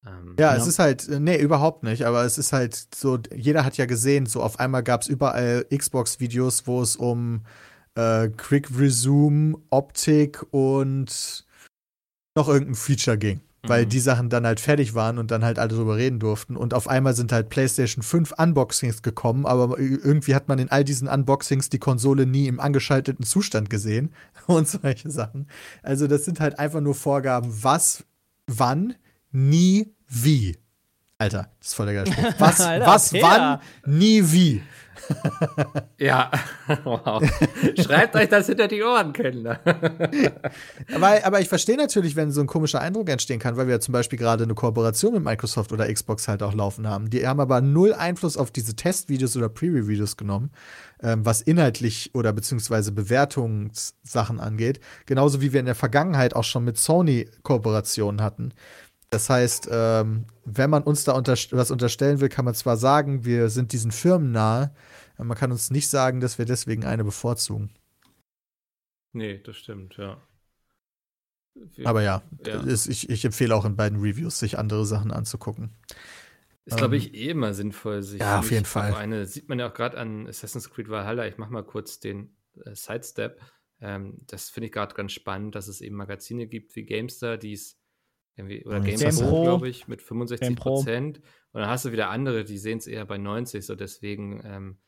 Ähm, 0.06 0.36
Ja, 0.38 0.54
Ja. 0.54 0.60
es 0.60 0.66
ist 0.66 0.78
halt, 0.78 1.08
äh, 1.08 1.20
nee, 1.20 1.40
überhaupt 1.40 1.82
nicht, 1.82 2.04
aber 2.04 2.24
es 2.24 2.38
ist 2.38 2.52
halt 2.52 2.74
so, 2.94 3.18
jeder 3.34 3.64
hat 3.64 3.76
ja 3.76 3.86
gesehen, 3.86 4.26
so 4.26 4.42
auf 4.42 4.58
einmal 4.60 4.82
gab 4.82 5.02
es 5.02 5.08
überall 5.08 5.66
Xbox-Videos, 5.74 6.66
wo 6.66 6.82
es 6.82 6.96
um 6.96 7.44
äh, 7.94 8.28
Quick 8.28 8.68
Resume, 8.78 9.58
Optik 9.70 10.44
und 10.52 11.44
noch 12.36 12.48
irgendein 12.48 12.74
Feature 12.74 13.18
ging. 13.18 13.40
Weil 13.64 13.84
Mhm. 13.84 13.88
die 13.90 14.00
Sachen 14.00 14.28
dann 14.28 14.44
halt 14.44 14.58
fertig 14.58 14.94
waren 14.94 15.18
und 15.18 15.30
dann 15.30 15.44
halt 15.44 15.58
alle 15.60 15.68
drüber 15.68 15.96
reden 15.96 16.18
durften. 16.18 16.56
Und 16.56 16.74
auf 16.74 16.88
einmal 16.88 17.14
sind 17.14 17.30
halt 17.30 17.48
PlayStation 17.48 18.02
5 18.02 18.32
Unboxings 18.36 19.02
gekommen, 19.02 19.46
aber 19.46 19.78
irgendwie 19.78 20.34
hat 20.34 20.48
man 20.48 20.58
in 20.58 20.68
all 20.70 20.82
diesen 20.82 21.06
Unboxings 21.06 21.68
die 21.68 21.78
Konsole 21.78 22.26
nie 22.26 22.48
im 22.48 22.58
angeschalteten 22.58 23.24
Zustand 23.24 23.70
gesehen 23.70 24.10
und 24.46 24.66
solche 24.68 25.10
Sachen. 25.10 25.46
Also, 25.82 26.08
das 26.08 26.24
sind 26.24 26.40
halt 26.40 26.58
einfach 26.58 26.80
nur 26.80 26.94
Vorgaben, 26.96 27.50
was, 27.62 28.04
wann, 28.48 28.94
nie, 29.30 29.94
wie. 30.08 30.58
Alter, 31.22 31.48
das 31.60 31.68
ist 31.68 31.74
voll 31.74 31.86
der 31.86 31.94
geile 31.94 32.12
Spruch. 32.12 32.34
Was, 32.40 32.60
Alter, 32.60 32.86
was, 32.86 33.10
Peter. 33.10 33.60
wann, 33.84 33.94
nie, 33.94 34.22
wie. 34.24 34.62
Ja, 35.98 36.30
wow. 36.84 37.22
Schreibt 37.80 38.16
euch 38.16 38.28
das 38.28 38.46
hinter 38.46 38.66
die 38.66 38.82
Ohren, 38.82 39.12
Kinder. 39.12 39.60
Aber, 40.94 41.24
aber 41.24 41.40
ich 41.40 41.48
verstehe 41.48 41.76
natürlich, 41.76 42.16
wenn 42.16 42.30
so 42.30 42.40
ein 42.40 42.46
komischer 42.46 42.80
Eindruck 42.80 43.08
entstehen 43.08 43.38
kann, 43.38 43.56
weil 43.56 43.66
wir 43.66 43.74
ja 43.74 43.80
zum 43.80 43.92
Beispiel 43.92 44.18
gerade 44.18 44.44
eine 44.44 44.54
Kooperation 44.54 45.14
mit 45.14 45.24
Microsoft 45.24 45.72
oder 45.72 45.92
Xbox 45.92 46.28
halt 46.28 46.42
auch 46.42 46.54
laufen 46.54 46.88
haben. 46.88 47.10
Die 47.10 47.26
haben 47.26 47.40
aber 47.40 47.60
null 47.60 47.94
Einfluss 47.94 48.36
auf 48.36 48.50
diese 48.50 48.74
Testvideos 48.74 49.36
oder 49.36 49.48
Preview-Videos 49.48 50.16
genommen, 50.16 50.50
ähm, 51.02 51.24
was 51.24 51.40
inhaltlich 51.40 52.10
oder 52.14 52.32
beziehungsweise 52.32 52.92
Bewertungssachen 52.92 54.40
angeht. 54.40 54.80
Genauso 55.06 55.40
wie 55.40 55.52
wir 55.52 55.60
in 55.60 55.66
der 55.66 55.74
Vergangenheit 55.74 56.34
auch 56.34 56.44
schon 56.44 56.64
mit 56.64 56.78
Sony 56.78 57.28
Kooperationen 57.42 58.22
hatten. 58.22 58.52
Das 59.12 59.28
heißt, 59.28 59.68
ähm, 59.70 60.24
wenn 60.46 60.70
man 60.70 60.82
uns 60.84 61.04
da 61.04 61.12
unter 61.12 61.34
was 61.50 61.70
unterstellen 61.70 62.20
will, 62.20 62.30
kann 62.30 62.46
man 62.46 62.54
zwar 62.54 62.78
sagen, 62.78 63.26
wir 63.26 63.50
sind 63.50 63.72
diesen 63.72 63.92
Firmen 63.92 64.32
nahe, 64.32 64.74
aber 65.16 65.24
man 65.26 65.36
kann 65.36 65.52
uns 65.52 65.70
nicht 65.70 65.88
sagen, 65.88 66.20
dass 66.20 66.38
wir 66.38 66.46
deswegen 66.46 66.84
eine 66.86 67.04
bevorzugen. 67.04 67.74
nee, 69.12 69.38
das 69.38 69.56
stimmt, 69.58 69.98
ja. 69.98 70.20
Aber 71.84 72.02
ja, 72.02 72.22
Ja. 72.46 72.60
Ist, 72.62 72.86
ich, 72.86 73.10
ich 73.10 73.22
empfehle 73.26 73.54
auch 73.54 73.66
in 73.66 73.76
beiden 73.76 74.00
Reviews, 74.00 74.38
sich 74.38 74.58
andere 74.58 74.86
Sachen 74.86 75.10
anzugucken. 75.10 75.76
Ist, 76.64 76.78
glaube 76.78 76.96
Ähm, 76.96 77.02
ich, 77.02 77.12
eh 77.12 77.28
immer 77.28 77.52
sinnvoll, 77.52 78.02
sich 78.02 78.20
ja, 78.20 78.38
auf 78.38 78.50
jeden 78.50 78.64
Fall. 78.64 78.94
Eine 78.94 79.26
sieht 79.26 79.50
man 79.50 79.58
ja 79.58 79.68
auch 79.68 79.74
gerade 79.74 79.98
an 79.98 80.26
Assassin's 80.26 80.70
Creed 80.70 80.88
Valhalla. 80.88 81.26
Ich 81.26 81.36
mache 81.36 81.52
mal 81.52 81.64
kurz 81.64 82.00
den 82.00 82.34
äh, 82.64 82.74
Sidestep. 82.74 83.38
Ähm, 83.80 84.22
das 84.26 84.48
finde 84.48 84.68
ich 84.68 84.72
gerade 84.72 84.94
ganz 84.94 85.12
spannend, 85.12 85.54
dass 85.54 85.68
es 85.68 85.82
eben 85.82 85.96
Magazine 85.96 86.46
gibt 86.46 86.74
wie 86.76 86.84
GameStar, 86.84 87.36
die 87.36 87.52
es 87.52 87.81
irgendwie, 88.36 88.64
oder 88.64 88.80
Game 88.80 88.98
Game 88.98 89.16
Pro, 89.16 89.28
Pro. 89.28 89.42
glaube 89.42 89.68
ich, 89.68 89.88
mit 89.88 90.02
65 90.02 90.48
Game 90.48 90.56
Pro. 90.56 90.74
Prozent. 90.76 91.18
Und 91.52 91.60
dann 91.60 91.68
hast 91.68 91.84
du 91.84 91.92
wieder 91.92 92.10
andere, 92.10 92.44
die 92.44 92.58
sehen 92.58 92.78
es 92.78 92.86
eher 92.86 93.04
bei 93.04 93.18
90, 93.18 93.64
so 93.64 93.74
deswegen 93.74 94.42
ähm, 94.44 94.78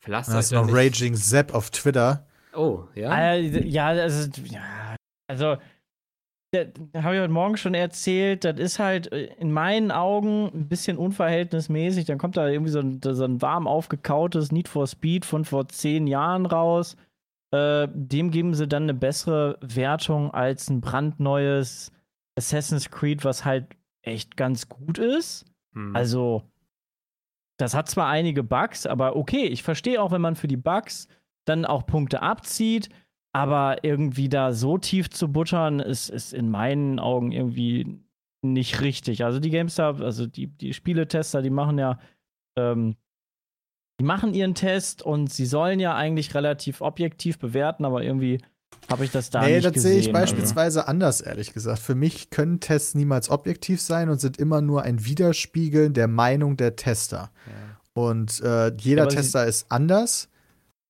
verlasst 0.00 0.30
euch 0.30 0.36
hast 0.36 0.50
du 0.52 0.56
da 0.56 0.60
noch 0.62 0.66
nicht. 0.68 0.76
Raging 0.76 1.14
Zapp 1.14 1.54
auf 1.54 1.70
Twitter. 1.70 2.26
Oh, 2.54 2.84
ja. 2.94 3.32
Äh, 3.34 3.66
ja, 3.66 3.88
also, 3.88 4.30
ja, 4.44 4.96
also 5.28 5.56
habe 6.56 7.14
ich 7.14 7.20
heute 7.20 7.28
Morgen 7.28 7.56
schon 7.56 7.74
erzählt, 7.74 8.44
das 8.44 8.58
ist 8.58 8.78
halt 8.78 9.12
äh, 9.12 9.26
in 9.38 9.52
meinen 9.52 9.90
Augen 9.90 10.50
ein 10.54 10.68
bisschen 10.68 10.96
unverhältnismäßig. 10.96 12.04
Dann 12.04 12.18
kommt 12.18 12.36
da 12.36 12.48
irgendwie 12.48 12.70
so 12.70 12.80
ein, 12.80 13.00
so 13.02 13.24
ein 13.24 13.42
warm 13.42 13.66
aufgekautes 13.66 14.52
Need 14.52 14.68
for 14.68 14.86
Speed 14.86 15.24
von 15.24 15.44
vor 15.44 15.68
zehn 15.68 16.06
Jahren 16.06 16.46
raus. 16.46 16.96
Äh, 17.52 17.88
dem 17.92 18.30
geben 18.30 18.54
sie 18.54 18.68
dann 18.68 18.84
eine 18.84 18.94
bessere 18.94 19.58
Wertung 19.60 20.32
als 20.32 20.68
ein 20.68 20.80
brandneues 20.80 21.92
Assassin's 22.36 22.90
Creed, 22.90 23.24
was 23.24 23.44
halt 23.44 23.76
echt 24.02 24.36
ganz 24.36 24.68
gut 24.68 24.98
ist. 24.98 25.44
Hm. 25.74 25.94
Also, 25.94 26.42
das 27.58 27.74
hat 27.74 27.88
zwar 27.88 28.08
einige 28.08 28.42
Bugs, 28.42 28.86
aber 28.86 29.16
okay, 29.16 29.46
ich 29.46 29.62
verstehe 29.62 30.02
auch, 30.02 30.10
wenn 30.10 30.20
man 30.20 30.36
für 30.36 30.48
die 30.48 30.56
Bugs 30.56 31.08
dann 31.46 31.64
auch 31.64 31.86
Punkte 31.86 32.22
abzieht, 32.22 32.88
aber 33.32 33.82
irgendwie 33.82 34.28
da 34.28 34.52
so 34.52 34.78
tief 34.78 35.10
zu 35.10 35.30
buttern, 35.32 35.80
ist, 35.80 36.08
ist 36.08 36.32
in 36.32 36.50
meinen 36.50 36.98
Augen 36.98 37.32
irgendwie 37.32 38.00
nicht 38.42 38.80
richtig. 38.80 39.24
Also 39.24 39.40
die 39.40 39.50
GameStar, 39.50 40.00
also 40.00 40.26
die, 40.26 40.46
die 40.46 40.72
Spieletester, 40.72 41.42
die 41.42 41.50
machen 41.50 41.78
ja, 41.78 41.98
ähm, 42.56 42.96
die 44.00 44.04
machen 44.04 44.34
ihren 44.34 44.54
Test 44.54 45.02
und 45.02 45.32
sie 45.32 45.46
sollen 45.46 45.80
ja 45.80 45.94
eigentlich 45.94 46.34
relativ 46.34 46.80
objektiv 46.80 47.38
bewerten, 47.38 47.84
aber 47.84 48.02
irgendwie 48.02 48.40
habe 48.88 49.04
ich 49.04 49.10
das 49.10 49.30
da 49.30 49.42
nee, 49.42 49.56
nicht 49.56 49.64
das 49.76 49.82
sehe 49.82 49.98
ich 49.98 50.12
beispielsweise 50.12 50.80
also. 50.80 50.90
anders, 50.90 51.20
ehrlich 51.20 51.52
gesagt. 51.52 51.78
Für 51.80 51.94
mich 51.94 52.30
können 52.30 52.60
Tests 52.60 52.94
niemals 52.94 53.30
objektiv 53.30 53.80
sein 53.80 54.08
und 54.08 54.20
sind 54.20 54.36
immer 54.36 54.60
nur 54.60 54.82
ein 54.82 55.04
Widerspiegeln 55.04 55.94
der 55.94 56.08
Meinung 56.08 56.56
der 56.56 56.76
Tester. 56.76 57.30
Ja. 57.46 57.52
Und 57.94 58.40
äh, 58.40 58.72
jeder 58.76 59.04
ja, 59.04 59.08
Tester 59.08 59.46
ist 59.46 59.66
anders. 59.70 60.28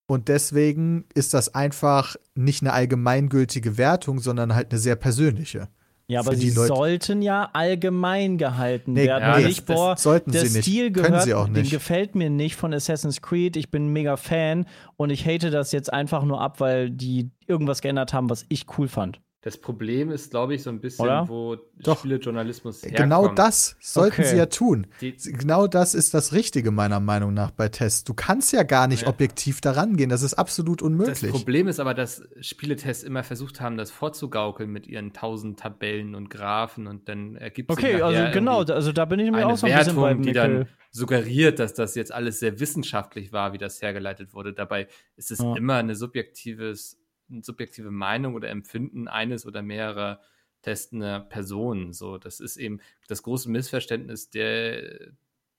Und 0.06 0.28
deswegen 0.28 1.06
ist 1.14 1.32
das 1.32 1.54
einfach 1.54 2.16
nicht 2.34 2.62
eine 2.62 2.72
allgemeingültige 2.72 3.78
Wertung, 3.78 4.18
sondern 4.18 4.54
halt 4.54 4.70
eine 4.70 4.78
sehr 4.78 4.96
persönliche. 4.96 5.68
Ja, 6.06 6.20
aber 6.20 6.36
sie 6.36 6.50
Leute. 6.50 6.66
sollten 6.68 7.22
ja 7.22 7.48
allgemein 7.54 8.36
gehalten 8.36 8.92
nee, 8.92 9.06
werden. 9.06 9.22
Ja, 9.22 9.38
nicht, 9.38 9.68
das, 9.68 9.76
boah, 9.76 9.96
sollten 9.96 10.32
der 10.32 10.44
sie 10.44 10.60
Stil 10.60 10.84
nicht. 10.84 10.94
gehört, 10.94 11.22
sie 11.22 11.32
auch 11.32 11.48
nicht. 11.48 11.66
den 11.66 11.70
gefällt 11.70 12.14
mir 12.14 12.28
nicht 12.28 12.56
von 12.56 12.74
Assassin's 12.74 13.22
Creed. 13.22 13.56
Ich 13.56 13.70
bin 13.70 13.86
ein 13.86 13.92
mega 13.92 14.16
Fan 14.16 14.66
und 14.96 15.10
ich 15.10 15.26
hate 15.26 15.50
das 15.50 15.72
jetzt 15.72 15.92
einfach 15.92 16.24
nur 16.24 16.40
ab, 16.42 16.60
weil 16.60 16.90
die 16.90 17.30
irgendwas 17.46 17.80
geändert 17.80 18.12
haben, 18.12 18.28
was 18.28 18.44
ich 18.50 18.66
cool 18.76 18.88
fand. 18.88 19.20
Das 19.44 19.58
Problem 19.58 20.10
ist, 20.10 20.30
glaube 20.30 20.54
ich, 20.54 20.62
so 20.62 20.70
ein 20.70 20.80
bisschen, 20.80 21.04
Oder? 21.04 21.28
wo 21.28 21.58
Doch. 21.76 21.98
Spielejournalismus 21.98 22.82
herkommt. 22.82 22.96
Genau 22.96 23.28
das 23.28 23.76
sollten 23.78 24.22
okay. 24.22 24.30
sie 24.30 24.36
ja 24.38 24.46
tun. 24.46 24.86
Die 25.02 25.12
genau 25.12 25.66
das 25.66 25.94
ist 25.94 26.14
das 26.14 26.32
Richtige 26.32 26.70
meiner 26.70 26.98
Meinung 26.98 27.34
nach 27.34 27.50
bei 27.50 27.68
Tests. 27.68 28.04
Du 28.04 28.14
kannst 28.14 28.54
ja 28.54 28.62
gar 28.62 28.86
nicht 28.86 29.02
ja. 29.02 29.08
objektiv 29.08 29.60
daran 29.60 29.98
gehen. 29.98 30.08
Das 30.08 30.22
ist 30.22 30.32
absolut 30.32 30.80
unmöglich. 30.80 31.20
Das 31.20 31.30
Problem 31.30 31.68
ist 31.68 31.78
aber, 31.78 31.92
dass 31.92 32.22
Spieletests 32.40 33.04
immer 33.04 33.22
versucht 33.22 33.60
haben, 33.60 33.76
das 33.76 33.90
vorzugaukeln 33.90 34.70
mit 34.70 34.86
ihren 34.86 35.12
tausend 35.12 35.60
Tabellen 35.60 36.14
und 36.14 36.30
Graphen 36.30 36.86
und 36.86 37.10
dann 37.10 37.36
ergibt 37.36 37.70
sich 37.70 37.84
Okay, 37.84 38.00
also 38.00 38.32
genau, 38.32 38.62
also 38.62 38.92
da 38.92 39.04
bin 39.04 39.20
ich 39.20 39.30
mir 39.30 39.46
auch 39.46 39.58
so 39.58 39.66
ein 39.66 39.74
Wertung, 39.74 39.96
bisschen 39.96 40.22
die 40.22 40.32
dann 40.32 40.68
suggeriert, 40.90 41.58
dass 41.58 41.74
das 41.74 41.96
jetzt 41.96 42.14
alles 42.14 42.40
sehr 42.40 42.60
wissenschaftlich 42.60 43.30
war, 43.30 43.52
wie 43.52 43.58
das 43.58 43.82
hergeleitet 43.82 44.32
wurde. 44.32 44.54
Dabei 44.54 44.88
ist 45.16 45.30
es 45.30 45.40
ja. 45.40 45.54
immer 45.54 45.74
ein 45.74 45.94
subjektives 45.94 46.98
subjektive 47.42 47.90
Meinung 47.90 48.34
oder 48.34 48.50
Empfinden 48.50 49.08
eines 49.08 49.46
oder 49.46 49.62
mehrerer 49.62 50.20
testender 50.62 51.20
Personen. 51.20 51.92
So, 51.92 52.18
das 52.18 52.40
ist 52.40 52.56
eben 52.56 52.80
das 53.08 53.22
große 53.22 53.50
Missverständnis, 53.50 54.30
der, 54.30 55.12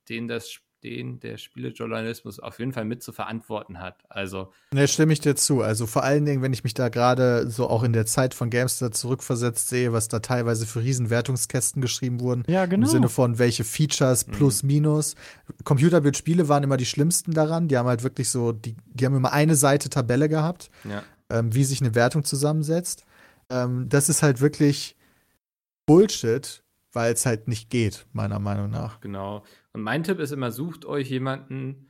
den 0.10 0.28
das 0.28 0.62
den 0.86 1.20
der 1.20 1.38
Spielejournalismus 1.38 2.40
auf 2.40 2.60
jeden 2.60 2.72
Fall 2.72 2.86
mit 2.86 3.02
zu 3.02 3.12
verantworten 3.12 3.80
hat. 3.80 4.04
Also. 4.08 4.52
Ne, 4.72 4.88
stimme 4.88 5.14
ich 5.14 5.20
dir 5.20 5.36
zu. 5.36 5.62
Also 5.62 5.88
vor 5.88 6.04
allen 6.04 6.26
Dingen, 6.26 6.44
wenn 6.44 6.54
ich 6.54 6.64
mich 6.64 6.76
da 6.76 6.90
gerade 6.90 7.50
so 7.50 7.68
auch 7.68 7.82
in 7.84 7.92
der 7.92 8.06
Zeit 8.06 8.36
von 8.36 8.52
Gamester 8.52 8.92
zurückversetzt 8.92 9.68
sehe, 9.68 9.94
was 9.94 10.10
da 10.10 10.20
teilweise 10.20 10.68
für 10.68 10.82
Riesenwertungskästen 10.82 11.82
geschrieben 11.82 12.20
wurden. 12.20 12.44
Ja, 12.48 12.68
genau. 12.68 12.86
Im 12.86 12.92
Sinne 12.92 13.10
von 13.10 13.40
welche 13.40 13.64
Features 13.64 14.28
mhm. 14.28 14.32
plus 14.34 14.62
minus. 14.62 15.16
Computerbildspiele 15.64 16.48
waren 16.50 16.62
immer 16.62 16.78
die 16.78 16.86
schlimmsten 16.86 17.32
daran. 17.32 17.68
Die 17.68 17.78
haben 17.78 17.88
halt 17.88 18.04
wirklich 18.04 18.30
so, 18.30 18.52
die, 18.52 18.76
die 18.86 19.06
haben 19.06 19.16
immer 19.16 19.34
eine 19.34 19.56
Seite 19.56 19.90
Tabelle 19.90 20.30
gehabt. 20.30 20.70
Ja 20.84 21.04
ähm, 21.30 21.54
wie 21.54 21.64
sich 21.64 21.82
eine 21.82 21.96
Wertung 21.96 22.24
zusammensetzt. 22.24 23.06
Ähm, 23.50 23.88
das 23.90 24.10
ist 24.10 24.24
halt 24.24 24.42
wirklich 24.42 24.96
Bullshit, 25.86 26.64
weil 26.92 27.14
es 27.14 27.26
halt 27.26 27.48
nicht 27.48 27.70
geht, 27.70 28.06
meiner 28.14 28.40
Meinung 28.40 28.70
nach. 28.70 29.00
Genau. 29.02 29.44
Und 29.74 29.82
mein 29.82 30.04
Tipp 30.04 30.20
ist 30.20 30.32
immer, 30.32 30.52
sucht 30.52 30.86
euch 30.86 31.10
jemanden, 31.10 31.90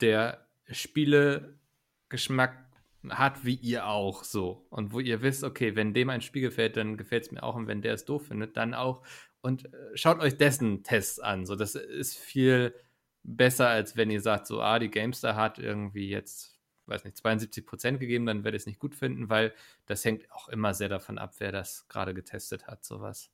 der 0.00 0.46
Spielegeschmack 0.70 2.64
hat 3.10 3.44
wie 3.44 3.54
ihr 3.54 3.86
auch 3.86 4.24
so. 4.24 4.66
Und 4.70 4.92
wo 4.92 5.00
ihr 5.00 5.22
wisst, 5.22 5.44
okay, 5.44 5.76
wenn 5.76 5.94
dem 5.94 6.10
ein 6.10 6.22
Spiel 6.22 6.42
gefällt, 6.42 6.76
dann 6.76 6.96
gefällt 6.96 7.24
es 7.24 7.32
mir 7.32 7.42
auch. 7.42 7.54
Und 7.54 7.66
wenn 7.66 7.82
der 7.82 7.94
es 7.94 8.04
doof 8.04 8.28
findet, 8.28 8.56
dann 8.56 8.74
auch. 8.74 9.02
Und 9.42 9.66
äh, 9.66 9.68
schaut 9.94 10.20
euch 10.20 10.38
dessen 10.38 10.82
Tests 10.82 11.20
an. 11.20 11.44
So, 11.44 11.54
das 11.54 11.74
ist 11.74 12.16
viel 12.16 12.74
besser, 13.22 13.68
als 13.68 13.96
wenn 13.96 14.10
ihr 14.10 14.20
sagt, 14.20 14.46
so, 14.46 14.60
ah, 14.60 14.78
die 14.78 14.90
Gamestar 14.90 15.36
hat 15.36 15.58
irgendwie 15.58 16.08
jetzt 16.08 16.53
weiß 16.86 17.04
nicht, 17.04 17.16
72 17.16 17.66
Prozent 17.66 18.00
gegeben, 18.00 18.26
dann 18.26 18.44
werde 18.44 18.56
ich 18.56 18.62
es 18.62 18.66
nicht 18.66 18.78
gut 18.78 18.94
finden, 18.94 19.28
weil 19.28 19.52
das 19.86 20.04
hängt 20.04 20.30
auch 20.30 20.48
immer 20.48 20.74
sehr 20.74 20.88
davon 20.88 21.18
ab, 21.18 21.34
wer 21.38 21.52
das 21.52 21.86
gerade 21.88 22.14
getestet 22.14 22.66
hat, 22.66 22.84
sowas. 22.84 23.30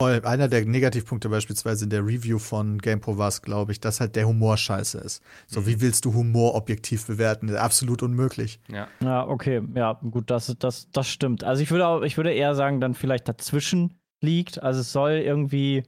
Einer 0.00 0.46
der 0.46 0.64
Negativpunkte 0.64 1.28
beispielsweise 1.28 1.82
in 1.82 1.90
der 1.90 2.06
Review 2.06 2.38
von 2.38 2.78
GamePro 2.78 3.18
war 3.18 3.26
es, 3.26 3.42
glaube 3.42 3.72
ich, 3.72 3.80
dass 3.80 3.98
halt 3.98 4.14
der 4.14 4.28
Humor 4.28 4.56
scheiße 4.56 4.96
ist. 4.98 5.24
So, 5.48 5.62
mhm. 5.62 5.66
wie 5.66 5.80
willst 5.80 6.04
du 6.04 6.14
Humor 6.14 6.54
objektiv 6.54 7.08
bewerten? 7.08 7.52
Absolut 7.56 8.04
unmöglich. 8.04 8.60
Ja, 8.68 8.86
ja 9.02 9.26
okay, 9.26 9.60
ja, 9.74 9.94
gut, 9.94 10.30
das, 10.30 10.54
das, 10.60 10.88
das 10.92 11.08
stimmt. 11.08 11.42
Also 11.42 11.64
ich 11.64 11.72
würde, 11.72 11.88
auch, 11.88 12.02
ich 12.02 12.16
würde 12.16 12.32
eher 12.32 12.54
sagen, 12.54 12.80
dann 12.80 12.94
vielleicht 12.94 13.26
dazwischen 13.26 13.98
liegt. 14.20 14.62
Also 14.62 14.82
es 14.82 14.92
soll 14.92 15.14
irgendwie 15.14 15.82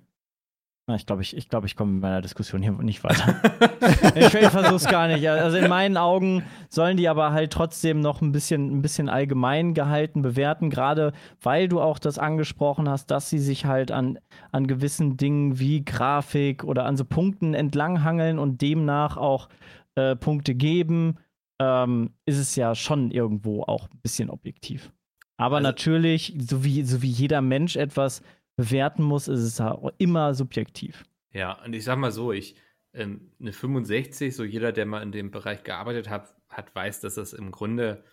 ich 0.94 1.06
glaube, 1.06 1.22
ich, 1.22 1.36
ich, 1.36 1.48
glaub, 1.48 1.64
ich 1.64 1.76
komme 1.76 1.92
mit 1.92 2.02
meiner 2.02 2.20
Diskussion 2.20 2.62
hier 2.62 2.72
nicht 2.72 3.02
weiter. 3.04 3.40
ich, 4.14 4.34
ich 4.34 4.48
versuche 4.48 4.74
es 4.74 4.86
gar 4.86 5.08
nicht. 5.08 5.28
Also 5.28 5.56
in 5.56 5.68
meinen 5.68 5.96
Augen 5.96 6.44
sollen 6.68 6.96
die 6.96 7.08
aber 7.08 7.32
halt 7.32 7.52
trotzdem 7.52 8.00
noch 8.00 8.20
ein 8.20 8.32
bisschen, 8.32 8.78
ein 8.78 8.82
bisschen 8.82 9.08
allgemein 9.08 9.74
gehalten 9.74 10.22
bewerten, 10.22 10.70
gerade 10.70 11.12
weil 11.42 11.68
du 11.68 11.80
auch 11.80 11.98
das 11.98 12.18
angesprochen 12.18 12.88
hast, 12.88 13.10
dass 13.10 13.30
sie 13.30 13.38
sich 13.38 13.64
halt 13.64 13.90
an, 13.90 14.18
an 14.52 14.66
gewissen 14.66 15.16
Dingen 15.16 15.58
wie 15.58 15.84
Grafik 15.84 16.64
oder 16.64 16.84
an 16.84 16.96
so 16.96 17.04
Punkten 17.04 17.54
entlanghangeln 17.54 18.38
und 18.38 18.62
demnach 18.62 19.16
auch 19.16 19.48
äh, 19.96 20.16
Punkte 20.16 20.54
geben, 20.54 21.16
ähm, 21.60 22.14
ist 22.26 22.38
es 22.38 22.56
ja 22.56 22.74
schon 22.74 23.10
irgendwo 23.10 23.62
auch 23.62 23.84
ein 23.90 24.00
bisschen 24.02 24.30
objektiv. 24.30 24.92
Aber 25.36 25.56
also, 25.56 25.68
natürlich, 25.68 26.34
so 26.38 26.64
wie, 26.64 26.82
so 26.82 27.02
wie 27.02 27.08
jeder 27.08 27.40
Mensch 27.40 27.76
etwas 27.76 28.22
bewerten 28.60 29.02
muss, 29.02 29.26
ist 29.26 29.40
es 29.40 29.60
auch 29.60 29.92
immer 29.96 30.34
subjektiv. 30.34 31.04
Ja, 31.32 31.62
und 31.64 31.72
ich 31.72 31.84
sag 31.84 31.98
mal 31.98 32.12
so, 32.12 32.32
ich, 32.32 32.56
ähm, 32.92 33.32
eine 33.40 33.52
65, 33.52 34.34
so 34.36 34.44
jeder, 34.44 34.72
der 34.72 34.84
mal 34.84 35.02
in 35.02 35.12
dem 35.12 35.30
Bereich 35.30 35.64
gearbeitet 35.64 36.10
hat, 36.10 36.34
hat 36.48 36.74
weiß, 36.74 37.00
dass 37.00 37.14
das 37.14 37.32
im 37.32 37.52
Grunde 37.52 38.04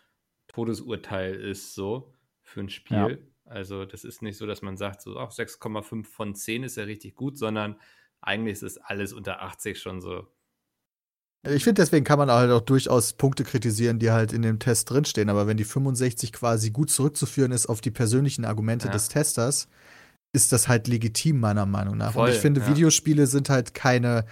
Todesurteil 0.48 1.36
ist, 1.36 1.74
so 1.76 2.14
für 2.42 2.62
ein 2.62 2.70
Spiel. 2.70 2.98
Ja. 2.98 3.18
Also, 3.52 3.86
das 3.86 4.04
ist 4.04 4.22
nicht 4.22 4.38
so, 4.38 4.46
dass 4.46 4.62
man 4.62 4.78
sagt, 4.78 5.02
so 5.02 5.18
6,5 5.18 6.06
von 6.06 6.36
10 6.36 6.64
ist 6.64 6.78
ja 6.78 6.84
richtig 6.84 7.16
gut, 7.16 7.38
sondern 7.38 7.78
eigentlich 8.22 8.54
ist 8.54 8.64
es 8.64 8.78
alles 8.78 9.14
unter 9.14 9.42
80 9.42 9.80
schon 9.80 10.00
so. 10.00 10.28
Ich 11.44 11.64
finde, 11.64 11.82
deswegen 11.82 12.04
kann 12.04 12.20
man 12.20 12.32
halt 12.32 12.52
auch 12.52 12.62
durchaus 12.62 13.14
Punkte 13.14 13.44
kritisieren, 13.44 14.00
die 14.00 14.12
halt 14.12 14.34
in 14.34 14.42
dem 14.42 14.60
Test 14.60 14.90
drinstehen. 14.90 15.30
Aber 15.30 15.48
wenn 15.48 15.58
die 15.58 15.64
65 15.64 16.34
quasi 16.34 16.72
gut 16.72 16.90
zurückzuführen 16.90 17.52
ist 17.52 17.68
auf 17.68 17.80
die 17.80 17.92
persönlichen 17.92 18.44
Argumente 18.44 18.88
ja. 18.88 18.94
des 18.94 19.08
Testers, 19.08 19.70
ist 20.34 20.52
das 20.52 20.68
halt 20.68 20.88
legitim, 20.88 21.40
meiner 21.40 21.66
Meinung 21.66 21.98
nach. 21.98 22.13
Voll, 22.13 22.30
und 22.30 22.36
ich 22.36 22.40
finde, 22.40 22.62
ja. 22.62 22.70
Videospiele 22.70 23.28
sind 23.28 23.50
halt 23.50 23.74
keine 23.74 24.25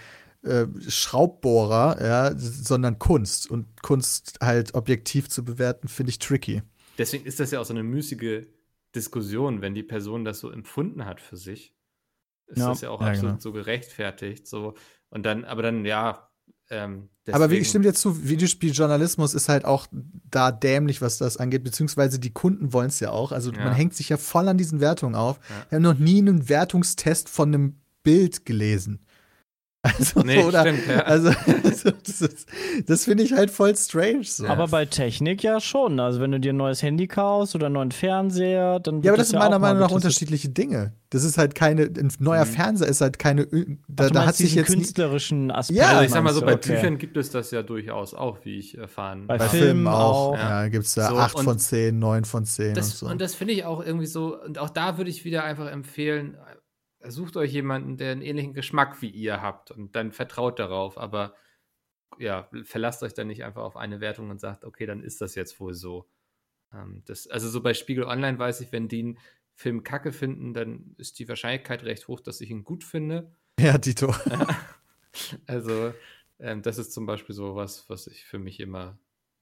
äh, 0.43 0.68
Schraubbohrer, 0.88 1.98
ja, 2.02 2.34
sondern 2.38 3.00
Kunst. 3.00 3.50
Und 3.50 3.82
Kunst 3.82 4.38
halt 4.41 4.76
objektiv 4.76 5.30
zu 5.30 5.43
bewerten, 5.43 5.88
finde 5.88 6.12
ich 6.12 6.20
tricky. 6.20 6.62
Deswegen 6.98 7.26
ist 7.26 7.39
das 7.39 7.52
ja 7.52 7.60
auch 7.60 7.66
so 7.66 7.74
eine 7.74 7.84
müßige 7.84 8.46
Diskussion, 8.93 9.62
wenn 9.62 9.74
die 9.74 9.84
Person 9.84 10.24
das 10.24 10.39
so 10.39 10.50
empfunden 10.50 11.06
hat 11.06 11.20
für 11.20 11.38
sich. 11.38 11.76
Ist 12.48 12.60
ja. 12.60 12.70
das 12.70 12.82
ja 12.82 12.89
auch 12.91 13.02
absolut 13.02 13.32
genau. 13.34 13.41
so 13.41 13.52
gerechtfertigt. 13.52 14.48
So. 14.48 14.76
Und 15.10 15.26
dann, 15.26 15.46
aber 15.46 15.64
dann, 15.64 15.84
ja, 15.86 16.30
ähm, 16.70 17.09
aber 17.32 17.49
wie 17.49 17.63
stimmt 17.66 17.86
jetzt 17.86 18.01
zu, 18.01 18.28
Videospieljournalismus 18.28 19.34
ist 19.34 19.49
halt 19.49 19.66
auch 19.66 19.88
da 20.30 20.51
dämlich, 20.51 21.01
was 21.01 21.18
das 21.18 21.38
angeht, 21.38 21.63
beziehungsweise 21.63 22.20
die 22.20 22.32
Kunden 22.32 22.72
wollen 22.74 22.88
es 22.88 22.99
ja 22.99 23.11
auch. 23.11 23.32
Also 23.32 23.51
ja. 23.51 23.63
man 23.63 23.74
hängt 23.74 23.95
sich 23.95 24.09
ja 24.09 24.18
voll 24.18 24.47
an 24.47 24.57
diesen 24.57 24.80
Wertungen 24.80 25.16
auf. 25.16 25.39
Ja. 25.49 25.66
Wir 25.70 25.76
haben 25.78 25.84
noch 25.84 25.97
nie 25.97 26.20
einen 26.20 26.49
Wertungstest 26.49 27.30
von 27.30 27.53
einem 27.53 27.76
Bild 28.03 28.45
gelesen. 28.45 28.99
Also, 29.86 30.22
Nee, 30.22 30.44
oder, 30.44 30.62
stimmt, 30.62 30.88
ja. 30.88 31.00
also, 31.04 31.30
also 31.64 31.92
das, 31.92 32.46
das 32.88 33.06
finde 33.06 33.24
ich 33.24 33.34
halt 33.34 33.52
voll 33.52 33.76
strange. 33.76 34.24
So. 34.24 34.48
Aber 34.48 34.68
bei 34.68 34.86
Technik 34.86 35.44
ja 35.44 35.60
schon. 35.60 36.00
Also 36.00 36.20
wenn 36.20 36.32
du 36.32 36.40
dir 36.40 36.54
ein 36.54 36.58
neues 36.58 36.82
Handy 36.82 37.08
kaufst 37.08 37.54
oder 37.56 37.68
einen 37.68 37.74
neuen 37.74 37.92
Fernseher, 37.92 38.80
dann 38.80 39.02
ja, 39.04 39.12
aber 39.12 39.18
das 39.18 39.30
sind 39.30 39.40
ja 39.40 39.46
meiner 39.46 39.60
Meinung 39.60 39.80
nach 39.82 39.92
unterschiedliche 39.92 40.50
Dinge. 40.50 40.94
Das 41.12 41.24
ist 41.24 41.38
halt 41.38 41.54
keine, 41.56 41.84
ein 41.84 42.12
neuer 42.20 42.46
Fernseher 42.46 42.88
ist 42.88 43.00
halt 43.02 43.20
keine, 43.20 43.46
da, 43.46 44.06
Ach, 44.06 44.08
du 44.08 44.14
da 44.14 44.26
hat 44.26 44.36
sich 44.36 44.48
diesen 44.48 44.58
jetzt 44.58 44.74
künstlerischen 44.74 45.52
Aspekt. 45.52 45.80
Ja, 45.80 45.90
Also 45.90 46.04
ich 46.06 46.12
sag 46.12 46.24
mal 46.24 46.34
so, 46.34 46.42
bei? 46.42 46.56
Okay. 46.56 46.74
Büchern 46.74 46.98
gibt 46.98 47.16
es 47.16 47.30
das 47.30 47.52
ja 47.52 47.62
durchaus 47.62 48.14
auch, 48.14 48.40
wie 48.44 48.58
ich 48.58 48.78
erfahren 48.78 49.28
Bei 49.28 49.38
bei 49.38 49.46
habe. 49.48 49.58
Filmen 49.58 49.88
auch. 49.88 50.34
auch. 50.34 50.38
Ja, 50.38 50.68
gibt 50.68 50.86
es 50.86 50.96
da 50.96 51.10
So, 51.10 51.18
8 51.18 51.36
und 51.36 51.44
von 51.44 51.60
10, 51.60 52.00
9 52.00 52.26
von 52.26 52.46
10 52.46 52.74
Das, 52.74 52.90
und 52.90 52.98
so. 52.98 53.06
Und 53.08 53.22
das 53.22 53.36
finde 53.36 53.54
ich 53.54 53.66
auch 53.66 53.86
irgendwie 53.86 54.08
so, 54.08 54.38
und 54.42 54.58
auch 54.58 54.70
da 54.72 54.98
würde 54.98 55.10
ich 55.10 55.24
wieder 55.26 55.44
einfach 55.44 55.72
empfehlen, 55.72 56.34
äh, 56.34 56.56
sucht 57.10 57.38
euch 57.38 57.51
jemanden, 57.51 57.97
der 57.97 58.12
einen 58.12 58.22
ähnlichen 58.22 58.53
Geschmack 58.53 59.01
wie 59.01 59.10
ihr 59.10 59.41
habt 59.41 59.72
und 59.72 59.95
dann 59.95 60.12
vertraut 60.12 60.60
darauf, 60.60 60.97
aber 60.97 61.36
ja, 62.18 62.49
verlasst 62.64 63.03
euch 63.03 63.14
dann 63.14 63.28
nicht 63.28 63.43
einfach 63.43 63.64
auf 63.64 63.76
eine 63.76 63.99
Wertung 63.99 64.30
und 64.30 64.39
sagt, 64.39 64.64
okay, 64.64 64.86
dann 64.86 65.03
ist 65.03 65.22
das 65.22 65.36
jetzt 65.36 65.60
wohl 65.60 65.74
so. 65.74 66.08
Ähm, 66.74 67.03
das, 67.06 67.28
also 67.28 67.49
so 67.49 67.62
bei 67.62 67.74
Spiegel 67.74 68.06
Online 68.06 68.39
weiß 68.39 68.62
ich, 68.62 68.72
wenn 68.72 68.88
die 68.88 68.99
einen 68.99 69.18
Film 69.53 69.84
kacke 69.84 70.12
finden, 70.12 70.53
dann 70.53 70.95
ist 70.97 71.20
die 71.20 71.28
Wahrscheinlichkeit 71.28 71.84
recht 71.84 72.08
hoch, 72.08 72.20
dass 72.20 72.41
ich 72.41 72.49
ihn 72.49 72.64
gut 72.64 72.84
finde. 72.84 73.32
ja, 73.60 73.78
Dito. 73.78 74.14
Also 75.47 75.93
ähm, 76.39 76.62
das 76.62 76.78
ist 76.78 76.91
zum 76.91 77.06
Beispiel 77.06 77.34
so 77.34 77.56
was, 77.56 77.89
was 77.89 78.08
ich 78.08 78.26
für 78.26 78.38
mich 78.38 78.60
immer 78.60 78.97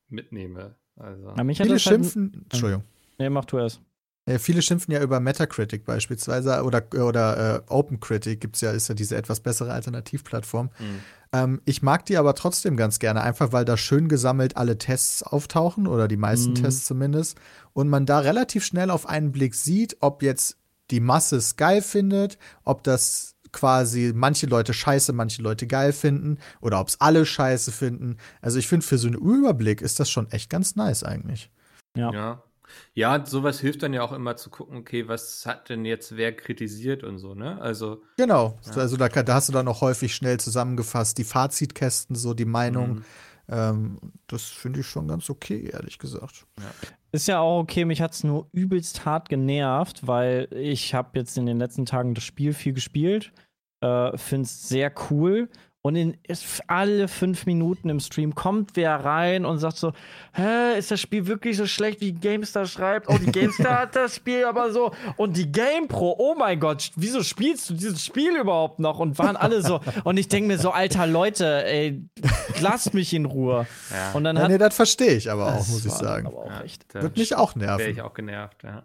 mitnehme. 0.07 0.75
Also, 0.95 1.33
Na, 1.35 1.43
mich 1.43 1.59
hat 1.59 1.65
Viele 1.65 1.77
halt, 1.77 1.81
schimpfen, 1.81 2.45
Entschuldigung. 2.51 2.83
Nee, 3.17 3.29
mach 3.29 3.45
du 3.45 3.57
erst. 3.57 3.81
Ja, 4.27 4.39
viele 4.39 4.61
schimpfen 4.61 4.93
ja 4.93 5.01
über 5.01 5.19
Metacritic 5.19 5.83
beispielsweise 5.83 6.63
oder, 6.63 6.83
oder 6.93 7.55
äh, 7.55 7.61
OpenCritic 7.67 8.39
gibt's 8.39 8.61
ja, 8.61 8.71
ist 8.71 8.87
ja 8.87 8.95
diese 8.95 9.17
etwas 9.17 9.41
bessere 9.41 9.73
Alternativplattform. 9.73 10.69
mh. 10.79 10.85
Ähm, 11.33 11.61
ich 11.65 11.81
mag 11.81 12.05
die 12.05 12.15
aber 12.17 12.33
trotzdem 12.35 12.77
ganz 12.77 12.99
gerne, 12.99 13.21
einfach 13.21 13.51
weil 13.51 13.65
da 13.65 13.75
schön 13.75 14.07
gesammelt 14.07 14.55
alle 14.55 14.77
Tests 14.77 15.23
auftauchen 15.23 15.87
oder 15.87 16.07
die 16.07 16.15
meisten 16.15 16.51
Mhm. 16.51 16.55
Tests 16.55 16.85
zumindest 16.85 17.37
und 17.73 17.89
man 17.89 18.05
da 18.05 18.19
relativ 18.19 18.63
schnell 18.63 18.91
auf 18.91 19.07
einen 19.09 19.31
Blick 19.31 19.55
sieht, 19.55 19.97
ob 19.99 20.23
jetzt 20.23 20.57
die 20.91 20.99
Masse 20.99 21.37
es 21.37 21.55
geil 21.57 21.81
findet, 21.81 22.37
ob 22.63 22.83
das 22.83 23.35
quasi 23.51 24.13
manche 24.15 24.45
Leute 24.47 24.73
scheiße, 24.73 25.11
manche 25.13 25.41
Leute 25.41 25.67
geil 25.67 25.91
finden 25.91 26.37
oder 26.61 26.79
ob 26.79 26.87
es 26.87 27.01
alle 27.01 27.25
scheiße 27.25 27.71
finden. 27.71 28.17
Also 28.41 28.57
ich 28.59 28.67
finde, 28.67 28.85
für 28.85 28.97
so 28.97 29.07
einen 29.07 29.17
Überblick 29.17 29.81
ist 29.81 29.99
das 29.99 30.09
schon 30.09 30.29
echt 30.31 30.49
ganz 30.49 30.75
nice 30.75 31.03
eigentlich. 31.03 31.51
Ja. 31.97 32.11
Ja. 32.11 32.43
Ja, 32.93 33.25
sowas 33.25 33.59
hilft 33.59 33.83
dann 33.83 33.93
ja 33.93 34.01
auch 34.01 34.11
immer 34.11 34.35
zu 34.35 34.49
gucken, 34.49 34.77
okay, 34.77 35.07
was 35.07 35.45
hat 35.45 35.69
denn 35.69 35.85
jetzt 35.85 36.17
wer 36.17 36.35
kritisiert 36.35 37.03
und 37.03 37.17
so, 37.17 37.35
ne? 37.35 37.59
Also, 37.61 38.01
Genau, 38.17 38.57
Ja. 38.65 38.73
also 38.81 38.97
da, 38.97 39.09
da 39.09 39.33
hast 39.33 39.49
du 39.49 39.53
dann 39.53 39.67
auch 39.67 39.81
häufig 39.81 40.15
schnell 40.15 40.39
zusammengefasst, 40.39 41.17
die 41.17 41.23
Fazitkästen, 41.23 42.15
so 42.15 42.33
die 42.33 42.45
Meinung. 42.45 42.95
Mhm. 42.95 43.05
Ähm, 43.49 43.97
das 44.27 44.43
finde 44.43 44.79
ich 44.79 44.87
schon 44.87 45.07
ganz 45.07 45.29
okay, 45.29 45.69
ehrlich 45.71 45.99
gesagt. 45.99 46.45
Ist 47.11 47.27
ja 47.27 47.39
auch 47.39 47.59
okay, 47.59 47.85
mich 47.85 48.01
hat 48.01 48.13
es 48.13 48.23
nur 48.23 48.47
übelst 48.53 49.05
hart 49.05 49.29
genervt, 49.29 50.07
weil 50.07 50.47
ich 50.51 50.93
habe 50.93 51.19
jetzt 51.19 51.37
in 51.37 51.45
den 51.45 51.59
letzten 51.59 51.85
Tagen 51.85 52.13
das 52.15 52.23
Spiel 52.23 52.53
viel 52.53 52.73
gespielt, 52.73 53.33
äh, 53.81 54.17
finde 54.17 54.45
es 54.45 54.67
sehr 54.69 54.93
cool 55.09 55.49
und 55.85 55.97
in 55.97 56.17
alle 56.67 57.09
fünf 57.09 57.45
Minuten 57.45 57.89
im 57.89 57.99
Stream 57.99 58.33
kommt 58.35 58.71
wer 58.75 59.03
rein 59.03 59.45
und 59.45 59.59
sagt 59.59 59.75
so, 59.75 59.91
hä, 60.33 60.77
ist 60.79 60.91
das 60.91 61.01
Spiel 61.01 61.27
wirklich 61.27 61.57
so 61.57 61.67
schlecht, 61.67 61.99
wie 61.99 62.13
GameStar 62.13 62.65
schreibt? 62.65 63.09
Oh, 63.09 63.17
die 63.17 63.31
GameStar 63.31 63.79
hat 63.81 63.95
das 63.97 64.15
Spiel 64.15 64.45
aber 64.45 64.71
so 64.71 64.91
und 65.17 65.35
die 65.35 65.51
GamePro, 65.51 66.15
oh 66.17 66.35
mein 66.39 66.61
Gott, 66.61 66.89
wieso 66.95 67.21
spielst 67.21 67.69
du 67.69 67.73
dieses 67.73 68.01
Spiel 68.03 68.37
überhaupt 68.37 68.79
noch? 68.79 68.99
Und 68.99 69.19
waren 69.19 69.35
alle 69.35 69.61
so 69.61 69.81
und 70.05 70.15
ich 70.15 70.29
denke 70.29 70.47
mir 70.47 70.57
so, 70.57 70.71
alter 70.71 71.05
Leute, 71.05 71.65
ey, 71.65 72.01
lasst 72.61 72.93
mich 72.93 73.13
in 73.13 73.25
Ruhe. 73.25 73.67
ja. 73.91 74.13
Und 74.13 74.23
dann 74.23 74.37
Ja, 74.37 74.43
hat 74.43 74.51
nee, 74.51 74.57
das 74.57 74.75
verstehe 74.75 75.15
ich 75.15 75.29
aber 75.29 75.47
auch, 75.47 75.67
muss 75.67 75.85
ich 75.85 75.91
sagen. 75.91 76.27
Aber 76.27 76.37
auch 76.45 76.49
ja, 76.49 77.01
Wird 77.01 77.17
mich 77.17 77.35
auch 77.35 77.55
wäre 77.57 77.81
ich 77.81 77.97
nerven. 77.97 78.01
auch 78.09 78.13
genervt, 78.13 78.63
ja. 78.63 78.83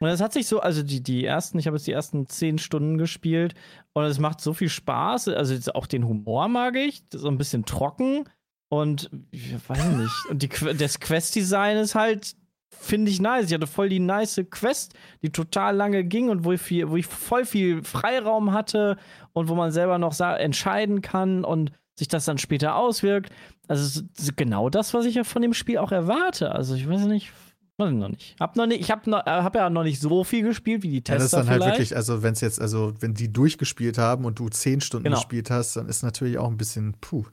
Und 0.00 0.08
es 0.08 0.20
hat 0.20 0.32
sich 0.32 0.46
so, 0.46 0.60
also 0.60 0.82
die, 0.82 1.02
die 1.02 1.24
ersten, 1.24 1.58
ich 1.58 1.66
habe 1.66 1.76
jetzt 1.76 1.86
die 1.86 1.92
ersten 1.92 2.28
zehn 2.28 2.58
Stunden 2.58 2.98
gespielt 2.98 3.54
und 3.94 4.04
es 4.04 4.18
macht 4.18 4.40
so 4.40 4.54
viel 4.54 4.68
Spaß. 4.68 5.28
Also 5.28 5.72
auch 5.72 5.86
den 5.86 6.06
Humor 6.06 6.48
mag 6.48 6.76
ich, 6.76 7.02
so 7.12 7.28
ein 7.28 7.38
bisschen 7.38 7.64
trocken 7.64 8.24
und 8.68 9.10
ich 9.30 9.54
weiß 9.68 9.86
nicht. 9.96 10.26
Und 10.30 10.42
die, 10.42 10.48
das 10.76 11.00
Quest-Design 11.00 11.78
ist 11.78 11.96
halt, 11.96 12.36
finde 12.70 13.10
ich 13.10 13.20
nice. 13.20 13.46
Ich 13.46 13.54
hatte 13.54 13.66
voll 13.66 13.88
die 13.88 13.98
nice 13.98 14.40
Quest, 14.50 14.94
die 15.22 15.32
total 15.32 15.74
lange 15.74 16.04
ging 16.04 16.28
und 16.28 16.44
wo 16.44 16.52
ich, 16.52 16.60
viel, 16.60 16.88
wo 16.90 16.96
ich 16.96 17.06
voll 17.06 17.44
viel 17.44 17.82
Freiraum 17.82 18.52
hatte 18.52 18.98
und 19.32 19.48
wo 19.48 19.56
man 19.56 19.72
selber 19.72 19.98
noch 19.98 20.18
entscheiden 20.20 21.02
kann 21.02 21.44
und 21.44 21.72
sich 21.98 22.06
das 22.06 22.24
dann 22.24 22.38
später 22.38 22.76
auswirkt. 22.76 23.32
Also 23.66 24.02
genau 24.36 24.70
das, 24.70 24.94
was 24.94 25.06
ich 25.06 25.16
ja 25.16 25.24
von 25.24 25.42
dem 25.42 25.54
Spiel 25.54 25.78
auch 25.78 25.90
erwarte. 25.90 26.52
Also 26.52 26.76
ich 26.76 26.88
weiß 26.88 27.06
nicht, 27.06 27.32
weiß 27.78 27.90
ich 27.90 27.96
noch 27.96 28.08
nicht. 28.08 28.36
Hab 28.40 28.56
noch 28.56 28.66
nicht, 28.66 28.80
ich 28.80 28.90
habe 28.90 29.08
noch, 29.08 29.26
äh, 29.26 29.30
hab 29.30 29.54
ja 29.54 29.70
noch 29.70 29.84
nicht 29.84 30.00
so 30.00 30.24
viel 30.24 30.42
gespielt 30.42 30.82
wie 30.82 30.88
die 30.88 30.96
Ja, 30.96 31.00
Tester 31.02 31.14
das 31.16 31.24
ist 31.26 31.32
dann 31.34 31.44
vielleicht. 31.46 31.62
halt 31.62 31.72
wirklich, 31.74 31.96
also 31.96 32.22
wenn 32.22 32.32
es 32.32 32.40
jetzt, 32.40 32.60
also 32.60 32.92
wenn 33.00 33.14
die 33.14 33.32
durchgespielt 33.32 33.98
haben 33.98 34.24
und 34.24 34.38
du 34.38 34.48
zehn 34.48 34.80
Stunden 34.80 35.04
Genau. 35.04 35.16
gespielt 35.16 35.50
hast, 35.50 35.76
dann 35.76 35.88
ist 35.88 36.02
natürlich 36.02 36.38
auch 36.38 36.48
ein 36.48 36.56
bisschen 36.56 36.94
puh. 37.00 37.24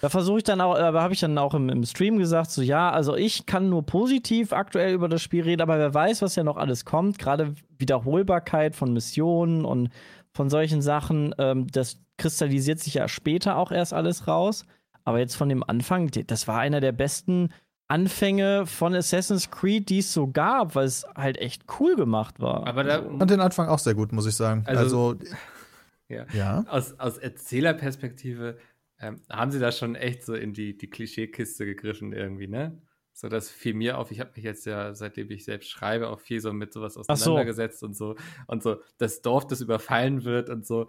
Da 0.00 0.10
versuche 0.10 0.38
ich 0.38 0.44
dann 0.44 0.60
auch, 0.60 0.76
aber 0.76 1.00
habe 1.00 1.14
ich 1.14 1.20
dann 1.20 1.38
auch 1.38 1.54
im, 1.54 1.70
im 1.70 1.82
Stream 1.84 2.18
gesagt, 2.18 2.50
so 2.50 2.60
ja, 2.60 2.90
also 2.90 3.16
ich 3.16 3.46
kann 3.46 3.70
nur 3.70 3.84
positiv 3.86 4.52
aktuell 4.52 4.92
über 4.92 5.08
das 5.08 5.22
Spiel 5.22 5.42
reden, 5.44 5.62
aber 5.62 5.78
wer 5.78 5.94
weiß, 5.94 6.20
was 6.20 6.36
ja 6.36 6.44
noch 6.44 6.58
alles 6.58 6.84
kommt. 6.84 7.18
Gerade 7.18 7.54
Wiederholbarkeit 7.78 8.76
von 8.76 8.92
Missionen 8.92 9.64
und 9.64 9.88
von 10.32 10.50
solchen 10.50 10.82
Sachen, 10.82 11.34
ähm, 11.38 11.68
das 11.68 11.98
kristallisiert 12.18 12.80
sich 12.80 12.94
ja 12.94 13.08
später 13.08 13.56
auch 13.56 13.72
erst 13.72 13.94
alles 13.94 14.28
raus. 14.28 14.66
Aber 15.04 15.20
jetzt 15.20 15.36
von 15.36 15.48
dem 15.48 15.62
Anfang, 15.62 16.10
das 16.26 16.48
war 16.48 16.58
einer 16.58 16.80
der 16.80 16.92
besten 16.92 17.48
Anfänge 17.88 18.66
von 18.66 18.94
Assassin's 18.94 19.50
Creed, 19.50 19.88
die 19.90 19.98
es 19.98 20.12
so 20.12 20.26
gab, 20.28 20.74
weil 20.74 20.86
es 20.86 21.04
halt 21.14 21.36
echt 21.38 21.64
cool 21.78 21.96
gemacht 21.96 22.40
war. 22.40 22.66
Aber 22.66 22.82
da, 22.84 22.98
Und 23.00 23.30
den 23.30 23.40
Anfang 23.40 23.68
auch 23.68 23.78
sehr 23.78 23.94
gut, 23.94 24.12
muss 24.12 24.26
ich 24.26 24.34
sagen. 24.34 24.64
Also, 24.66 25.10
Also- 25.10 25.18
ja. 26.08 26.26
ja. 26.32 26.64
aus, 26.68 26.98
aus 26.98 27.18
Erzählerperspektive 27.18 28.58
ähm, 29.00 29.20
haben 29.30 29.50
sie 29.50 29.58
da 29.58 29.70
schon 29.72 29.96
echt 29.96 30.24
so 30.24 30.34
in 30.34 30.54
die, 30.54 30.76
die 30.78 30.88
Klischeekiste 30.88 31.66
gegriffen 31.66 32.12
irgendwie, 32.12 32.46
ne? 32.48 32.80
So, 33.12 33.28
das 33.28 33.48
fiel 33.48 33.74
mir 33.74 33.98
auf. 33.98 34.10
Ich 34.10 34.18
habe 34.18 34.30
mich 34.34 34.44
jetzt 34.44 34.66
ja, 34.66 34.92
seitdem 34.94 35.30
ich 35.30 35.44
selbst 35.44 35.70
schreibe, 35.70 36.08
auch 36.08 36.18
viel 36.18 36.40
so 36.40 36.52
mit 36.52 36.72
sowas 36.72 36.94
so. 36.94 37.00
auseinandergesetzt 37.02 37.82
und 37.84 37.94
so. 37.94 38.16
Und 38.48 38.62
so, 38.62 38.80
das 38.98 39.22
Dorf, 39.22 39.46
das 39.46 39.60
überfallen 39.60 40.24
wird 40.24 40.50
und 40.50 40.66
so, 40.66 40.88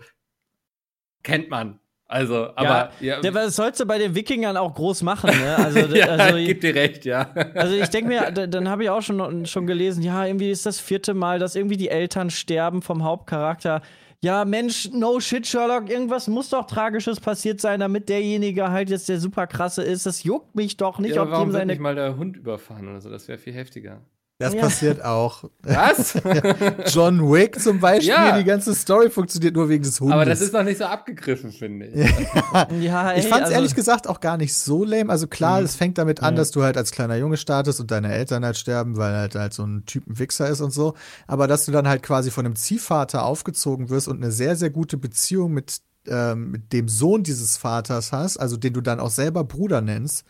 kennt 1.24 1.50
man. 1.50 1.80
Also, 2.08 2.50
aber 2.56 2.92
ja, 3.00 3.20
Der, 3.22 3.34
was 3.34 3.56
sollst 3.56 3.80
du 3.80 3.86
bei 3.86 3.98
den 3.98 4.14
Wikingern 4.14 4.58
auch 4.58 4.76
groß 4.76 5.02
machen, 5.02 5.32
ne? 5.32 5.56
Also, 5.58 5.80
ja 5.96 6.06
also 6.06 6.38
gib 6.38 6.62
dir 6.62 6.76
recht, 6.76 7.04
ja. 7.06 7.30
Also 7.56 7.74
ich 7.76 7.90
denke 7.90 8.10
mir, 8.10 8.32
da- 8.32 8.46
dann 8.46 8.70
habe 8.70 8.84
ich 8.84 8.90
auch 8.92 9.02
schon, 9.02 9.46
schon 9.48 9.66
gelesen, 9.66 10.04
ja, 10.04 10.24
irgendwie 10.26 10.52
ist 10.52 10.66
das 10.68 10.80
vierte 10.80 11.14
Mal, 11.16 11.40
dass 11.40 11.56
irgendwie 11.56 11.78
die 11.78 11.90
Eltern 11.90 12.30
sterben 12.30 12.84
vom 12.84 13.04
Hauptcharakter. 13.04 13.82
Ja, 14.22 14.46
Mensch, 14.46 14.90
no 14.92 15.20
shit, 15.20 15.46
Sherlock, 15.48 15.90
irgendwas 15.90 16.28
muss 16.28 16.50
doch 16.50 16.66
Tragisches 16.68 17.20
passiert 17.20 17.60
sein, 17.60 17.80
damit 17.80 18.08
derjenige 18.10 18.70
halt 18.72 18.90
jetzt 18.90 19.10
der 19.10 19.20
super 19.20 19.46
krasse 19.48 19.84
ist. 19.84 20.06
Das 20.06 20.24
juckt 20.24 20.56
mich 20.56 20.78
doch 20.78 21.00
nicht, 21.00 21.16
ja, 21.16 21.24
ob 21.24 21.32
warum 21.32 21.48
dem 21.50 21.54
wird 21.54 21.62
seine. 21.62 21.72
nicht 21.74 21.82
mal 21.82 21.96
der 21.96 22.18
Hund 22.18 22.38
überfahren 22.38 22.88
oder 22.88 23.02
so? 23.02 23.10
Das 23.10 23.28
wäre 23.28 23.38
viel 23.40 23.54
heftiger. 23.54 24.02
Das 24.38 24.54
Ja. 24.54 24.60
passiert 24.62 25.02
auch. 25.06 25.46
Was? 25.64 26.14
John 26.94 27.22
Wick 27.32 27.58
zum 27.58 27.80
Beispiel, 27.80 28.10
Ja. 28.10 28.38
die 28.38 28.44
ganze 28.44 28.76
Story 28.76 29.10
funktioniert 29.10 29.56
nur 29.56 29.70
wegen 29.70 29.84
des 29.84 30.00
Hundes. 30.02 30.14
aber 30.14 30.26
das 30.26 30.42
ist 30.42 30.52
noch 30.52 30.64
nicht 30.64 30.78
so 30.78 30.84
abgegriffen, 30.86 31.54
finde 31.54 31.86
ich. 31.86 31.96
Ja, 32.82 33.12
ey, 33.12 33.20
ich 33.22 33.28
fand 33.28 33.44
es 33.44 33.48
also, 33.48 33.54
ehrlich 33.54 33.76
gesagt 33.76 34.10
auch 34.10 34.20
gar 34.20 34.36
nicht 34.36 34.54
so 34.54 34.84
lame. 34.84 35.10
Also 35.10 35.28
klar, 35.28 35.60
Mhm. 35.60 35.66
es 35.66 35.76
fängt 35.78 35.98
damit 35.98 36.22
an, 36.22 36.34
Mhm. 36.34 36.38
dass 36.38 36.52
du 36.52 36.64
halt 36.64 36.76
als 36.76 36.92
kleiner 36.92 37.16
Junge 37.16 37.38
startest 37.38 37.80
und 37.80 37.92
deine 37.92 38.12
Eltern 38.14 38.44
halt 38.44 38.58
sterben, 38.58 38.98
weil 38.98 39.14
halt 39.16 39.36
halt 39.36 39.54
so 39.54 39.64
ein 39.64 39.86
Typen 39.86 40.20
Wichser 40.20 40.50
ist 40.50 40.60
und 40.60 40.72
so. 40.72 40.96
Aber 41.28 41.48
dass 41.48 41.64
du 41.66 41.72
dann 41.72 41.88
halt 41.88 42.04
quasi 42.04 42.30
von 42.30 42.46
einem 42.46 42.58
Ziehvater 42.58 43.24
aufgezogen 43.26 43.90
wirst 43.90 44.10
und 44.10 44.18
eine 44.22 44.32
sehr, 44.34 44.58
sehr 44.58 44.70
gute 44.70 44.98
Beziehung 44.98 45.54
mit, 45.54 45.78
ähm, 46.08 46.52
mit 46.52 46.74
dem 46.74 46.90
Sohn 46.90 47.24
dieses 47.24 47.56
Vaters 47.56 48.12
hast, 48.12 48.36
also 48.38 48.58
den 48.58 48.74
du 48.74 48.82
dann 48.82 49.00
auch 49.00 49.12
selber 49.12 49.46
Bruder 49.46 49.80
nennst. 49.80 50.26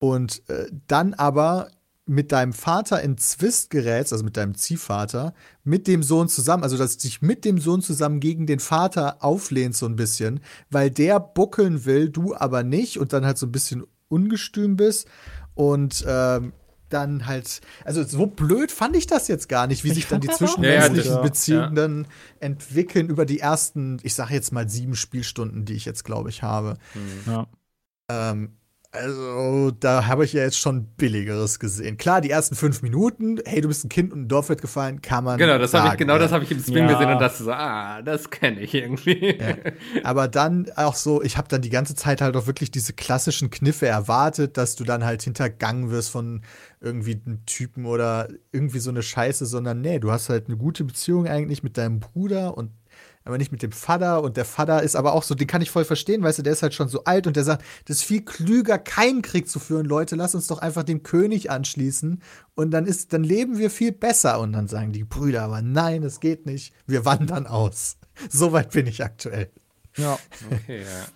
Und 0.00 0.42
äh, 0.50 0.66
dann 0.86 1.14
aber 1.14 1.68
mit 2.08 2.32
deinem 2.32 2.52
Vater 2.52 3.02
in 3.02 3.18
Zwist 3.18 3.70
gerätst, 3.70 4.12
also 4.12 4.24
mit 4.24 4.36
deinem 4.36 4.54
Ziehvater, 4.54 5.34
mit 5.64 5.86
dem 5.86 6.02
Sohn 6.02 6.28
zusammen, 6.28 6.62
also 6.62 6.76
dass 6.76 6.96
du 6.96 7.02
dich 7.02 7.22
mit 7.22 7.44
dem 7.44 7.58
Sohn 7.58 7.82
zusammen 7.82 8.20
gegen 8.20 8.46
den 8.46 8.60
Vater 8.60 9.22
auflehnst 9.22 9.80
so 9.80 9.86
ein 9.86 9.96
bisschen, 9.96 10.40
weil 10.70 10.90
der 10.90 11.20
buckeln 11.20 11.84
will, 11.84 12.08
du 12.08 12.34
aber 12.34 12.62
nicht 12.62 12.98
und 12.98 13.12
dann 13.12 13.26
halt 13.26 13.38
so 13.38 13.46
ein 13.46 13.52
bisschen 13.52 13.84
ungestüm 14.08 14.76
bist 14.76 15.08
und 15.54 16.04
ähm, 16.06 16.52
dann 16.88 17.26
halt, 17.26 17.60
also 17.84 18.02
so 18.02 18.26
blöd 18.26 18.72
fand 18.72 18.96
ich 18.96 19.06
das 19.06 19.28
jetzt 19.28 19.48
gar 19.48 19.66
nicht, 19.66 19.84
wie 19.84 19.88
Ich 19.88 19.94
sich 19.94 20.08
dann 20.08 20.20
die 20.22 20.28
zwischenmenschlichen 20.30 21.12
ja. 21.12 21.20
Beziehungen 21.20 21.76
Ja. 21.76 21.82
dann 21.82 22.06
entwickeln 22.40 23.08
über 23.10 23.26
die 23.26 23.40
ersten, 23.40 23.98
ich 24.02 24.14
sage 24.14 24.32
jetzt 24.34 24.52
mal 24.52 24.68
sieben 24.68 24.94
Spielstunden, 24.96 25.64
die 25.64 25.74
ich 25.74 25.84
jetzt 25.84 26.04
glaube 26.04 26.30
ich 26.30 26.42
habe. 26.42 26.78
Ja. 27.26 27.46
Ähm, 28.10 28.57
Also, 28.90 29.70
da 29.70 30.06
habe 30.06 30.24
ich 30.24 30.32
ja 30.32 30.42
jetzt 30.42 30.58
schon 30.58 30.86
billigeres 30.96 31.58
gesehen. 31.58 31.98
Klar, 31.98 32.22
die 32.22 32.30
ersten 32.30 32.54
fünf 32.54 32.80
Minuten, 32.80 33.38
hey, 33.44 33.60
du 33.60 33.68
bist 33.68 33.84
ein 33.84 33.90
Kind 33.90 34.14
und 34.14 34.22
ein 34.22 34.28
Dorf 34.28 34.48
wird 34.48 34.62
gefallen, 34.62 35.02
kann 35.02 35.24
man. 35.24 35.36
Genau, 35.36 35.58
das 35.58 35.74
habe 35.74 35.88
ich, 35.88 35.98
genau 35.98 36.14
ja. 36.14 36.18
das 36.20 36.32
habe 36.32 36.44
ich 36.44 36.50
im 36.50 36.58
Stream 36.60 36.86
Ja. 36.88 36.92
gesehen 36.94 37.10
und 37.12 37.20
dachte 37.20 37.42
so, 37.44 37.52
ah, 37.52 38.00
das 38.00 38.30
kenne 38.30 38.60
ich 38.60 38.72
irgendwie. 38.72 39.36
Ja. 39.38 39.56
Aber 40.04 40.26
dann 40.26 40.70
auch 40.74 40.94
so, 40.94 41.22
ich 41.22 41.36
habe 41.36 41.48
dann 41.48 41.60
die 41.60 41.68
ganze 41.68 41.96
Zeit 41.96 42.22
halt 42.22 42.34
auch 42.34 42.46
wirklich 42.46 42.70
diese 42.70 42.94
klassischen 42.94 43.50
Kniffe 43.50 43.86
erwartet, 43.86 44.56
dass 44.56 44.74
du 44.74 44.84
dann 44.84 45.04
halt 45.04 45.22
hintergangen 45.22 45.90
wirst 45.90 46.10
von 46.10 46.40
irgendwie 46.80 47.20
einem 47.26 47.44
Typen 47.44 47.84
oder 47.84 48.28
irgendwie 48.52 48.78
so 48.78 48.88
eine 48.88 49.02
Scheiße, 49.02 49.44
sondern 49.44 49.82
nee, 49.82 49.98
du 49.98 50.10
hast 50.10 50.30
halt 50.30 50.46
eine 50.48 50.56
gute 50.56 50.84
Beziehung 50.84 51.26
eigentlich 51.26 51.62
mit 51.62 51.76
deinem 51.76 52.00
Bruder 52.00 52.56
und 52.56 52.70
aber 53.24 53.38
nicht 53.38 53.52
mit 53.52 53.62
dem 53.62 53.72
Vater 53.72 54.22
und 54.22 54.36
der 54.36 54.44
Vater 54.44 54.82
ist 54.82 54.96
aber 54.96 55.12
auch 55.12 55.22
so, 55.22 55.34
den 55.34 55.46
kann 55.46 55.60
ich 55.60 55.70
voll 55.70 55.84
verstehen, 55.84 56.22
weißt 56.22 56.38
du, 56.38 56.42
der 56.42 56.54
ist 56.54 56.62
halt 56.62 56.74
schon 56.74 56.88
so 56.88 57.04
alt 57.04 57.26
und 57.26 57.36
der 57.36 57.44
sagt, 57.44 57.64
das 57.84 57.98
ist 57.98 58.04
viel 58.04 58.24
klüger, 58.24 58.78
keinen 58.78 59.22
Krieg 59.22 59.48
zu 59.48 59.58
führen, 59.58 59.86
Leute, 59.86 60.16
lass 60.16 60.34
uns 60.34 60.46
doch 60.46 60.58
einfach 60.58 60.82
dem 60.82 61.02
König 61.02 61.50
anschließen 61.50 62.22
und 62.54 62.70
dann 62.70 62.86
ist, 62.86 63.12
dann 63.12 63.24
leben 63.24 63.58
wir 63.58 63.70
viel 63.70 63.92
besser 63.92 64.40
und 64.40 64.52
dann 64.52 64.68
sagen 64.68 64.92
die 64.92 65.04
Brüder, 65.04 65.42
aber 65.42 65.62
nein, 65.62 66.02
das 66.02 66.20
geht 66.20 66.46
nicht, 66.46 66.72
wir 66.86 67.04
wandern 67.04 67.46
aus. 67.46 67.96
So 68.30 68.50
weit 68.52 68.72
bin 68.72 68.88
ich 68.88 69.04
aktuell. 69.04 69.48
Ja. 69.96 70.18
Okay, 70.50 70.82
ja. 70.82 71.06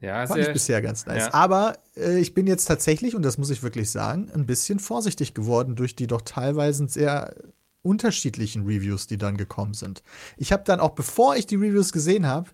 Ja, 0.00 0.26
Fand 0.26 0.40
ich 0.40 0.52
bisher 0.52 0.80
ganz 0.80 1.04
nice. 1.06 1.24
ja. 1.24 1.34
Aber 1.34 1.78
äh, 1.94 2.18
ich 2.18 2.32
bin 2.32 2.46
jetzt 2.46 2.64
tatsächlich, 2.64 3.14
und 3.14 3.22
das 3.22 3.36
muss 3.36 3.50
ich 3.50 3.62
wirklich 3.62 3.90
sagen, 3.90 4.30
ein 4.34 4.46
bisschen 4.46 4.78
vorsichtig 4.78 5.34
geworden 5.34 5.76
durch 5.76 5.94
die 5.94 6.06
doch 6.06 6.22
teilweise 6.22 6.88
sehr 6.88 7.34
unterschiedlichen 7.82 8.64
Reviews, 8.66 9.06
die 9.06 9.18
dann 9.18 9.36
gekommen 9.36 9.74
sind. 9.74 10.02
Ich 10.36 10.52
habe 10.52 10.64
dann 10.64 10.80
auch, 10.80 10.90
bevor 10.90 11.36
ich 11.36 11.46
die 11.46 11.56
Reviews 11.56 11.92
gesehen 11.92 12.26
habe, 12.26 12.50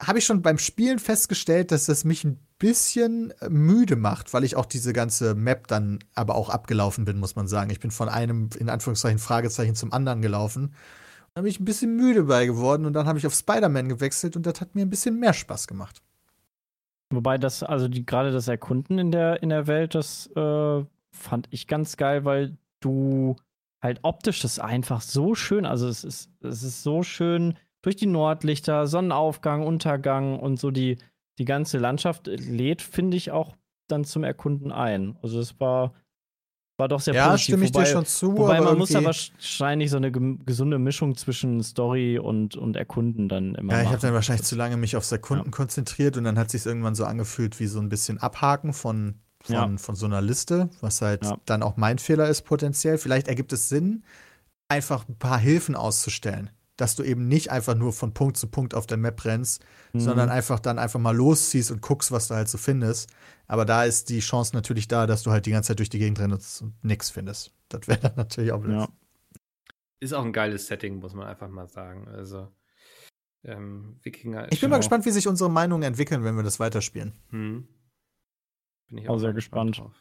habe 0.00 0.18
ich 0.18 0.24
schon 0.24 0.42
beim 0.42 0.58
Spielen 0.58 0.98
festgestellt, 0.98 1.72
dass 1.72 1.86
das 1.86 2.04
mich 2.04 2.24
ein 2.24 2.38
bisschen 2.58 3.32
äh, 3.40 3.48
müde 3.48 3.96
macht, 3.96 4.32
weil 4.32 4.44
ich 4.44 4.56
auch 4.56 4.66
diese 4.66 4.92
ganze 4.92 5.34
Map 5.34 5.66
dann 5.66 5.98
aber 6.14 6.36
auch 6.36 6.50
abgelaufen 6.50 7.04
bin, 7.04 7.18
muss 7.18 7.36
man 7.36 7.48
sagen. 7.48 7.70
Ich 7.70 7.80
bin 7.80 7.90
von 7.90 8.08
einem, 8.08 8.48
in 8.58 8.68
Anführungszeichen, 8.68 9.18
Fragezeichen 9.18 9.74
zum 9.74 9.92
anderen 9.92 10.22
gelaufen. 10.22 10.74
Da 11.34 11.42
bin 11.42 11.50
ich 11.50 11.60
ein 11.60 11.64
bisschen 11.64 11.96
müde 11.96 12.24
bei 12.24 12.46
geworden 12.46 12.86
und 12.86 12.92
dann 12.92 13.06
habe 13.06 13.18
ich 13.18 13.26
auf 13.26 13.34
Spider-Man 13.34 13.88
gewechselt 13.88 14.36
und 14.36 14.46
das 14.46 14.60
hat 14.60 14.74
mir 14.74 14.82
ein 14.82 14.90
bisschen 14.90 15.18
mehr 15.18 15.34
Spaß 15.34 15.66
gemacht. 15.66 16.00
Wobei 17.10 17.38
das, 17.38 17.62
also 17.62 17.88
die 17.88 18.04
gerade 18.04 18.32
das 18.32 18.48
Erkunden 18.48 18.98
in 18.98 19.10
der, 19.10 19.42
in 19.42 19.48
der 19.48 19.66
Welt, 19.66 19.94
das 19.94 20.26
äh, 20.36 20.84
fand 21.12 21.48
ich 21.50 21.66
ganz 21.66 21.96
geil, 21.96 22.24
weil 22.24 22.56
du 22.80 23.36
halt 23.82 24.00
optisch 24.02 24.40
das 24.40 24.58
einfach 24.58 25.00
so 25.00 25.34
schön, 25.34 25.64
also 25.66 25.86
es 25.88 26.04
ist, 26.04 26.30
es 26.40 26.62
ist 26.62 26.82
so 26.82 27.02
schön 27.02 27.56
durch 27.82 27.96
die 27.96 28.06
Nordlichter, 28.06 28.86
Sonnenaufgang, 28.86 29.64
Untergang 29.66 30.38
und 30.38 30.58
so 30.58 30.70
die, 30.70 30.98
die 31.38 31.44
ganze 31.44 31.78
Landschaft 31.78 32.26
lädt, 32.26 32.82
finde 32.82 33.16
ich, 33.16 33.30
auch 33.30 33.54
dann 33.88 34.04
zum 34.04 34.24
Erkunden 34.24 34.72
ein. 34.72 35.16
Also 35.22 35.38
es 35.38 35.58
war, 35.60 35.94
war 36.76 36.88
doch 36.88 37.00
sehr 37.00 37.14
Ja, 37.14 37.30
positiv. 37.30 37.44
stimme 37.54 37.64
ich 37.66 37.74
wobei, 37.74 37.84
dir 37.84 37.90
schon 37.90 38.04
zu. 38.04 38.36
Wobei 38.36 38.56
aber 38.58 38.66
man 38.70 38.78
muss 38.78 38.90
irgendwie- 38.90 39.06
wahrscheinlich 39.06 39.90
so 39.90 39.96
eine 39.96 40.10
gesunde 40.10 40.78
Mischung 40.80 41.16
zwischen 41.16 41.62
Story 41.62 42.18
und, 42.18 42.56
und 42.56 42.74
Erkunden 42.76 43.28
dann 43.28 43.54
immer 43.54 43.72
Ja, 43.74 43.82
ich 43.82 43.88
habe 43.88 43.98
dann 44.02 44.12
wahrscheinlich 44.12 44.44
zu 44.44 44.56
lange 44.56 44.76
mich 44.76 44.96
auf 44.96 45.04
Sekunden 45.04 45.52
konzentriert 45.52 46.16
und 46.16 46.24
dann 46.24 46.38
hat 46.38 46.50
sich 46.50 46.66
irgendwann 46.66 46.96
so 46.96 47.04
angefühlt 47.04 47.60
wie 47.60 47.66
so 47.68 47.78
ein 47.80 47.88
bisschen 47.88 48.18
Abhaken 48.18 48.72
von, 48.72 49.20
von, 49.42 49.54
Ja. 49.54 49.76
von 49.78 49.94
so 49.94 50.06
einer 50.06 50.20
Liste, 50.20 50.68
was 50.80 51.00
halt 51.02 51.24
Ja. 51.24 51.38
dann 51.46 51.62
auch 51.62 51.76
mein 51.76 51.98
Fehler 51.98 52.28
ist 52.28 52.42
potenziell. 52.42 52.98
Vielleicht 52.98 53.28
ergibt 53.28 53.52
es 53.52 53.68
Sinn, 53.68 54.04
einfach 54.68 55.08
ein 55.08 55.16
paar 55.18 55.38
Hilfen 55.38 55.74
auszustellen, 55.74 56.50
dass 56.76 56.94
du 56.96 57.02
eben 57.02 57.26
nicht 57.28 57.50
einfach 57.50 57.74
nur 57.74 57.92
von 57.92 58.12
Punkt 58.14 58.36
zu 58.36 58.46
Punkt 58.48 58.74
auf 58.74 58.86
der 58.86 58.98
Map 58.98 59.24
rennst, 59.24 59.64
Mhm. 59.92 60.00
sondern 60.00 60.28
einfach 60.28 60.60
dann 60.60 60.78
einfach 60.78 61.00
mal 61.00 61.16
losziehst 61.16 61.70
und 61.70 61.80
guckst, 61.82 62.12
was 62.12 62.28
du 62.28 62.34
halt 62.34 62.48
so 62.48 62.58
findest. 62.58 63.08
Aber 63.46 63.64
da 63.64 63.84
ist 63.84 64.10
die 64.10 64.20
Chance 64.20 64.54
natürlich 64.54 64.88
da, 64.88 65.06
dass 65.06 65.22
du 65.22 65.30
halt 65.30 65.46
die 65.46 65.50
ganze 65.52 65.68
Zeit 65.68 65.78
durch 65.78 65.88
die 65.88 65.98
Gegend 65.98 66.18
rennst 66.20 66.60
und 66.62 66.84
nichts 66.84 67.08
findest. 67.10 67.52
Das 67.70 67.88
wäre 67.88 67.98
dann 68.00 68.12
natürlich 68.16 68.52
auch 68.52 68.60
blöd. 68.60 68.76
Ja. 68.76 68.88
ist 70.00 70.12
auch 70.12 70.24
ein 70.24 70.32
geiles 70.32 70.66
Setting, 70.68 71.00
muss 71.00 71.12
man 71.14 71.26
einfach 71.26 71.48
mal 71.48 71.66
sagen. 71.66 72.06
Also, 72.06 72.46
ähm, 73.44 73.96
Wikinger 74.02 74.44
ist 74.44 74.52
Ich 74.54 74.60
bin 74.60 74.70
mal 74.70 74.76
gespannt, 74.76 75.04
wie 75.06 75.10
sich 75.10 75.26
unsere 75.26 75.50
Meinungen 75.50 75.82
entwickeln, 75.82 76.22
wenn 76.24 76.36
wir 76.36 76.42
das 76.44 76.60
weiterspielen. 76.60 77.14
Hm. 77.30 77.66
Bin 78.88 78.98
ich 78.98 79.08
Auch 79.08 79.18
sehr 79.18 79.30
mal 79.30 79.34
gespannt. 79.34 79.78
drauf. 79.78 79.92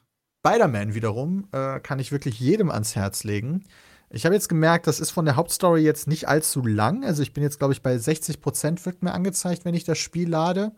Spider-Man 0.45 0.93
wiederum 0.93 1.47
äh, 1.51 1.79
kann 1.79 1.99
ich 1.99 2.11
wirklich 2.11 2.39
jedem 2.39 2.69
ans 2.71 2.95
Herz 2.95 3.23
legen. 3.23 3.63
Ich 4.09 4.25
habe 4.25 4.33
jetzt 4.35 4.47
gemerkt, 4.47 4.87
das 4.87 4.99
ist 5.01 5.11
von 5.11 5.25
der 5.25 5.35
Hauptstory 5.35 5.81
jetzt 5.81 6.07
nicht 6.07 6.27
allzu 6.29 6.65
lang. 6.65 7.03
Also 7.03 7.21
ich 7.21 7.33
bin 7.33 7.43
jetzt, 7.43 7.57
glaube 7.59 7.73
ich, 7.73 7.81
bei 7.81 7.97
60 7.97 8.39
Prozent 8.39 8.85
wird 8.85 9.03
mir 9.03 9.11
angezeigt, 9.13 9.65
wenn 9.65 9.75
ich 9.75 9.83
das 9.83 9.97
Spiel 9.97 10.29
lade. 10.29 10.71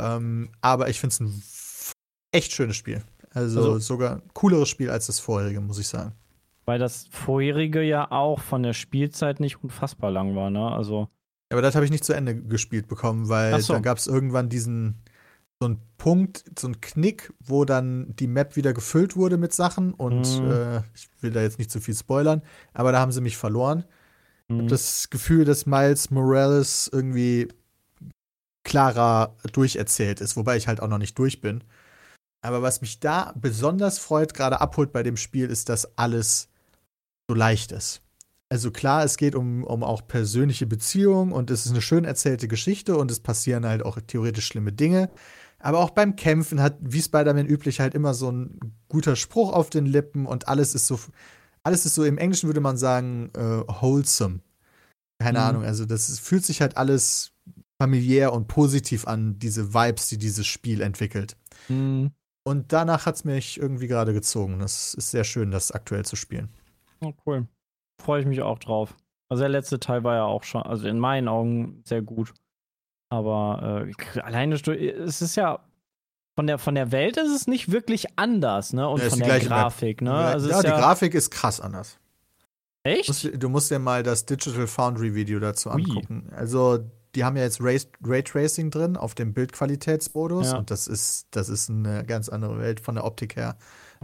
Ähm, 0.00 0.50
aber 0.60 0.88
ich 0.90 1.00
finde 1.00 1.12
es 1.14 1.20
ein 1.20 1.42
echt 2.32 2.52
schönes 2.52 2.76
Spiel. 2.76 3.02
Also, 3.32 3.60
Also- 3.60 3.78
sogar 3.78 4.16
ein 4.16 4.22
cooleres 4.34 4.68
Spiel 4.68 4.90
als 4.90 5.06
das 5.06 5.20
vorherige, 5.20 5.60
muss 5.60 5.78
ich 5.78 5.88
sagen. 5.88 6.12
Weil 6.66 6.78
das 6.78 7.06
vorherige 7.10 7.82
ja 7.82 8.10
auch 8.10 8.40
von 8.40 8.62
der 8.62 8.72
Spielzeit 8.72 9.38
nicht 9.40 9.62
unfassbar 9.62 10.10
lang 10.10 10.34
war, 10.34 10.50
ne? 10.50 10.70
Also, 10.72 11.08
Aber 11.52 11.60
das 11.62 11.74
habe 11.74 11.84
ich 11.84 11.90
nicht 11.90 12.04
zu 12.04 12.14
Ende 12.14 12.34
gespielt 12.42 12.88
bekommen, 12.88 13.28
weil 13.28 13.60
so. 13.60 13.74
da 13.74 13.78
gab 13.80 13.98
es 13.98 14.06
irgendwann 14.06 14.48
diesen 14.48 15.02
so 15.64 15.68
einen 15.70 15.80
Punkt, 15.96 16.44
so 16.58 16.66
einen 16.66 16.80
Knick, 16.80 17.32
wo 17.40 17.64
dann 17.64 18.14
die 18.16 18.26
Map 18.26 18.56
wieder 18.56 18.74
gefüllt 18.74 19.16
wurde 19.16 19.38
mit 19.38 19.52
Sachen 19.54 19.94
und 19.94 20.42
Mhm. 20.44 20.50
äh, 20.50 20.78
ich 20.94 21.08
will 21.22 21.30
da 21.30 21.40
jetzt 21.42 21.58
nicht 21.58 21.70
zu 21.70 21.80
viel 21.80 21.94
spoilern, 21.94 22.42
aber 22.74 22.92
da 22.92 23.00
haben 23.00 23.12
sie 23.12 23.20
mich 23.22 23.36
verloren. 23.38 23.84
mh, 24.48 24.58
hab 24.60 24.68
das 24.68 25.10
Gefühl, 25.10 25.44
dass 25.44 25.66
Miles 25.66 26.10
Morales 26.10 26.88
irgendwie 26.92 27.48
klarer 28.64 29.36
durcherzählt 29.52 30.20
ist, 30.20 30.36
wobei 30.36 30.56
ich 30.56 30.68
halt 30.68 30.80
auch 30.80 30.88
noch 30.88 30.98
nicht 30.98 31.18
durch 31.18 31.40
bin. 31.40 31.64
Aber 32.42 32.62
was 32.62 32.80
mich 32.82 33.00
da 33.00 33.32
besonders 33.36 33.98
freut, 33.98 34.34
gerade 34.34 34.60
abholt 34.60 34.92
bei 34.92 35.02
dem 35.02 35.16
Spiel, 35.16 35.48
ist, 35.50 35.68
dass 35.70 35.96
alles 35.96 36.48
so 37.28 37.34
leicht 37.34 37.72
ist. 37.72 38.02
Also 38.50 38.70
klar, 38.70 39.04
es 39.04 39.16
geht 39.16 39.34
um, 39.34 39.64
um 39.64 39.82
auch 39.82 40.06
persönliche 40.06 40.66
Beziehungen 40.66 41.32
und 41.32 41.50
es 41.50 41.64
ist 41.66 41.72
eine 41.72 41.82
schön 41.82 42.04
erzählte 42.04 42.46
Geschichte 42.48 42.96
und 42.96 43.10
es 43.10 43.20
passieren 43.20 43.66
halt 43.66 43.82
auch 43.84 43.98
theoretisch 44.06 44.46
schlimme 44.46 44.72
Dinge. 44.72 45.10
Aber 45.64 45.80
auch 45.80 45.90
beim 45.90 46.16
Kämpfen 46.16 46.60
hat, 46.60 46.76
wie 46.80 47.02
Spider-Man 47.02 47.46
üblich, 47.46 47.80
halt 47.80 47.94
immer 47.94 48.14
so 48.14 48.30
ein 48.30 48.58
guter 48.88 49.16
Spruch 49.16 49.52
auf 49.52 49.70
den 49.70 49.86
Lippen 49.86 50.26
und 50.26 50.48
alles 50.48 50.74
ist 50.74 50.86
so, 50.86 51.00
alles 51.62 51.86
ist 51.86 51.94
so, 51.94 52.04
im 52.04 52.18
Englischen 52.18 52.48
würde 52.48 52.60
man 52.60 52.76
sagen, 52.76 53.30
äh, 53.34 53.40
wholesome. 53.66 54.40
Keine 55.20 55.38
Mhm. 55.38 55.44
Ahnung, 55.44 55.64
also 55.64 55.86
das 55.86 56.18
fühlt 56.18 56.44
sich 56.44 56.60
halt 56.60 56.76
alles 56.76 57.32
familiär 57.80 58.32
und 58.32 58.48
positiv 58.48 59.06
an, 59.06 59.38
diese 59.38 59.74
Vibes, 59.74 60.08
die 60.08 60.18
dieses 60.18 60.46
Spiel 60.46 60.80
entwickelt. 60.82 61.36
mh, 61.68 62.10
Und 62.46 62.72
danach 62.72 63.04
hat 63.06 63.16
es 63.16 63.24
mich 63.24 63.58
irgendwie 63.60 63.86
gerade 63.86 64.12
gezogen. 64.14 64.58
Das 64.58 64.94
ist 64.94 65.10
sehr 65.10 65.24
schön, 65.24 65.50
das 65.50 65.72
aktuell 65.72 66.04
zu 66.06 66.16
spielen. 66.16 66.48
oh, 67.00 67.12
cool. 67.26 67.46
Freue 68.00 68.20
ich 68.20 68.26
mich 68.26 68.42
auch 68.42 68.58
drauf. 68.58 68.96
Also 69.30 69.42
der 69.42 69.48
letzte 69.50 69.80
Teil 69.80 70.04
war 70.04 70.16
ja 70.16 70.24
auch 70.24 70.44
schon, 70.44 70.62
also 70.62 70.88
in 70.88 70.98
meinen 70.98 71.28
Augen 71.28 71.82
sehr 71.84 72.02
gut. 72.02 72.34
Aber 73.18 73.86
äh, 74.16 74.20
alleine, 74.20 74.54
es 74.56 75.22
ist 75.22 75.36
ja 75.36 75.60
von 76.36 76.46
der, 76.46 76.58
von 76.58 76.74
der 76.74 76.90
Welt 76.92 77.16
ist 77.16 77.30
es 77.34 77.46
nicht 77.46 77.70
wirklich 77.70 78.06
anders, 78.18 78.72
ne? 78.72 78.88
Und 78.88 79.00
Ja, 79.02 79.10
von 79.10 79.18
der. 79.20 79.40
Grafik, 79.40 80.02
ne? 80.02 80.12
Also 80.12 80.48
ja, 80.48 80.56
ist 80.56 80.64
die 80.64 80.68
ja, 80.68 80.78
Grafik 80.80 81.14
ist 81.14 81.30
krass 81.30 81.60
anders. 81.60 81.98
Du 82.84 82.90
Echt? 82.90 83.08
musst, 83.08 83.30
du 83.42 83.48
musst 83.48 83.70
dir 83.70 83.78
mal 83.78 84.02
das 84.02 84.26
Digital 84.26 84.66
Foundry 84.66 85.14
Video 85.14 85.38
dazu 85.38 85.70
Ui. 85.70 85.76
angucken. 85.76 86.30
Also, 86.36 86.80
die 87.14 87.24
haben 87.24 87.36
ja 87.36 87.44
jetzt 87.44 87.60
Ray, 87.62 87.80
Raytracing 88.04 88.70
drin 88.70 88.96
auf 88.96 89.14
dem 89.14 89.32
Bildqualitätsmodus 89.32 90.50
Ja. 90.52 90.58
und 90.58 90.70
das 90.70 90.86
ist, 90.88 91.28
das 91.30 91.48
ist 91.48 91.70
eine 91.70 92.04
ganz 92.04 92.28
andere 92.28 92.58
Welt 92.58 92.80
von 92.80 92.96
der 92.96 93.04
Optik 93.04 93.36
her. 93.36 93.56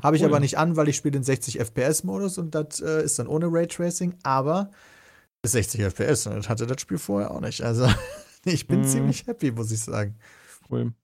Habe 0.03 0.17
ich 0.17 0.23
Cool. 0.23 0.29
aber 0.29 0.41
nicht 0.41 0.57
an, 0.57 0.77
weil 0.77 0.89
ich 0.89 0.97
spiele 0.97 1.13
den 1.13 1.25
60 1.25 1.59
FPS-Modus 1.61 2.39
und 2.39 2.55
das 2.55 2.81
äh, 2.81 3.03
ist 3.03 3.19
dann 3.19 3.27
ohne 3.27 3.47
Raytracing, 3.53 4.15
aber 4.23 4.71
ist 5.43 5.53
60 5.53 5.81
FPS 5.83 6.27
und 6.29 6.37
das 6.37 6.49
hatte 6.49 6.67
das 6.67 6.81
Spiel 6.81 6.99
vorher 6.99 7.33
auch 7.33 7.41
nicht. 7.41 7.63
Also, 7.63 7.87
ich 8.45 8.67
bin 8.67 8.81
Mhm. 8.81 8.85
ziemlich 8.85 9.27
happy, 9.27 9.51
muss 9.53 9.71
ich 9.73 9.81
sagen. 9.81 10.19
Cool. 10.71 10.95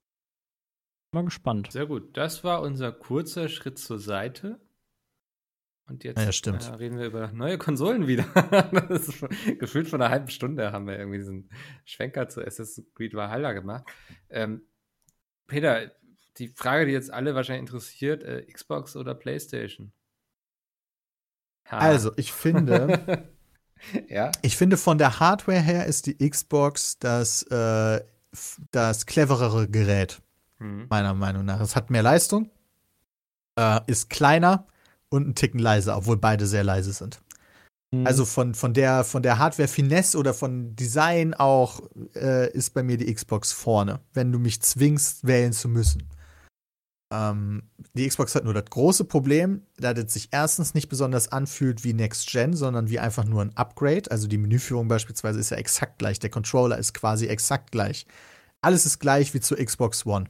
Mal 1.13 1.25
gespannt. 1.25 1.71
Sehr 1.73 1.87
gut. 1.87 2.17
Das 2.17 2.45
war 2.45 2.63
unser 2.63 2.93
kurzer 2.93 3.49
Schritt 3.49 3.79
zur 3.79 3.99
Seite. 3.99 4.61
Und 5.89 6.03
jetzt 6.03 6.19
Ja, 6.19 6.33
stimmt. 6.33 6.69
Äh, 6.69 6.75
reden 6.75 6.99
wir 6.99 7.07
über 7.07 7.31
neue 7.33 7.59
Konsolen 7.59 8.07
wieder. 8.09 8.25
das 8.89 9.09
ist 9.09 9.15
schon, 9.19 9.29
gefühlt 9.59 9.89
vor 9.89 10.01
einer 10.01 10.11
halben 10.11 10.29
Stunde 10.29 10.73
haben 10.73 10.87
wir 10.87 10.99
irgendwie 10.99 11.19
diesen 11.19 11.49
Schwenker 11.85 12.29
zu 12.29 12.45
Assassin's 12.45 12.93
Creed 12.95 13.15
Valhalla 13.15 13.53
gemacht. 13.53 13.85
Ähm, 14.29 14.63
Peter, 15.47 15.93
die 16.39 16.49
Frage, 16.49 16.87
die 16.87 16.93
jetzt 16.93 17.13
alle 17.13 17.35
wahrscheinlich 17.37 17.69
interessiert, 17.71 18.25
äh, 18.25 18.45
Xbox 18.53 18.97
oder 18.97 19.15
PlayStation? 19.15 19.93
Ha. 21.71 21.79
Also, 21.79 22.13
ich 22.17 22.33
finde, 22.33 23.29
ja. 24.09 24.33
ich 24.43 24.57
finde 24.57 24.77
von 24.77 24.99
der 24.99 25.21
Hardware 25.21 25.61
her 25.61 25.87
ist 25.87 26.07
die 26.07 26.17
Xbox 26.29 26.99
das, 26.99 27.43
äh, 27.45 28.01
das 28.71 29.07
cleverere 29.07 29.69
Gerät. 29.69 30.21
Hm. 30.59 30.87
meiner 30.89 31.15
Meinung 31.15 31.45
nach. 31.45 31.61
Es 31.61 31.77
hat 31.77 31.91
mehr 31.91 32.03
Leistung, 32.03 32.51
äh, 33.59 33.81
ist 33.87 34.09
kleiner 34.09 34.67
und 35.11 35.29
ein 35.29 35.35
Ticken 35.35 35.61
leiser, 35.61 35.97
obwohl 35.97 36.17
beide 36.17 36.47
sehr 36.47 36.65
leise 36.65 36.93
sind. 36.93 37.21
Mhm. 37.91 38.07
Also 38.07 38.25
von, 38.25 38.55
von 38.55 38.73
der, 38.73 39.05
von 39.05 39.23
der 39.23 39.39
Hardware-Finesse 39.39 40.19
oder 40.19 40.33
von 40.33 40.75
Design 40.75 41.35
auch 41.35 41.81
äh, 42.15 42.51
ist 42.53 42.71
bei 42.71 42.83
mir 42.83 42.97
die 42.97 43.13
Xbox 43.13 43.53
vorne, 43.53 44.01
wenn 44.15 44.33
du 44.33 44.39
mich 44.39 44.63
zwingst, 44.63 45.27
wählen 45.27 45.53
zu 45.53 45.69
müssen. 45.69 46.09
Ähm, 47.13 47.63
die 47.95 48.09
Xbox 48.09 48.35
hat 48.35 48.45
nur 48.45 48.55
das 48.55 48.65
große 48.65 49.05
Problem, 49.05 49.63
dass 49.77 49.99
es 49.99 50.13
sich 50.13 50.29
erstens 50.33 50.75
nicht 50.75 50.89
besonders 50.89 51.31
anfühlt 51.31 51.85
wie 51.85 51.93
Next 51.93 52.29
Gen, 52.31 52.55
sondern 52.55 52.91
wie 52.91 52.99
einfach 52.99 53.25
nur 53.25 53.43
ein 53.43 53.57
Upgrade. 53.57 54.11
Also 54.11 54.27
die 54.27 54.39
Menüführung 54.39 54.89
beispielsweise 54.89 55.39
ist 55.39 55.51
ja 55.51 55.57
exakt 55.57 55.99
gleich, 55.99 56.19
der 56.19 56.31
Controller 56.31 56.79
ist 56.79 56.95
quasi 56.95 57.27
exakt 57.27 57.71
gleich. 57.71 58.07
Alles 58.61 58.87
ist 58.87 58.99
gleich 58.99 59.33
wie 59.35 59.41
zur 59.41 59.59
Xbox 59.59 60.05
One. 60.07 60.27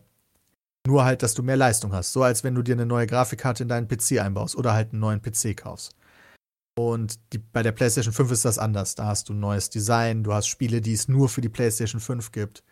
Nur 0.87 1.05
halt, 1.05 1.23
dass 1.23 1.35
du 1.35 1.43
mehr 1.43 1.57
Leistung 1.57 1.93
hast. 1.93 2.13
So 2.13 2.23
als 2.23 2.45
wenn 2.45 2.55
du 2.55 2.63
dir 2.63 2.75
eine 2.75 2.87
neue 2.87 3.07
Grafikkarte 3.07 3.63
in 3.63 3.69
deinen 3.69 3.89
PC 3.89 4.21
einbaust 4.21 4.57
oder 4.57 4.73
halt 4.75 4.93
einen 4.93 5.01
neuen 5.01 5.23
PC 5.23 5.57
kaufst. 5.57 5.97
Und 6.79 7.19
die, 7.33 7.39
bei 7.39 7.63
der 7.63 7.73
PlayStation 7.73 8.13
5 8.13 8.31
ist 8.33 8.45
das 8.45 8.59
anders. 8.59 8.95
Da 8.95 9.07
hast 9.07 9.29
du 9.29 9.33
ein 9.33 9.41
neues 9.41 9.71
Design, 9.71 10.23
du 10.23 10.35
hast 10.35 10.47
Spiele, 10.47 10.83
die 10.83 10.93
es 10.93 11.09
nur 11.09 11.29
für 11.29 11.41
die 11.41 11.49
PlayStation 11.49 12.01
5 12.01 12.33
gibt. 12.33 12.63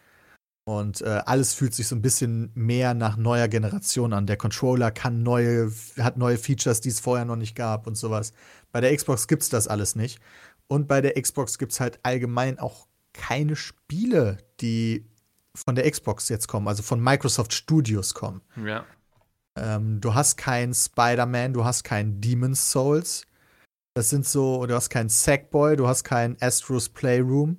Und 0.67 1.03
äh, 1.03 1.21
alles 1.27 1.53
fühlt 1.53 1.75
sich 1.75 1.89
so 1.89 1.95
ein 1.95 2.01
bisschen 2.01 2.51
mehr 2.55 2.95
nach 2.95 3.17
neuer 3.19 3.49
Generation 3.49 4.15
an. 4.15 4.27
Der 4.27 4.39
Controller 4.39 4.91
kann 4.91 5.23
neue, 5.23 5.71
hat 5.99 6.17
neue 6.17 6.39
Features, 6.39 6.81
die 6.81 6.89
es 6.89 7.01
vorher 7.01 7.27
noch 7.27 7.37
nicht 7.37 7.55
gab 7.55 7.87
und 7.87 7.97
sowas. 7.97 8.33
Bei 8.73 8.81
der 8.81 8.97
Xbox 8.97 9.29
gibt 9.29 9.43
es 9.43 9.51
das 9.51 9.69
alles 9.69 9.95
nicht. 9.95 10.21
Und 10.67 10.89
bei 10.89 11.03
der 11.03 11.21
Xbox 11.21 11.59
gibt 11.59 11.73
es 11.73 11.81
halt 11.81 12.01
allgemein 12.03 12.59
auch 12.59 12.87
keine 13.13 13.57
Spiele, 13.57 14.39
die 14.61 15.05
von 15.55 15.75
der 15.75 15.89
Xbox 15.91 16.29
jetzt 16.31 16.49
kommen, 16.49 16.67
also 16.67 16.83
von 16.83 17.01
Microsoft 17.01 17.53
Studios 17.53 18.15
kommen. 18.15 18.41
Ja. 18.65 18.85
Ähm, 19.57 20.01
du 20.01 20.15
hast 20.15 20.37
keinen 20.37 20.75
Spider-Man, 20.75 21.53
du 21.53 21.65
hast 21.65 21.85
keinen 21.85 22.21
Demon's 22.21 22.71
Souls. 22.71 23.27
Das 23.95 24.11
sind 24.11 24.27
so, 24.27 24.67
du 24.67 24.75
hast 24.75 24.91
keinen 24.91 25.09
Sackboy, 25.09 25.77
du 25.77 25.87
hast 25.87 26.03
keinen 26.03 26.37
Astro's 26.41 26.89
Playroom. 26.89 27.59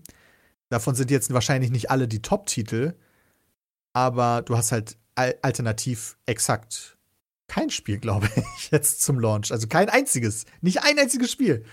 Davon 0.69 0.95
sind 0.95 1.11
jetzt 1.11 1.31
wahrscheinlich 1.33 1.71
nicht 1.71 1.91
alle 1.91 2.07
die 2.07 2.21
Top-Titel, 2.21 2.93
aber 3.93 4.41
du 4.41 4.57
hast 4.57 4.71
halt 4.71 4.97
al 5.15 5.35
alternativ 5.41 6.17
exakt 6.25 6.97
kein 7.47 7.69
Spiel, 7.69 7.99
glaube 7.99 8.27
ich, 8.35 8.69
jetzt 8.71 9.01
zum 9.01 9.19
Launch. 9.19 9.51
Also 9.51 9.67
kein 9.67 9.89
einziges, 9.89 10.45
nicht 10.61 10.83
ein 10.83 10.97
einziges 10.97 11.31
Spiel, 11.31 11.63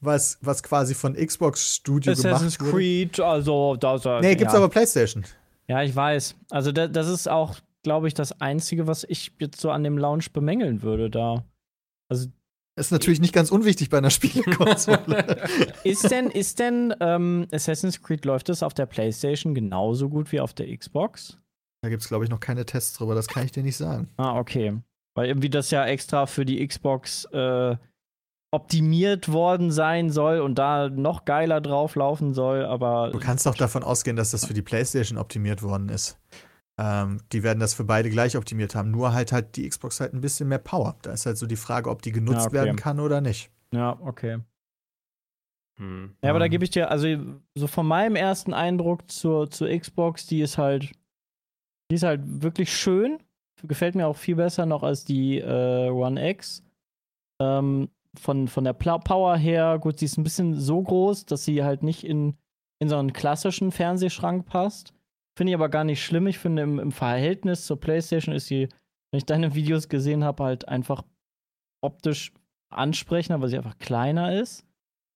was, 0.00 0.38
was 0.40 0.62
quasi 0.62 0.94
von 0.94 1.14
Xbox 1.14 1.76
Studio 1.76 2.12
Assassin's 2.12 2.58
gemacht 2.58 2.72
wurde. 2.72 2.82
Creed, 2.82 3.20
also 3.20 3.76
da 3.76 4.20
Nee, 4.20 4.34
gibt's 4.34 4.52
ja. 4.52 4.58
aber 4.58 4.68
PlayStation. 4.68 5.24
Ja, 5.68 5.82
ich 5.82 5.94
weiß. 5.94 6.34
Also 6.50 6.72
da, 6.72 6.88
das 6.88 7.08
ist 7.08 7.28
auch, 7.28 7.56
glaube 7.82 8.08
ich, 8.08 8.14
das 8.14 8.40
Einzige, 8.40 8.86
was 8.86 9.04
ich 9.04 9.32
jetzt 9.38 9.60
so 9.60 9.70
an 9.70 9.84
dem 9.84 9.96
Launch 9.96 10.32
bemängeln 10.32 10.82
würde 10.82 11.10
da. 11.10 11.44
Also 12.08 12.26
Ist 12.80 12.92
natürlich 12.92 13.20
nicht 13.20 13.34
ganz 13.34 13.50
unwichtig 13.50 13.90
bei 13.90 13.98
einer 13.98 14.10
Spielekonsole. 14.10 15.46
ist 15.84 16.10
denn, 16.10 16.30
ist 16.30 16.58
denn 16.58 16.94
ähm, 17.00 17.46
Assassin's 17.52 18.02
Creed 18.02 18.24
läuft 18.24 18.48
das 18.48 18.62
auf 18.62 18.72
der 18.74 18.86
PlayStation 18.86 19.54
genauso 19.54 20.08
gut 20.08 20.32
wie 20.32 20.40
auf 20.40 20.54
der 20.54 20.74
Xbox? 20.76 21.38
da 21.82 21.88
gibt's 21.88 22.08
glaube 22.08 22.24
ich 22.24 22.30
noch 22.30 22.40
keine 22.40 22.66
Tests 22.66 22.96
drüber, 22.96 23.14
das 23.14 23.26
kann 23.26 23.44
ich 23.44 23.52
dir 23.52 23.62
nicht 23.62 23.76
sagen. 23.76 24.08
Ah, 24.16 24.38
okay. 24.38 24.78
Weil 25.14 25.28
irgendwie 25.28 25.50
das 25.50 25.70
ja 25.70 25.86
extra 25.86 26.26
für 26.26 26.44
die 26.44 26.66
Xbox 26.66 27.24
äh, 27.26 27.76
optimiert 28.52 29.32
worden 29.32 29.70
sein 29.70 30.10
soll 30.10 30.40
und 30.40 30.56
da 30.56 30.88
noch 30.88 31.24
geiler 31.24 31.60
drauf 31.60 31.94
laufen 31.94 32.34
soll, 32.34 32.64
aber 32.64 33.10
Du 33.12 33.18
kannst 33.18 33.46
doch 33.46 33.54
davon 33.54 33.82
ausgehen, 33.82 34.16
dass 34.16 34.30
das 34.30 34.44
für 34.44 34.54
die 34.54 34.62
PlayStation 34.62 35.18
optimiert 35.18 35.62
worden 35.62 35.88
ist. 35.88 36.18
Ähm, 36.82 37.20
die 37.32 37.42
werden 37.42 37.60
das 37.60 37.74
für 37.74 37.84
beide 37.84 38.08
gleich 38.08 38.36
optimiert 38.38 38.74
haben. 38.74 38.90
Nur 38.90 39.12
halt 39.12 39.32
halt 39.32 39.56
die 39.56 39.68
Xbox 39.68 40.00
halt 40.00 40.14
ein 40.14 40.22
bisschen 40.22 40.48
mehr 40.48 40.58
Power. 40.58 40.96
Da 41.02 41.12
ist 41.12 41.26
halt 41.26 41.36
so 41.36 41.46
die 41.46 41.56
Frage, 41.56 41.90
ob 41.90 42.00
die 42.00 42.12
genutzt 42.12 42.40
Ja, 42.40 42.46
okay. 42.46 42.54
werden 42.54 42.76
kann 42.76 43.00
oder 43.00 43.20
nicht. 43.20 43.50
ja, 43.74 43.98
okay. 44.00 44.38
Hm. 45.78 46.14
Ja, 46.22 46.30
aber 46.30 46.38
da 46.38 46.46
Ähm. 46.46 46.50
gebe 46.50 46.64
ich 46.64 46.70
dir, 46.70 46.90
also 46.90 47.06
so 47.54 47.66
von 47.66 47.86
meinem 47.86 48.16
ersten 48.16 48.54
Eindruck 48.54 49.10
zur, 49.10 49.50
zur 49.50 49.68
Xbox, 49.68 50.26
die 50.26 50.40
ist 50.40 50.58
halt, 50.58 50.92
die 51.90 51.94
ist 51.96 52.02
halt 52.02 52.20
wirklich 52.24 52.74
schön. 52.74 53.18
Gefällt 53.62 53.94
mir 53.94 54.06
auch 54.06 54.16
viel 54.16 54.36
besser 54.36 54.64
noch 54.64 54.82
als 54.82 55.04
die 55.04 55.38
äh, 55.38 55.90
One 55.90 56.30
X. 56.30 56.62
Ähm, 57.42 57.90
von, 58.18 58.48
von 58.48 58.64
der 58.64 58.72
Power 58.72 59.36
her, 59.36 59.78
gut, 59.78 59.98
sie 59.98 60.06
ist 60.06 60.16
ein 60.16 60.24
bisschen 60.24 60.54
so 60.54 60.82
groß, 60.82 61.26
dass 61.26 61.44
sie 61.44 61.62
halt 61.62 61.82
nicht 61.82 62.04
in, 62.04 62.36
in 62.78 62.88
so 62.88 62.96
einen 62.96 63.12
klassischen 63.12 63.70
Fernsehschrank 63.70 64.46
passt. 64.46 64.94
Finde 65.36 65.52
ich 65.52 65.54
aber 65.54 65.68
gar 65.68 65.84
nicht 65.84 66.04
schlimm. 66.04 66.26
Ich 66.26 66.38
finde, 66.38 66.62
im, 66.62 66.78
im 66.78 66.92
Verhältnis 66.92 67.66
zur 67.66 67.78
PlayStation 67.78 68.34
ist 68.34 68.46
sie, 68.46 68.68
wenn 69.10 69.18
ich 69.18 69.26
deine 69.26 69.54
Videos 69.54 69.88
gesehen 69.88 70.24
habe, 70.24 70.44
halt 70.44 70.68
einfach 70.68 71.02
optisch 71.82 72.32
ansprechender, 72.72 73.40
weil 73.40 73.48
sie 73.48 73.58
einfach 73.58 73.78
kleiner 73.78 74.40
ist. 74.40 74.64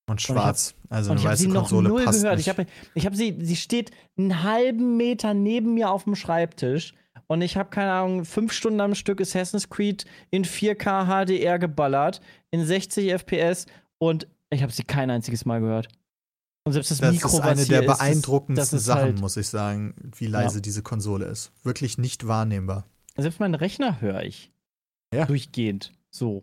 Und 0.07 0.21
schwarz. 0.21 0.75
also 0.91 1.13
Und 1.13 1.19
eine 1.19 1.21
ich 1.21 1.25
habe 1.27 1.33
weiße 1.33 1.43
sie 1.43 1.49
noch 1.49 1.61
Konsole 1.63 1.89
null 1.89 2.05
passt 2.05 2.21
gehört. 2.21 2.37
nicht. 2.37 2.47
Ich 2.47 2.51
habe 2.51 2.67
ich 2.95 3.07
hab 3.07 3.15
sie, 3.15 3.39
sie 3.41 3.57
steht 3.57 3.91
einen 4.19 4.43
halben 4.43 4.97
Meter 4.97 5.33
neben 5.33 5.75
mir 5.75 5.91
auf 5.91 6.05
dem 6.05 6.15
Schreibtisch 6.15 6.93
und 7.27 7.41
ich 7.41 7.57
habe, 7.57 7.71
keine 7.71 7.93
Ahnung, 7.93 8.25
fünf 8.25 8.53
Stunden 8.53 8.81
am 8.81 8.95
Stück 8.95 9.21
Assassin's 9.21 9.71
Creed 9.71 10.05
in 10.31 10.45
4K 10.45 11.07
HDR 11.07 11.59
geballert, 11.59 12.21
in 12.51 12.65
60 12.65 13.11
FPS 13.13 13.67
und 13.99 14.29
ich 14.51 14.63
habe 14.63 14.73
sie 14.73 14.85
kein 14.85 15.11
einziges 15.11 15.47
Mal 15.47 15.61
gehört. 15.61 15.89
Und 16.67 16.73
selbst 16.73 16.91
das, 16.91 16.99
das 16.99 17.13
Mikro, 17.13 17.29
ist 17.29 17.41
eine 17.41 17.67
der 17.67 17.83
beeindruckendsten 17.83 18.79
ist 18.79 18.85
Sachen, 18.85 19.03
halt, 19.03 19.21
muss 19.21 19.37
ich 19.37 19.49
sagen, 19.49 19.95
wie 20.17 20.27
leise 20.27 20.63
diese 20.63 20.83
Konsole 20.83 21.27
ist. 21.27 21.53
Wirklich 21.63 21.99
nicht 21.99 22.27
wahrnehmbar. 22.27 22.87
Selbst 23.17 23.39
meinen 23.39 23.55
Rechner 23.55 24.01
höre 24.01 24.23
ich. 24.23 24.51
Ja. 25.15 25.27
Durchgehend. 25.27 25.93
So. 26.11 26.43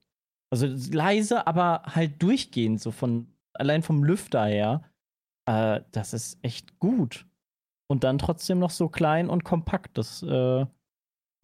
Also 0.51 0.67
leise, 0.67 1.47
aber 1.47 1.83
halt 1.85 2.21
durchgehend, 2.21 2.81
so 2.81 2.91
von, 2.91 3.27
allein 3.53 3.81
vom 3.81 4.03
Lüfter 4.03 4.45
her. 4.45 4.83
Äh, 5.47 5.81
das 5.91 6.13
ist 6.13 6.37
echt 6.43 6.77
gut. 6.79 7.25
Und 7.89 8.03
dann 8.03 8.19
trotzdem 8.19 8.59
noch 8.59 8.69
so 8.69 8.89
klein 8.89 9.27
und 9.27 9.43
kompakt. 9.43 9.97
Das, 9.97 10.21
äh, 10.21 10.27
da 10.27 10.67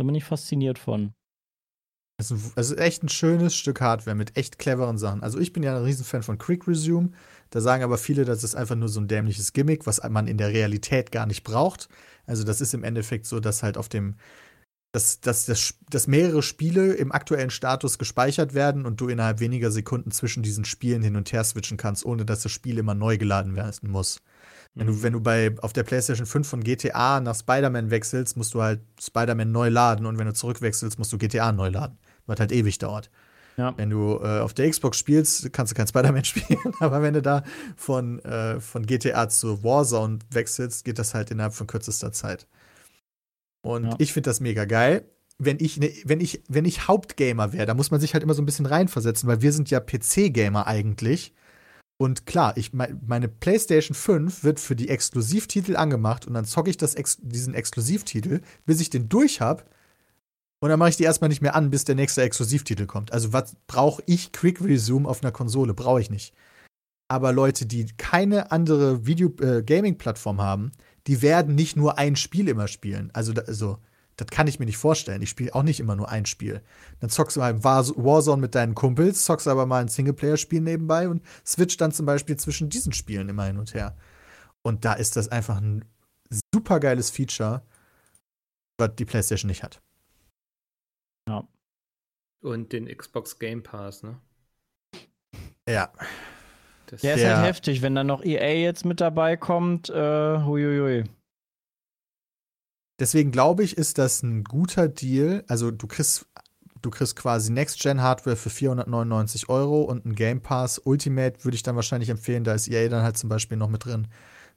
bin 0.04 0.16
ich 0.16 0.24
fasziniert 0.24 0.78
von. 0.78 1.14
Es 2.20 2.32
ist 2.32 2.80
echt 2.80 3.04
ein 3.04 3.10
schönes 3.10 3.56
Stück 3.56 3.82
Hardware 3.82 4.16
mit 4.16 4.38
echt 4.38 4.58
cleveren 4.58 4.98
Sachen. 4.98 5.22
Also 5.22 5.40
ich 5.40 5.54
bin 5.54 5.62
ja 5.62 5.76
ein 5.76 5.84
Riesenfan 5.84 6.24
von 6.24 6.38
Quick 6.38 6.68
Resume. 6.68 7.12
Da 7.50 7.62
sagen 7.62 7.84
aber 7.84 7.98
viele, 7.98 8.26
das 8.26 8.44
ist 8.44 8.56
einfach 8.56 8.76
nur 8.76 8.90
so 8.90 9.00
ein 9.00 9.08
dämliches 9.08 9.54
Gimmick, 9.54 9.86
was 9.88 10.02
man 10.10 10.28
in 10.28 10.38
der 10.38 10.50
Realität 10.50 11.12
gar 11.12 11.26
nicht 11.26 11.44
braucht. 11.44 11.90
Also 12.26 12.44
das 12.44 12.62
ist 12.62 12.74
im 12.74 12.84
Endeffekt 12.84 13.26
so, 13.26 13.40
dass 13.40 13.64
halt 13.64 13.78
auf 13.78 13.90
dem 13.90 14.16
dass, 14.94 15.20
dass, 15.20 15.46
dass, 15.46 15.76
dass 15.90 16.08
mehrere 16.08 16.42
Spiele 16.42 16.94
im 16.94 17.12
aktuellen 17.12 17.50
Status 17.50 18.00
gespeichert 18.00 18.54
werden 18.54 18.86
und 18.86 19.00
du 19.00 19.10
innerhalb 19.10 19.40
weniger 19.40 19.70
Sekunden 19.70 20.12
zwischen 20.12 20.44
diesen 20.44 20.66
Spielen 20.66 21.04
hin 21.04 21.16
und 21.16 21.32
her 21.32 21.44
switchen 21.44 21.78
kannst, 21.78 22.06
ohne 22.06 22.26
dass 22.26 22.42
das 22.42 22.52
Spiel 22.52 22.78
immer 22.78 22.96
neu 22.96 23.18
geladen 23.18 23.56
werden 23.56 23.92
muss. 23.92 24.22
Wenn 24.76 24.88
du, 24.88 25.04
wenn 25.04 25.14
du 25.14 25.22
bei, 25.22 25.56
auf 25.62 25.74
der 25.74 25.84
PlayStation 25.84 26.26
5 26.26 26.48
von 26.48 26.64
GTA 26.64 27.20
nach 27.20 27.36
Spider-Man 27.36 27.92
wechselst, 27.92 28.38
musst 28.38 28.54
du 28.54 28.62
halt 28.62 28.82
Spider-Man 29.00 29.52
neu 29.52 29.70
laden 29.70 30.06
und 30.06 30.18
wenn 30.18 30.28
du 30.28 30.34
zurückwechselst, 30.34 30.98
musst 30.98 31.12
du 31.12 31.18
GTA 31.18 31.52
neu 31.52 31.70
laden, 31.70 31.98
was 32.26 32.40
halt 32.40 32.52
ewig 32.52 32.78
dauert. 32.78 33.10
Ja. 33.58 33.74
Wenn 33.76 33.90
du 33.90 34.20
äh, 34.22 34.40
auf 34.40 34.54
der 34.54 34.70
Xbox 34.70 34.98
spielst, 35.00 35.52
kannst 35.52 35.72
du 35.72 35.76
kein 35.76 35.88
Spider-Man 35.88 36.24
spielen, 36.26 36.60
aber 36.80 37.02
wenn 37.02 37.16
du 37.16 37.22
da 37.22 37.44
von, 37.76 38.20
äh, 38.20 38.60
von 38.60 38.86
GTA 38.86 39.30
zu 39.30 39.64
Warzone 39.64 40.20
wechselst, 40.30 40.86
geht 40.86 41.00
das 41.00 41.14
halt 41.14 41.32
innerhalb 41.32 41.54
von 41.54 41.66
kürzester 41.68 42.12
Zeit. 42.12 42.48
Und 43.64 43.86
Ja. 43.86 43.96
ich 43.98 44.14
finde 44.14 44.30
das 44.30 44.40
mega 44.40 44.66
geil. 44.66 45.10
Wenn 45.40 45.58
ich, 45.60 45.78
ne, 45.78 45.92
wenn 46.06 46.20
ich, 46.20 46.44
wenn 46.48 46.66
ich 46.66 46.88
Hauptgamer 46.88 47.54
wäre, 47.54 47.66
da 47.66 47.74
muss 47.74 47.92
man 47.92 48.00
sich 48.00 48.14
halt 48.14 48.24
immer 48.24 48.34
so 48.34 48.42
ein 48.42 48.46
bisschen 48.46 48.66
reinversetzen, 48.66 49.28
weil 49.28 49.42
wir 49.42 49.52
sind 49.52 49.70
ja 49.70 49.80
PC-Gamer 49.80 50.66
eigentlich. 50.68 51.34
Und 52.00 52.28
klar, 52.28 52.56
ich, 52.58 52.74
mein, 52.74 53.02
meine 53.08 53.28
PlayStation 53.28 53.96
5 53.96 54.44
wird 54.44 54.60
für 54.60 54.76
die 54.76 54.90
Exklusivtitel 54.90 55.76
angemacht 55.76 56.28
und 56.28 56.36
dann 56.36 56.46
zocke 56.46 56.70
ich 56.70 56.78
das 56.78 56.96
diesen 57.22 57.56
Exklusivtitel, 57.56 58.42
bis 58.68 58.82
ich 58.82 58.92
den 58.92 59.10
durch 59.10 59.42
habe. 59.42 59.64
Und 60.60 60.70
dann 60.70 60.80
mache 60.80 60.90
ich 60.90 60.98
die 60.98 61.04
erstmal 61.04 61.30
nicht 61.30 61.42
mehr 61.42 61.56
an, 61.56 61.70
bis 61.70 61.86
der 61.86 61.96
nächste 61.96 62.24
Exklusivtitel 62.24 62.88
kommt. 62.88 63.14
Also, 63.14 63.32
was 63.32 63.56
brauche 63.68 64.02
ich 64.08 64.32
Quick 64.32 64.62
Resume 64.62 65.08
auf 65.08 65.22
einer 65.24 65.32
Konsole? 65.32 65.74
Brauche 65.74 66.02
ich 66.02 66.10
nicht. 66.10 66.34
Aber 67.10 67.32
Leute, 67.32 67.66
die 67.66 67.86
keine 67.98 68.52
andere 68.52 69.06
Video-Gaming-Plattform 69.06 70.42
haben, 70.42 70.72
die 71.06 71.22
werden 71.22 71.56
nicht 71.56 71.78
nur 71.78 71.98
ein 71.98 72.16
Spiel 72.16 72.48
immer 72.48 72.68
spielen. 72.68 73.12
Also, 73.14 73.34
da, 73.34 73.44
also 73.44 73.78
das 74.18 74.28
kann 74.28 74.48
ich 74.48 74.58
mir 74.58 74.66
nicht 74.66 74.78
vorstellen. 74.78 75.22
Ich 75.22 75.30
spiele 75.30 75.54
auch 75.54 75.62
nicht 75.62 75.80
immer 75.80 75.96
nur 75.96 76.10
ein 76.10 76.26
Spiel. 76.26 76.64
Dann 77.00 77.12
zockst 77.12 77.36
du 77.38 77.40
mal 77.40 77.64
War- 77.64 77.86
Warzone 77.96 78.42
mit 78.42 78.56
deinen 78.56 78.74
Kumpels, 78.74 79.26
zockst 79.26 79.48
aber 79.48 79.68
mal 79.68 79.82
ein 79.82 79.90
Singleplayer-Spiel 79.90 80.60
nebenbei 80.60 81.08
und 81.08 81.22
switcht 81.46 81.80
dann 81.80 81.92
zum 81.92 82.08
Beispiel 82.08 82.36
zwischen 82.36 82.68
diesen 82.70 82.94
Spielen 82.94 83.30
immer 83.30 83.46
hin 83.46 83.60
und 83.60 83.76
her. 83.76 83.96
Und 84.64 84.86
da 84.86 84.94
ist 84.94 85.16
das 85.18 85.28
einfach 85.28 85.58
ein 85.62 85.86
super 86.52 86.80
geiles 86.80 87.12
Feature, 87.12 87.62
was 88.80 88.96
die 88.96 89.06
PlayStation 89.06 89.50
nicht 89.50 89.62
hat. 89.62 89.82
Und 92.42 92.72
den 92.74 92.88
Xbox 92.88 93.40
Game 93.40 93.64
Pass, 93.64 94.04
ne? 94.04 94.20
Ja. 95.68 95.92
Das 96.86 97.02
Der 97.02 97.16
ist 97.16 97.22
Der- 97.22 97.38
halt 97.38 97.48
heftig, 97.48 97.82
wenn 97.82 97.96
dann 97.96 98.08
noch 98.08 98.24
EA 98.24 98.54
jetzt 98.62 98.86
mit 98.86 99.02
dabei 99.02 99.36
kommt. 99.36 99.90
Äh, 99.90 99.94
huiuiui. 100.44 101.04
Deswegen 103.00 103.32
glaube 103.32 103.64
ich, 103.64 103.78
ist 103.78 103.98
das 103.98 104.24
ein 104.24 104.44
guter 104.44 104.88
Deal. 104.88 105.44
Also 105.48 105.70
du 105.72 105.86
kriegst, 105.88 106.26
du 106.82 106.90
kriegst 106.90 107.16
quasi 107.16 107.52
Next-Gen-Hardware 107.52 108.36
für 108.36 108.50
499 108.50 109.50
Euro 109.50 109.84
und 109.84 110.06
ein 110.06 110.16
Game 110.16 110.42
Pass 110.42 110.80
Ultimate 110.80 111.44
würde 111.44 111.56
ich 111.56 111.64
dann 111.64 111.76
wahrscheinlich 111.76 112.10
empfehlen. 112.10 112.44
Da 112.44 112.54
ist 112.54 112.68
EA 112.70 112.88
dann 112.90 113.04
halt 113.04 113.18
zum 113.18 113.30
Beispiel 113.30 113.58
noch 113.58 113.70
mit 113.70 113.86
drin 113.86 114.08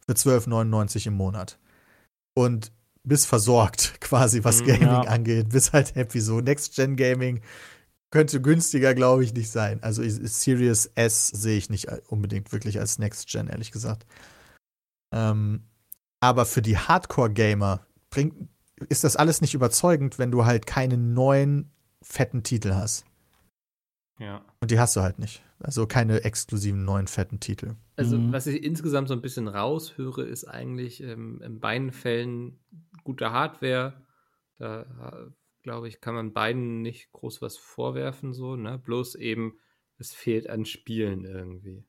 für 0.06 0.12
12,99 0.14 1.08
im 1.08 1.14
Monat. 1.14 1.58
Und 2.34 2.72
bist 3.04 3.26
versorgt, 3.26 3.94
quasi, 4.00 4.44
was 4.44 4.62
Mhm, 4.62 4.66
Gaming 4.66 4.82
ja. 4.82 5.00
angeht. 5.02 5.50
Bist 5.50 5.72
halt 5.72 5.94
happy. 5.94 6.20
So 6.20 6.40
Next-Gen-Gaming 6.40 7.40
könnte 8.10 8.40
günstiger, 8.42 8.94
glaube 8.94 9.22
ich, 9.24 9.32
nicht 9.34 9.50
sein. 9.50 9.82
Also 9.82 10.02
Series 10.04 10.90
S 10.96 11.28
sehe 11.28 11.56
ich 11.58 11.70
nicht 11.70 11.88
unbedingt 12.08 12.52
wirklich 12.52 12.80
als 12.80 12.98
Next-Gen, 12.98 13.46
ehrlich 13.48 13.70
gesagt. 13.70 14.04
Ähm, 15.14 15.62
aber 16.20 16.44
für 16.44 16.62
die 16.62 16.76
Hardcore-Gamer 16.76 17.86
bringt, 18.10 18.34
ist 18.88 19.04
das 19.04 19.16
alles 19.16 19.40
nicht 19.40 19.54
überzeugend, 19.54 20.18
wenn 20.18 20.30
du 20.30 20.44
halt 20.44 20.66
keine 20.66 20.96
neuen 20.96 21.70
fetten 22.02 22.42
Titel 22.42 22.74
hast. 22.74 23.04
Ja. 24.18 24.44
Und 24.60 24.70
die 24.70 24.78
hast 24.78 24.96
du 24.96 25.00
halt 25.00 25.18
nicht. 25.18 25.42
Also 25.60 25.86
keine 25.86 26.24
exklusiven 26.24 26.84
neuen 26.84 27.06
fetten 27.06 27.40
Titel. 27.40 27.74
Also, 27.96 28.16
Mhm. 28.18 28.32
was 28.32 28.46
ich 28.46 28.62
insgesamt 28.62 29.08
so 29.08 29.14
ein 29.14 29.20
bisschen 29.22 29.48
raushöre, 29.48 30.22
ist 30.24 30.44
eigentlich 30.44 31.02
ähm, 31.02 31.40
in 31.42 31.60
beiden 31.60 31.92
Fällen 31.92 32.58
gute 33.04 33.32
Hardware. 33.32 34.06
Da, 34.58 34.82
äh, 34.82 35.30
glaube 35.62 35.88
ich, 35.88 36.00
kann 36.00 36.14
man 36.14 36.32
beiden 36.32 36.82
nicht 36.82 37.12
groß 37.12 37.42
was 37.42 37.56
vorwerfen, 37.56 38.32
so, 38.32 38.56
ne? 38.56 38.78
Bloß 38.78 39.14
eben, 39.16 39.58
es 39.98 40.12
fehlt 40.12 40.48
an 40.48 40.64
Spielen 40.64 41.24
irgendwie. 41.24 41.84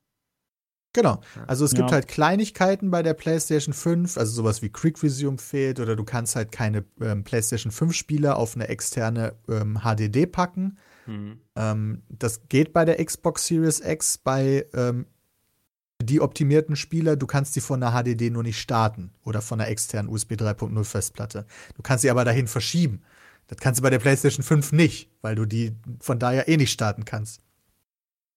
Genau. 0.94 1.22
Also 1.48 1.64
es 1.64 1.74
gibt 1.74 1.90
Ja. 1.90 1.96
halt 1.96 2.10
Kleinigkeiten 2.10 2.92
bei 2.92 3.02
der 3.02 3.14
PlayStation 3.14 3.74
5, 3.74 4.18
also 4.18 4.34
sowas 4.34 4.62
wie 4.62 4.70
Quick 4.70 5.02
Resume 5.02 5.38
fehlt 5.38 5.80
oder 5.80 5.96
du 5.96 6.04
kannst 6.04 6.36
halt 6.36 6.52
keine 6.52 6.84
ähm, 7.00 7.24
PlayStation 7.24 7.72
5 7.72 7.94
Spiele 7.94 8.36
auf 8.36 8.56
eine 8.56 8.68
externe 8.68 9.36
ähm, 9.48 9.80
HDD 9.84 10.26
packen. 10.30 10.78
Hm. 11.06 11.40
Ähm, 11.56 12.04
das 12.10 12.48
geht 12.50 12.74
bei 12.74 12.84
der 12.84 13.04
Xbox 13.04 13.48
Series 13.48 13.80
X 13.80 14.18
bei 14.18 14.66
ähm, 14.74 15.06
die 16.04 16.22
optimierten 16.22 16.76
Spieler, 16.76 17.16
du 17.16 17.28
kannst 17.28 17.56
die 17.56 17.62
von 17.62 17.82
einer 17.82 17.92
HDD 17.92 18.30
nur 18.30 18.44
nicht 18.44 18.60
starten 18.60 19.12
oder 19.24 19.42
von 19.42 19.60
einer 19.60 19.70
externen 19.70 20.12
USB 20.12 20.34
3.0 20.34 20.84
Festplatte. 20.84 21.46
Du 21.76 21.82
kannst 21.82 22.02
sie 22.04 22.10
aber 22.10 22.26
dahin 22.26 22.48
verschieben. 22.48 23.02
Das 23.48 23.58
kannst 23.60 23.80
du 23.80 23.84
bei 23.84 23.90
der 23.90 24.00
PlayStation 24.00 24.44
5 24.44 24.72
nicht, 24.72 25.10
weil 25.22 25.36
du 25.36 25.46
die 25.46 25.76
von 26.00 26.20
daher 26.20 26.48
eh 26.48 26.58
nicht 26.58 26.72
starten 26.72 27.06
kannst. 27.06 27.42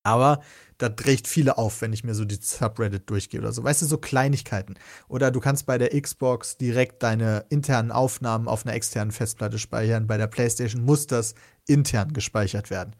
Aber 0.03 0.43
da 0.77 0.89
regt 1.07 1.27
viele 1.27 1.57
auf, 1.57 1.81
wenn 1.81 1.93
ich 1.93 2.05
mir 2.05 2.15
so 2.15 2.25
die 2.25 2.39
Subreddit 2.41 3.09
durchgehe 3.09 3.41
oder 3.41 3.53
so. 3.53 3.65
Weißt 3.65 3.81
du, 3.81 3.87
so 3.87 3.97
Kleinigkeiten. 3.97 4.75
Oder 5.09 5.31
du 5.31 5.41
kannst 5.41 5.67
bei 5.67 5.79
der 5.79 5.99
Xbox 5.99 6.59
direkt 6.59 7.03
deine 7.03 7.47
internen 7.49 7.91
Aufnahmen 7.91 8.47
auf 8.47 8.67
einer 8.67 8.75
externen 8.75 9.13
Festplatte 9.13 9.59
speichern. 9.59 10.07
Bei 10.07 10.19
der 10.19 10.27
PlayStation 10.27 10.85
muss 10.85 11.07
das 11.07 11.35
intern 11.67 12.13
gespeichert 12.13 12.71
werden. 12.71 12.95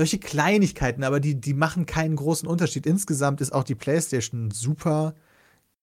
Solche 0.00 0.18
Kleinigkeiten, 0.18 1.04
aber 1.04 1.20
die, 1.20 1.38
die 1.38 1.52
machen 1.52 1.84
keinen 1.84 2.16
großen 2.16 2.48
Unterschied. 2.48 2.86
Insgesamt 2.86 3.42
ist 3.42 3.52
auch 3.52 3.64
die 3.64 3.74
PlayStation 3.74 4.50
super 4.50 5.14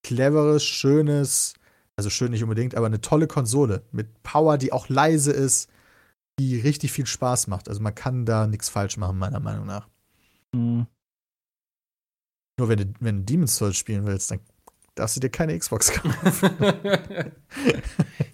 cleveres, 0.01 0.63
schönes, 0.63 1.53
also 1.95 2.09
schön 2.09 2.31
nicht 2.31 2.41
unbedingt, 2.41 2.73
aber 2.73 2.87
eine 2.87 2.99
tolle 2.99 3.27
Konsole 3.27 3.83
mit 3.91 4.23
Power, 4.23 4.57
die 4.57 4.73
auch 4.73 4.89
leise 4.89 5.31
ist, 5.31 5.69
die 6.39 6.59
richtig 6.59 6.93
viel 6.93 7.05
Spaß 7.05 7.45
macht. 7.45 7.69
Also 7.69 7.79
man 7.79 7.93
kann 7.93 8.25
da 8.25 8.47
nichts 8.47 8.69
falsch 8.69 8.97
machen, 8.97 9.19
meiner 9.19 9.39
Meinung 9.39 9.67
nach. 9.67 9.87
Mhm. 10.51 10.87
Nur 12.59 12.69
wenn 12.69 12.79
du, 12.79 12.93
wenn 12.99 13.17
du 13.17 13.23
Demon's 13.23 13.55
Souls 13.55 13.77
spielen 13.77 14.07
willst, 14.07 14.31
dann 14.31 14.39
darfst 14.95 15.15
du 15.17 15.19
dir 15.19 15.29
keine 15.29 15.55
Xbox 15.55 15.91
kaufen. 15.91 16.49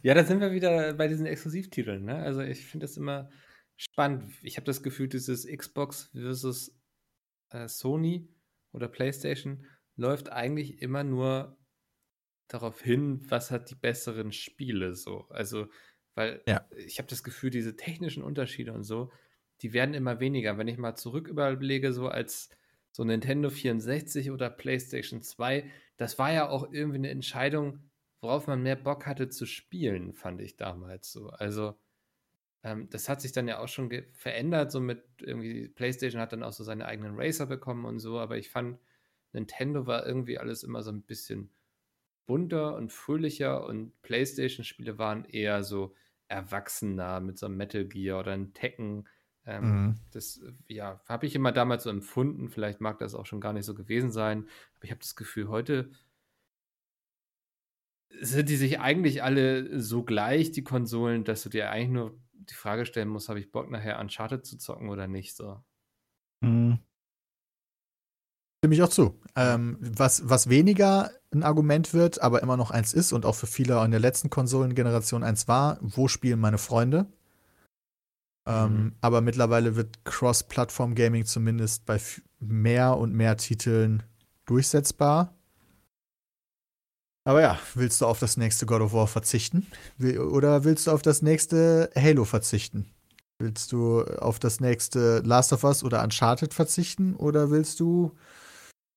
ja, 0.01 0.13
da 0.13 0.23
sind 0.23 0.39
wir 0.39 0.53
wieder 0.53 0.93
bei 0.93 1.09
diesen 1.09 1.25
Exklusivtiteln. 1.25 2.05
Ne? 2.05 2.15
Also 2.23 2.39
ich 2.39 2.65
finde 2.65 2.85
das 2.85 2.95
immer 2.95 3.29
spannend. 3.83 4.33
Ich 4.43 4.57
habe 4.57 4.65
das 4.65 4.83
Gefühl, 4.83 5.07
dieses 5.07 5.45
Xbox 5.47 6.09
versus 6.13 6.79
äh, 7.49 7.67
Sony 7.67 8.29
oder 8.73 8.87
PlayStation 8.87 9.65
läuft 9.95 10.31
eigentlich 10.31 10.81
immer 10.81 11.03
nur 11.03 11.57
darauf 12.47 12.81
hin, 12.81 13.21
was 13.29 13.51
hat 13.51 13.69
die 13.71 13.75
besseren 13.75 14.31
Spiele 14.31 14.95
so. 14.95 15.27
Also, 15.29 15.69
weil 16.15 16.45
Ja. 16.45 16.69
ich 16.69 16.99
habe 16.99 17.09
das 17.09 17.23
Gefühl, 17.23 17.49
diese 17.49 17.75
technischen 17.75 18.23
Unterschiede 18.23 18.73
und 18.73 18.83
so, 18.83 19.11
die 19.61 19.73
werden 19.73 19.93
immer 19.95 20.19
weniger. 20.19 20.57
Wenn 20.57 20.67
ich 20.67 20.77
mal 20.77 20.95
zurück 20.95 21.27
überlege, 21.27 21.93
so 21.93 22.07
als 22.09 22.49
so 22.91 23.03
Nintendo 23.03 23.49
64 23.49 24.31
oder 24.31 24.49
PlayStation 24.49 25.21
2, 25.21 25.71
das 25.97 26.19
war 26.19 26.31
ja 26.33 26.49
auch 26.49 26.71
irgendwie 26.71 26.97
eine 26.97 27.09
Entscheidung, 27.09 27.89
worauf 28.21 28.47
man 28.47 28.63
mehr 28.63 28.75
Bock 28.75 29.05
hatte 29.07 29.29
zu 29.29 29.45
spielen, 29.45 30.13
fand 30.13 30.41
ich 30.41 30.57
damals 30.57 31.11
so. 31.11 31.29
Also, 31.29 31.77
ähm, 32.63 32.89
das 32.89 33.09
hat 33.09 33.21
sich 33.21 33.31
dann 33.31 33.47
ja 33.47 33.59
auch 33.59 33.67
schon 33.67 33.91
verändert, 34.13 34.71
so 34.71 34.79
mit 34.79 35.03
irgendwie, 35.21 35.69
PlayStation 35.69 36.21
hat 36.21 36.33
dann 36.33 36.43
auch 36.43 36.53
so 36.53 36.63
seine 36.63 36.85
eigenen 36.85 37.15
Racer 37.19 37.45
bekommen 37.45 37.85
und 37.85 37.99
so, 37.99 38.19
aber 38.19 38.37
ich 38.37 38.49
fand, 38.49 38.79
Nintendo 39.33 39.87
war 39.87 40.05
irgendwie 40.05 40.37
alles 40.39 40.63
immer 40.63 40.83
so 40.83 40.91
ein 40.91 41.03
bisschen 41.03 41.51
bunter 42.25 42.75
und 42.75 42.91
fröhlicher 42.93 43.65
und 43.65 44.01
PlayStation-Spiele 44.01 44.97
waren 44.97 45.25
eher 45.25 45.63
so 45.63 45.95
erwachsener 46.27 47.19
mit 47.19 47.37
so 47.37 47.47
einem 47.47 47.57
Metal 47.57 47.85
Gear 47.85 48.19
oder 48.19 48.31
einem 48.33 48.53
Tekken. 48.53 49.07
Ähm, 49.45 49.83
Mhm. 49.85 49.95
Das, 50.11 50.37
äh, 50.37 50.53
ja, 50.73 51.01
habe 51.07 51.25
ich 51.25 51.35
immer 51.35 51.51
damals 51.51 51.83
so 51.83 51.89
empfunden. 51.89 52.49
Vielleicht 52.49 52.81
mag 52.81 52.99
das 52.99 53.15
auch 53.15 53.25
schon 53.25 53.41
gar 53.41 53.53
nicht 53.53 53.65
so 53.65 53.73
gewesen 53.75 54.11
sein. 54.11 54.47
Aber 54.75 54.85
ich 54.85 54.91
habe 54.91 55.01
das 55.01 55.15
Gefühl, 55.15 55.49
heute 55.49 55.91
sind 58.21 58.49
die 58.49 58.55
sich 58.55 58.79
eigentlich 58.79 59.23
alle 59.23 59.79
so 59.79 60.03
gleich, 60.03 60.51
die 60.51 60.63
Konsolen, 60.63 61.23
dass 61.23 61.43
du 61.43 61.49
dir 61.49 61.69
eigentlich 61.71 61.89
nur 61.89 62.22
die 62.49 62.53
Frage 62.53 62.85
stellen 62.85 63.09
musst, 63.09 63.29
habe 63.29 63.39
ich 63.39 63.51
Bock 63.51 63.69
nachher 63.69 63.99
Uncharted 63.99 64.45
zu 64.45 64.57
zocken 64.57 64.89
oder 64.89 65.07
nicht 65.07 65.35
so. 65.35 65.63
Mhm. 66.41 66.79
Stimme 68.63 68.75
ich 68.75 68.83
auch 68.83 68.89
zu. 68.89 69.19
Ähm, 69.35 69.77
was, 69.81 70.29
was 70.29 70.47
weniger 70.49 71.11
ein 71.33 71.43
Argument 71.43 71.93
wird, 71.93 72.21
aber 72.21 72.41
immer 72.41 72.55
noch 72.55 72.71
eins 72.71 72.93
ist 72.93 73.11
und 73.11 73.25
auch 73.25 73.35
für 73.35 73.47
viele 73.47 73.83
in 73.83 73.91
der 73.91 73.99
letzten 73.99 74.29
Konsolengeneration 74.29 75.23
eins 75.23 75.47
war, 75.47 75.77
wo 75.81 76.07
spielen 76.07 76.39
meine 76.39 76.57
Freunde? 76.57 77.07
Ähm, 78.45 78.73
Mhm. 78.73 78.95
Aber 79.01 79.21
mittlerweile 79.21 79.75
wird 79.75 80.05
Cross-Plattform-Gaming 80.05 81.25
zumindest 81.25 81.85
bei 81.85 81.99
mehr 82.39 82.97
und 82.97 83.13
mehr 83.13 83.37
Titeln 83.37 84.03
durchsetzbar. 84.45 85.35
Aber 87.25 87.41
ja, 87.41 87.57
willst 87.75 88.01
du 88.01 88.05
auf 88.05 88.19
das 88.19 88.35
nächste 88.37 88.65
God 88.65 88.81
of 88.81 88.93
War 88.93 89.07
verzichten? 89.07 89.67
Oder 89.99 90.63
willst 90.65 90.87
du 90.87 90.91
auf 90.91 91.01
das 91.01 91.21
nächste 91.21 91.89
Halo 91.95 92.25
verzichten? 92.25 92.89
Willst 93.39 93.71
du 93.71 94.03
auf 94.03 94.39
das 94.39 94.59
nächste 94.59 95.19
Last 95.19 95.53
of 95.53 95.63
Us 95.63 95.83
oder 95.83 96.03
Uncharted 96.03 96.53
verzichten? 96.53 97.15
Oder 97.15 97.49
willst 97.49 97.79
du 97.79 98.11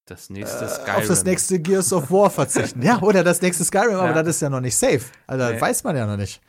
Das 0.07 0.29
nächste 0.31 0.65
äh, 0.65 0.69
Skyrim. 0.69 0.95
auf 0.97 1.07
das 1.07 1.25
nächste 1.25 1.61
Gears 1.61 1.93
of 1.93 2.11
War 2.11 2.31
verzichten. 2.31 2.83
ja, 2.83 3.01
oder 3.01 3.23
das 3.25 3.41
nächste 3.43 3.65
Skyrim, 3.65 3.95
aber 3.97 4.09
Ja. 4.09 4.13
das 4.23 4.29
ist 4.37 4.43
ja 4.43 4.51
noch 4.51 4.61
nicht 4.61 4.77
safe. 4.77 5.03
Also 5.27 5.45
das 5.45 5.53
Nee. 5.55 5.61
weiß 5.61 5.85
man 5.85 5.97
ja 5.97 6.07
noch 6.07 6.17
nicht. 6.17 6.41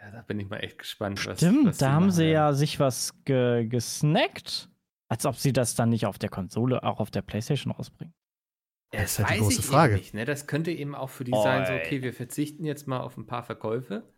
Ja, 0.00 0.10
da 0.12 0.22
bin 0.22 0.38
ich 0.40 0.48
mal 0.48 0.58
echt 0.58 0.78
gespannt. 0.78 1.24
Was, 1.26 1.38
Stimmt, 1.38 1.66
was 1.66 1.78
da 1.78 1.90
haben 1.92 2.04
machen 2.06 2.12
sie 2.12 2.26
ja 2.26 2.52
sich 2.52 2.78
was 2.78 3.12
ge 3.24 3.66
gesnackt. 3.66 4.68
Als 5.08 5.24
ob 5.26 5.36
sie 5.36 5.52
das 5.52 5.74
dann 5.76 5.90
nicht 5.90 6.06
auf 6.06 6.18
der 6.18 6.30
Konsole, 6.30 6.82
auch 6.82 6.98
auf 7.00 7.10
der 7.12 7.22
Playstation 7.22 7.72
rausbringen. 7.72 8.12
Ja, 8.96 9.02
Das 9.02 9.12
ist 9.12 9.18
halt 9.26 9.36
die 9.36 9.42
große 9.42 9.60
ich 9.60 9.66
Frage. 9.66 9.94
Nicht, 9.94 10.14
ne? 10.14 10.24
Das 10.24 10.46
könnte 10.46 10.70
eben 10.70 10.94
auch 10.94 11.10
für 11.10 11.24
die 11.24 11.32
Oh, 11.32 11.42
sein, 11.42 11.66
so, 11.66 11.72
okay, 11.72 12.02
wir 12.02 12.12
verzichten 12.12 12.64
jetzt 12.64 12.86
mal 12.86 13.00
auf 13.00 13.16
ein 13.16 13.26
paar 13.26 13.42
Verkäufe. 13.42 14.08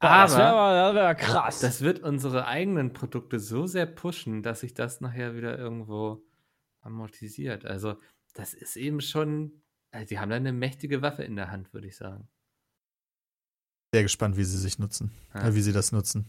Boah, 0.00 0.22
das 0.22 0.34
aber 0.34 0.72
wäre 0.72 0.84
das 0.86 0.94
wär 0.94 1.14
krass. 1.14 1.60
das 1.60 1.82
wird 1.82 2.00
unsere 2.00 2.46
eigenen 2.46 2.94
Produkte 2.94 3.38
so 3.38 3.66
sehr 3.66 3.84
pushen, 3.84 4.42
dass 4.42 4.60
sich 4.60 4.72
das 4.72 5.02
nachher 5.02 5.36
wieder 5.36 5.58
irgendwo 5.58 6.22
amortisiert. 6.80 7.66
Also, 7.66 7.96
das 8.32 8.54
ist 8.54 8.76
eben 8.76 9.02
schon, 9.02 9.62
also 9.90 10.06
die 10.06 10.18
haben 10.18 10.30
da 10.30 10.36
eine 10.36 10.54
mächtige 10.54 11.02
Waffe 11.02 11.22
in 11.22 11.36
der 11.36 11.50
Hand, 11.50 11.74
würde 11.74 11.88
ich 11.88 11.96
sagen. 11.96 12.28
Sehr 13.92 14.04
gespannt, 14.04 14.38
wie 14.38 14.44
sie 14.44 14.56
sich 14.56 14.78
nutzen. 14.78 15.10
Ja. 15.34 15.48
Äh, 15.48 15.54
wie 15.54 15.60
sie 15.60 15.72
das 15.72 15.92
nutzen. 15.92 16.24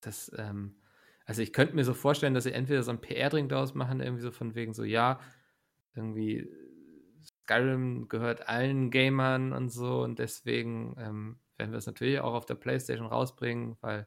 Das, 0.00 0.30
ähm, 0.36 0.76
also 1.24 1.42
ich 1.42 1.52
könnte 1.52 1.74
mir 1.74 1.84
so 1.84 1.94
vorstellen, 1.94 2.34
dass 2.34 2.44
sie 2.44 2.52
entweder 2.52 2.82
so 2.84 2.92
ein 2.92 3.00
PR-Ding 3.00 3.48
daraus 3.48 3.74
machen, 3.74 4.00
irgendwie 4.00 4.22
so 4.22 4.30
von 4.30 4.54
wegen 4.54 4.74
so, 4.74 4.84
ja, 4.84 5.18
irgendwie 5.94 6.48
Skyrim 7.48 8.08
gehört 8.08 8.48
allen 8.48 8.90
Gamern 8.90 9.52
und 9.52 9.70
so 9.70 10.02
und 10.02 10.18
deswegen 10.18 10.94
ähm, 10.98 11.38
werden 11.56 11.72
wir 11.72 11.78
es 11.78 11.86
natürlich 11.86 12.20
auch 12.20 12.34
auf 12.34 12.46
der 12.46 12.56
Playstation 12.56 13.06
rausbringen, 13.06 13.76
weil 13.80 14.06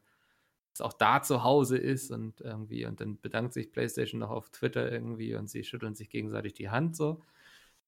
es 0.73 0.81
auch 0.81 0.93
da 0.93 1.21
zu 1.23 1.43
Hause 1.43 1.77
ist 1.77 2.11
und 2.11 2.41
irgendwie 2.41 2.85
und 2.85 3.01
dann 3.01 3.19
bedankt 3.19 3.53
sich 3.53 3.71
Playstation 3.71 4.19
noch 4.19 4.29
auf 4.29 4.49
Twitter 4.51 4.91
irgendwie 4.91 5.35
und 5.35 5.49
sie 5.49 5.63
schütteln 5.63 5.95
sich 5.95 6.09
gegenseitig 6.09 6.53
die 6.53 6.69
Hand 6.69 6.95
so. 6.95 7.23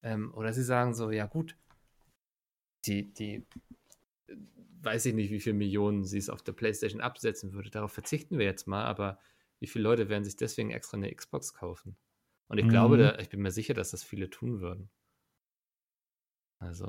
Ähm, 0.04 0.34
oder 0.34 0.54
sie 0.54 0.64
sagen 0.64 0.94
so, 0.96 1.12
ja 1.12 1.28
gut, 1.28 1.56
die, 2.86 3.14
die 3.14 3.46
weiß 4.82 5.06
ich 5.06 5.14
nicht, 5.14 5.32
wie 5.32 5.40
viele 5.40 5.56
Millionen 5.56 6.04
sie 6.04 6.18
es 6.18 6.30
auf 6.30 6.42
der 6.42 6.52
Playstation 6.54 7.02
absetzen 7.02 7.54
würde. 7.54 7.70
Darauf 7.70 7.92
verzichten 7.94 8.38
wir 8.38 8.46
jetzt 8.46 8.68
mal, 8.68 8.86
aber 8.86 9.20
wie 9.60 9.68
viele 9.68 9.84
Leute 9.84 10.10
werden 10.10 10.26
sich 10.26 10.36
deswegen 10.36 10.72
extra 10.72 10.98
eine 10.98 11.14
Xbox 11.14 11.54
kaufen? 11.54 11.96
Und 12.50 12.58
ich 12.58 12.66
Mhm. 12.66 12.70
glaube, 12.70 12.98
da, 12.98 13.18
ich 13.20 13.30
bin 13.30 13.42
mir 13.42 13.52
sicher, 13.52 13.74
dass 13.74 13.92
das 13.92 14.04
viele 14.04 14.30
tun 14.30 14.60
würden. 14.60 14.90
Also, 16.64 16.88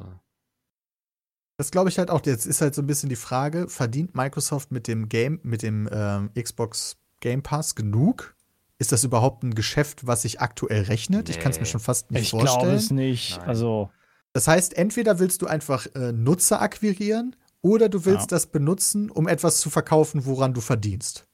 Das 1.57 1.71
glaube 1.71 1.89
ich 1.89 1.99
halt 1.99 2.11
auch. 2.11 2.25
Jetzt 2.25 2.47
ist 2.47 2.61
halt 2.61 2.75
so 2.75 2.83
ein 2.83 2.87
bisschen 2.87 3.09
die 3.09 3.17
Frage: 3.17 3.69
Verdient 3.69 4.15
Microsoft 4.15 4.71
mit 4.73 4.87
dem 4.89 5.09
Game, 5.09 5.41
mit 5.43 5.63
dem 5.63 5.89
ähm, 5.93 6.31
Xbox 6.35 6.97
Game 7.21 7.43
Pass 7.43 7.75
genug? 7.75 8.35
Ist 8.79 8.91
das 8.93 9.05
überhaupt 9.05 9.45
ein 9.45 9.55
Geschäft, 9.55 10.07
was 10.07 10.23
sich 10.23 10.41
aktuell 10.41 10.83
rechnet? 10.83 11.29
Ich 11.29 11.39
kann 11.39 11.53
es 11.53 11.59
mir 11.59 11.65
Nee. 11.65 11.71
schon 11.71 11.81
fast 11.81 12.11
nicht 12.11 12.23
ich 12.25 12.31
glaube 12.31 12.49
vorstellen. 12.49 12.75
es 12.77 12.91
nicht. 12.91 13.39
Nein. 13.39 13.49
Also, 13.49 13.91
Das 14.33 14.49
heißt, 14.49 14.77
entweder 14.77 15.21
willst 15.21 15.43
du 15.43 15.47
einfach 15.47 15.87
äh, 15.95 16.11
Nutzer 16.13 16.61
akquirieren 16.61 17.37
oder 17.63 17.89
du 17.89 18.05
willst 18.05 18.33
Ja. 18.33 18.37
das 18.37 18.47
benutzen, 18.49 19.11
um 19.11 19.29
etwas 19.29 19.59
zu 19.61 19.71
verkaufen, 19.71 20.27
woran 20.27 20.55
du 20.55 20.61
verdienst. 20.61 21.27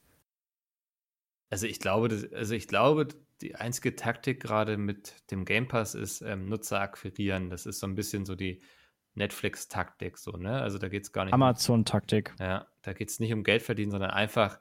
Also 1.51 1.67
ich 1.67 1.81
glaube, 1.81 2.09
das, 2.09 2.31
also 2.33 2.55
ich 2.55 2.69
glaube, 2.69 3.09
die 3.43 3.57
einzige 3.57 3.97
Taktik 3.97 4.41
gerade 4.41 4.77
mit 4.77 5.15
dem 5.31 5.45
Game 5.45 5.69
Pass 5.69 5.95
ist 5.95 6.21
ähm, 6.23 6.49
Nutzer 6.49 6.81
akquirieren. 6.81 7.51
Das 7.51 7.67
ist 7.67 7.81
so 7.81 7.87
ein 7.87 7.95
bisschen 7.95 8.25
so 8.27 8.35
die 8.35 8.63
Netflix-Taktik, 9.15 10.19
so, 10.19 10.33
ne? 10.33 10.61
Also 10.61 10.79
da 10.79 10.89
geht 10.89 11.03
es 11.05 11.13
gar 11.13 11.25
nicht. 11.25 11.35
um- 11.35 11.43
Amazon-Taktik. 11.43 12.35
Ja, 12.39 12.67
da 12.83 12.93
geht 12.93 13.11
es 13.11 13.19
nicht 13.21 13.33
um 13.33 13.43
Geld 13.43 13.63
verdienen, 13.63 13.91
sondern 13.91 14.11
einfach, 14.11 14.59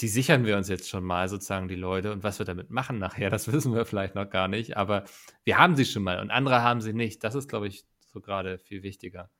die 0.00 0.08
sichern 0.08 0.44
wir 0.46 0.56
uns 0.56 0.68
jetzt 0.68 0.88
schon 0.88 1.04
mal 1.04 1.28
sozusagen 1.28 1.68
die 1.68 1.74
Leute 1.74 2.12
und 2.12 2.22
was 2.22 2.38
wir 2.38 2.46
damit 2.46 2.70
machen 2.70 2.98
nachher, 2.98 3.28
das 3.30 3.46
wissen 3.52 3.74
wir 3.74 3.84
vielleicht 3.84 4.14
noch 4.14 4.30
gar 4.30 4.48
nicht, 4.48 4.76
aber 4.76 5.04
wir 5.44 5.58
haben 5.58 5.74
sie 5.76 5.84
schon 5.84 6.02
mal 6.02 6.20
und 6.20 6.30
andere 6.30 6.62
haben 6.62 6.80
sie 6.80 6.92
nicht. 6.92 7.22
Das 7.24 7.34
ist, 7.34 7.48
glaube 7.48 7.68
ich, 7.68 7.84
so 8.12 8.20
gerade 8.20 8.58
viel 8.58 8.82
wichtiger. 8.82 9.30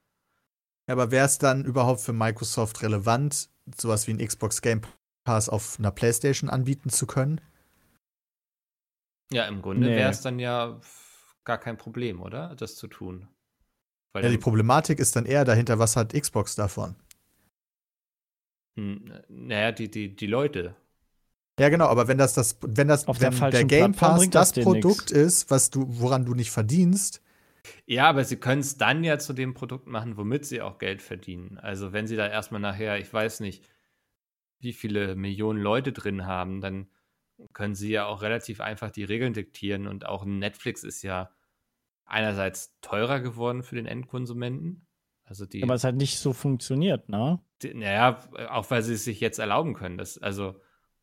Aber 0.87 1.11
wäre 1.13 1.27
es 1.27 1.39
dann 1.39 1.65
überhaupt 1.65 2.01
für 2.01 2.13
Microsoft 2.13 2.83
relevant, 2.83 3.49
sowas 3.77 4.07
wie 4.09 4.13
ein 4.13 4.19
Xbox 4.27 4.61
Game 4.61 4.83
Pass 5.23 5.49
auf 5.49 5.79
einer 5.79 5.93
PlayStation 5.93 6.51
anbieten 6.51 6.91
zu 6.91 7.07
können? 7.07 7.41
Ja, 9.33 9.47
im 9.47 9.61
Grunde 9.63 9.87
Nee. 9.87 9.97
wäre 9.97 10.11
es 10.11 10.21
dann 10.23 10.39
ja 10.39 10.81
gar 11.45 11.59
kein 11.59 11.77
Problem, 11.79 12.21
oder? 12.23 12.55
Das 12.57 12.77
zu 12.77 12.87
tun. 12.89 13.29
Weil 14.13 14.23
Ja, 14.23 14.31
die 14.31 14.39
Problematik 14.39 14.99
ist 14.99 15.15
dann 15.15 15.27
eher 15.27 15.45
dahinter, 15.45 15.79
was 15.79 15.95
hat 15.95 16.15
Xbox 16.15 16.55
davon? 16.55 16.97
Hm, 18.77 19.13
naja, 19.29 19.71
die, 19.73 19.89
die, 19.91 20.15
die 20.17 20.27
Leute. 20.27 20.75
Ja, 21.61 21.69
genau, 21.69 21.87
aber 21.87 22.09
wenn 22.09 22.19
das 22.19 22.33
das, 22.35 22.57
wenn 22.63 22.89
das, 22.89 23.07
Auf 23.07 23.19
der 23.19 23.31
wenn 23.31 23.31
falschen 23.31 23.69
Game 23.69 23.95
Plattform 23.95 24.17
Pass 24.19 24.31
das 24.31 24.59
Produkt 24.59 25.11
ist, 25.13 25.51
was 25.51 25.71
du, 25.71 25.85
woran 26.01 26.25
du 26.25 26.35
nicht 26.35 26.51
verdienst, 26.51 27.21
Ja, 27.87 28.09
aber 28.09 28.25
sie 28.25 28.37
können 28.37 28.61
es 28.61 28.77
dann 28.79 29.05
ja 29.05 29.19
zu 29.19 29.33
dem 29.33 29.53
Produkt 29.55 29.87
machen, 29.87 30.17
womit 30.17 30.47
sie 30.47 30.63
auch 30.63 30.79
Geld 30.79 31.03
verdienen. 31.03 31.59
Also 31.59 31.93
wenn 31.93 32.07
sie 32.07 32.17
da 32.17 32.27
erstmal 32.29 32.61
nachher, 32.61 32.99
ich 32.99 33.13
weiß 33.13 33.41
nicht, 33.41 33.69
wie 34.61 34.73
viele 34.75 35.17
Millionen 35.17 35.61
Leute 35.61 35.93
drin 35.93 36.27
haben, 36.27 36.61
dann 36.61 36.89
können 37.53 37.75
sie 37.75 37.91
ja 37.91 38.07
auch 38.07 38.23
relativ 38.23 38.61
einfach 38.61 38.91
die 38.91 39.05
Regeln 39.05 39.33
diktieren. 39.33 39.87
Und 39.87 40.07
auch 40.07 40.25
Netflix 40.25 40.85
ist 40.85 41.03
ja 41.03 41.31
einerseits 42.05 42.79
teurer 42.81 43.21
geworden 43.21 43.63
für 43.63 43.77
den 43.77 43.87
Endkonsumenten. 43.87 44.87
Also 45.25 45.47
die, 45.47 45.63
Aber 45.63 45.75
es 45.75 45.85
hat 45.85 45.95
nicht 45.95 46.19
so 46.19 46.33
funktioniert, 46.33 47.09
ne? 47.09 47.41
die 47.63 47.75
naja, 47.75 48.19
auch 48.51 48.69
weil 48.71 48.83
sie 48.83 48.95
es 48.95 49.05
sich 49.05 49.21
jetzt 49.21 49.39
erlauben 49.39 49.75
können. 49.75 49.97
Das, 49.97 50.19
also 50.19 50.61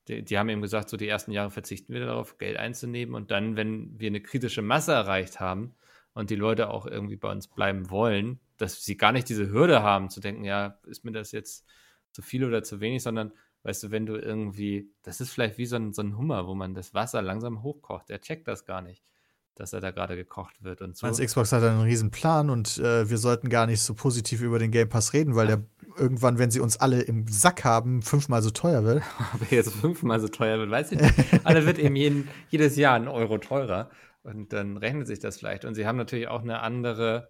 die, 0.08 0.24
die 0.24 0.38
haben 0.38 0.50
eben 0.50 0.62
gesagt, 0.62 0.90
so 0.90 0.98
die 0.98 1.08
ersten 1.08 1.32
Jahre 1.32 1.50
verzichten 1.50 1.94
wir 1.94 2.06
darauf, 2.06 2.38
Geld 2.38 2.58
einzunehmen. 2.58 3.16
Und 3.16 3.32
dann, 3.32 3.56
wenn 3.56 3.98
wir 3.98 4.08
eine 4.08 4.22
kritische 4.22 4.62
Masse 4.62 4.92
erreicht 4.92 5.40
haben 5.40 5.76
und 6.14 6.30
die 6.30 6.36
Leute 6.36 6.70
auch 6.70 6.86
irgendwie 6.86 7.16
bei 7.16 7.32
uns 7.32 7.48
bleiben 7.48 7.90
wollen, 7.90 8.40
dass 8.58 8.84
sie 8.84 8.98
gar 8.98 9.12
nicht 9.12 9.30
diese 9.30 9.50
Hürde 9.50 9.82
haben, 9.82 10.10
zu 10.10 10.20
denken, 10.20 10.44
ja, 10.44 10.80
ist 10.88 11.06
mir 11.06 11.12
das 11.12 11.32
jetzt 11.32 11.66
zu 12.12 12.22
viel 12.22 12.44
oder 12.44 12.64
zu 12.64 12.80
wenig, 12.80 13.04
sondern 13.04 13.32
weißt 13.68 13.84
du, 13.84 13.92
wenn 13.92 14.06
du 14.06 14.16
irgendwie, 14.16 14.90
das 15.04 15.20
ist 15.20 15.32
vielleicht 15.32 15.58
wie 15.58 15.66
so 15.66 15.76
ein, 15.76 15.92
so 15.92 16.02
ein 16.02 16.18
Hummer, 16.18 16.48
wo 16.48 16.56
man 16.56 16.74
das 16.74 16.94
Wasser 16.94 17.22
langsam 17.22 17.64
hochkocht, 17.64 18.08
der 18.08 18.22
checkt 18.22 18.48
das 18.48 18.64
gar 18.64 18.82
nicht, 18.82 19.04
dass 19.56 19.74
er 19.74 19.82
da 19.82 19.92
gerade 19.92 20.16
gekocht 20.16 20.64
wird 20.64 20.82
und 20.82 20.96
so. 20.96 21.06
Als 21.06 21.20
Xbox 21.20 21.52
hat 21.52 21.64
einen 21.64 21.82
riesen 21.82 22.10
Plan 22.10 22.50
und 22.50 22.78
äh, 22.78 23.10
wir 23.10 23.18
sollten 23.18 23.50
gar 23.50 23.68
nicht 23.68 23.82
so 23.82 23.94
positiv 23.94 24.42
über 24.42 24.58
den 24.58 24.72
Game 24.72 24.88
Pass 24.88 25.12
reden, 25.12 25.36
weil 25.36 25.48
der 25.48 25.66
irgendwann, 25.98 26.38
wenn 26.38 26.50
sie 26.50 26.62
uns 26.62 26.78
alle 26.78 27.02
im 27.02 27.28
Sack 27.28 27.66
haben, 27.66 28.02
fünfmal 28.02 28.42
so 28.42 28.52
teuer 28.52 28.86
wird. 28.86 29.04
Ob 29.34 29.52
er 29.52 29.58
jetzt 29.58 29.74
fünfmal 29.74 30.22
so 30.22 30.30
teuer 30.30 30.60
wird, 30.60 30.72
weiß 30.72 30.94
ich 30.94 31.02
nicht. 31.02 31.14
Aber 31.44 31.56
er 31.56 31.66
wird 31.66 31.78
eben 31.78 31.98
jeden, 31.98 32.30
jedes 32.50 32.78
Jahr 32.78 32.96
ein 32.96 33.10
Euro 33.10 33.38
teurer. 33.38 33.90
Und 34.24 34.54
dann 34.54 34.78
rechnet 34.78 35.08
sich 35.08 35.20
das 35.20 35.40
vielleicht. 35.40 35.66
Und 35.66 35.76
sie 35.76 35.86
haben 35.86 35.98
natürlich 35.98 36.28
auch 36.28 36.42
eine 36.42 36.62
andere 36.62 37.30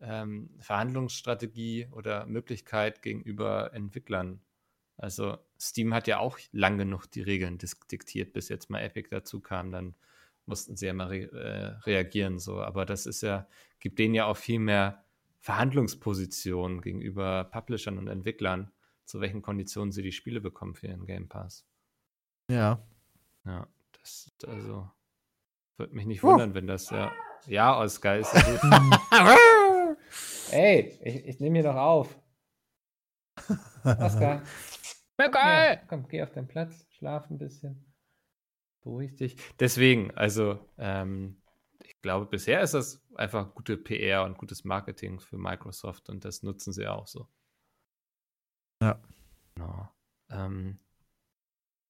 ähm, 0.00 0.50
Verhandlungsstrategie 0.58 1.88
oder 1.92 2.26
Möglichkeit 2.26 3.02
gegenüber 3.02 3.72
Entwicklern. 3.72 4.40
Also 4.98 5.38
Steam 5.60 5.92
hat 5.92 6.06
ja 6.06 6.18
auch 6.18 6.38
lang 6.52 6.78
genug 6.78 7.06
die 7.06 7.22
Regeln 7.22 7.58
diktiert, 7.90 8.32
bis 8.32 8.48
jetzt 8.48 8.70
mal 8.70 8.80
Epic 8.80 9.08
dazu 9.10 9.40
kam. 9.40 9.70
Dann 9.70 9.94
mussten 10.46 10.76
sie 10.76 10.86
ja 10.86 10.94
mal 10.94 11.08
re 11.08 11.30
äh, 11.32 11.66
reagieren. 11.84 12.38
So. 12.38 12.60
Aber 12.62 12.86
das 12.86 13.06
ist 13.06 13.22
ja, 13.22 13.46
gibt 13.80 13.98
denen 13.98 14.14
ja 14.14 14.26
auch 14.26 14.36
viel 14.36 14.58
mehr 14.58 15.04
Verhandlungspositionen 15.40 16.80
gegenüber 16.80 17.44
Publishern 17.44 17.98
und 17.98 18.08
Entwicklern, 18.08 18.70
zu 19.04 19.20
welchen 19.20 19.42
Konditionen 19.42 19.92
sie 19.92 20.02
die 20.02 20.12
Spiele 20.12 20.40
bekommen 20.40 20.74
für 20.74 20.88
ihren 20.88 21.06
Game 21.06 21.28
Pass. 21.28 21.66
Ja. 22.50 22.82
Ja, 23.44 23.68
das 24.00 24.32
also 24.46 24.90
würde 25.76 25.94
mich 25.94 26.06
nicht 26.06 26.24
Oh. 26.24 26.28
wundern, 26.28 26.54
wenn 26.54 26.66
das 26.66 26.90
ja. 26.90 27.12
Ja, 27.46 27.78
Oskar 27.78 28.16
ist 28.18 28.32
ja 28.34 28.40
gut. 28.42 28.60
Ey, 30.50 30.98
ich, 31.04 31.26
ich 31.26 31.40
nehme 31.40 31.58
hier 31.58 31.64
doch 31.70 31.76
auf. 31.76 32.18
Oskar. 35.18 35.68
Ja, 35.68 35.76
komm, 35.88 36.08
geh 36.08 36.22
auf 36.22 36.32
deinen 36.32 36.48
Platz, 36.48 36.86
schlaf 36.90 37.30
ein 37.30 37.38
bisschen. 37.38 37.84
Beruhig 38.82 39.16
dich. 39.16 39.36
Deswegen, 39.58 40.10
also, 40.12 40.58
ähm, 40.78 41.40
ich 41.82 42.00
glaube, 42.02 42.26
bisher 42.26 42.60
ist 42.60 42.74
das 42.74 43.02
einfach 43.14 43.54
gute 43.54 43.76
PR 43.76 44.24
und 44.24 44.38
gutes 44.38 44.64
Marketing 44.64 45.20
für 45.20 45.38
Microsoft 45.38 46.08
und 46.08 46.24
das 46.24 46.42
nutzen 46.42 46.72
sie 46.72 46.86
auch 46.86 47.06
so. 47.06 47.28
Ja. 48.82 49.00
Genau. 49.54 49.88
Ähm, 50.30 50.78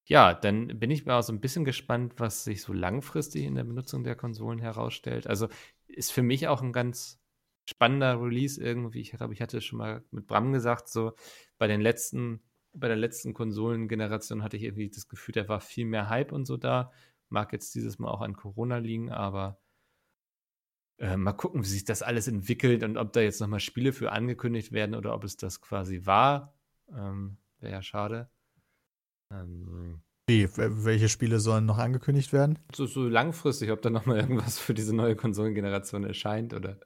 ja, 0.08 0.34
dann 0.34 0.78
bin 0.78 0.90
ich 0.90 1.04
mal 1.04 1.22
so 1.22 1.32
ein 1.32 1.40
bisschen 1.40 1.64
gespannt, 1.64 2.14
was 2.18 2.44
sich 2.44 2.62
so 2.62 2.72
langfristig 2.72 3.44
in 3.44 3.56
der 3.56 3.64
Benutzung 3.64 4.04
der 4.04 4.14
Konsolen 4.14 4.60
herausstellt. 4.60 5.26
Also 5.26 5.48
ist 5.88 6.12
für 6.12 6.22
mich 6.22 6.46
auch 6.46 6.62
ein 6.62 6.72
ganz 6.72 7.20
spannender 7.68 8.20
Release 8.20 8.62
irgendwie. 8.62 9.00
Ich 9.00 9.10
glaube, 9.10 9.34
ich 9.34 9.42
hatte 9.42 9.60
schon 9.60 9.78
mal 9.78 10.04
mit 10.12 10.28
Bram 10.28 10.52
gesagt, 10.52 10.88
so 10.88 11.14
bei 11.58 11.66
den 11.66 11.80
letzten, 11.80 12.40
bei 12.76 12.88
der 12.88 12.96
letzten 12.96 13.34
Konsolengeneration 13.34 14.42
hatte 14.42 14.56
ich 14.56 14.62
irgendwie 14.62 14.88
das 14.88 15.08
Gefühl, 15.08 15.32
da 15.32 15.48
war 15.48 15.60
viel 15.60 15.86
mehr 15.86 16.08
Hype 16.08 16.32
und 16.32 16.44
so 16.44 16.56
da. 16.56 16.92
Mag 17.28 17.52
jetzt 17.52 17.74
dieses 17.74 17.98
Mal 17.98 18.10
auch 18.10 18.20
an 18.20 18.36
Corona 18.36 18.78
liegen, 18.78 19.10
aber 19.10 19.58
äh, 20.98 21.16
mal 21.16 21.32
gucken, 21.32 21.62
wie 21.62 21.68
sich 21.68 21.84
das 21.84 22.02
alles 22.02 22.28
entwickelt 22.28 22.82
und 22.82 22.96
ob 22.96 23.12
da 23.12 23.20
jetzt 23.20 23.40
nochmal 23.40 23.60
Spiele 23.60 23.92
für 23.92 24.12
angekündigt 24.12 24.72
werden 24.72 24.94
oder 24.94 25.14
ob 25.14 25.24
es 25.24 25.36
das 25.36 25.60
quasi 25.60 26.06
war. 26.06 26.54
Ähm, 26.90 27.38
Wäre 27.58 27.72
ja 27.72 27.82
schade. 27.82 28.30
Ähm, 29.32 30.02
Wie, 30.28 30.48
welche 30.56 31.08
Spiele 31.08 31.40
sollen 31.40 31.66
noch 31.66 31.78
angekündigt 31.78 32.32
werden? 32.32 32.58
so, 32.74 32.86
so 32.86 33.08
langfristig, 33.08 33.70
ob 33.70 33.82
da 33.82 33.90
nochmal 33.90 34.18
irgendwas 34.18 34.58
für 34.58 34.74
diese 34.74 34.94
neue 34.94 35.16
Konsolengeneration 35.16 36.04
erscheint 36.04 36.54
oder. 36.54 36.80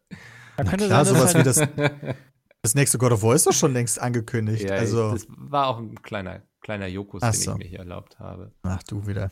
Da 0.56 0.64
könnte 0.64 0.86
klar, 0.86 1.04
sein, 1.04 1.44
dass 1.44 1.56
sowas 1.56 1.58
halt, 1.58 1.78
wie 1.78 2.06
das, 2.06 2.16
das 2.62 2.74
nächste 2.74 2.98
God 2.98 3.12
of 3.12 3.22
War 3.22 3.34
ist 3.34 3.46
doch 3.46 3.52
schon 3.52 3.72
längst 3.72 4.00
angekündigt. 4.00 4.68
ja, 4.68 4.76
also, 4.76 5.12
das 5.12 5.26
war 5.28 5.68
auch 5.68 5.78
ein 5.78 6.00
kleiner, 6.02 6.42
kleiner 6.60 6.86
Jokus, 6.86 7.22
Ach 7.22 7.32
den 7.32 7.40
so. 7.40 7.52
ich 7.52 7.58
mir 7.58 7.64
hier 7.66 7.78
erlaubt 7.80 8.18
habe. 8.18 8.52
ach 8.62 8.82
du 8.82 9.06
wieder. 9.06 9.30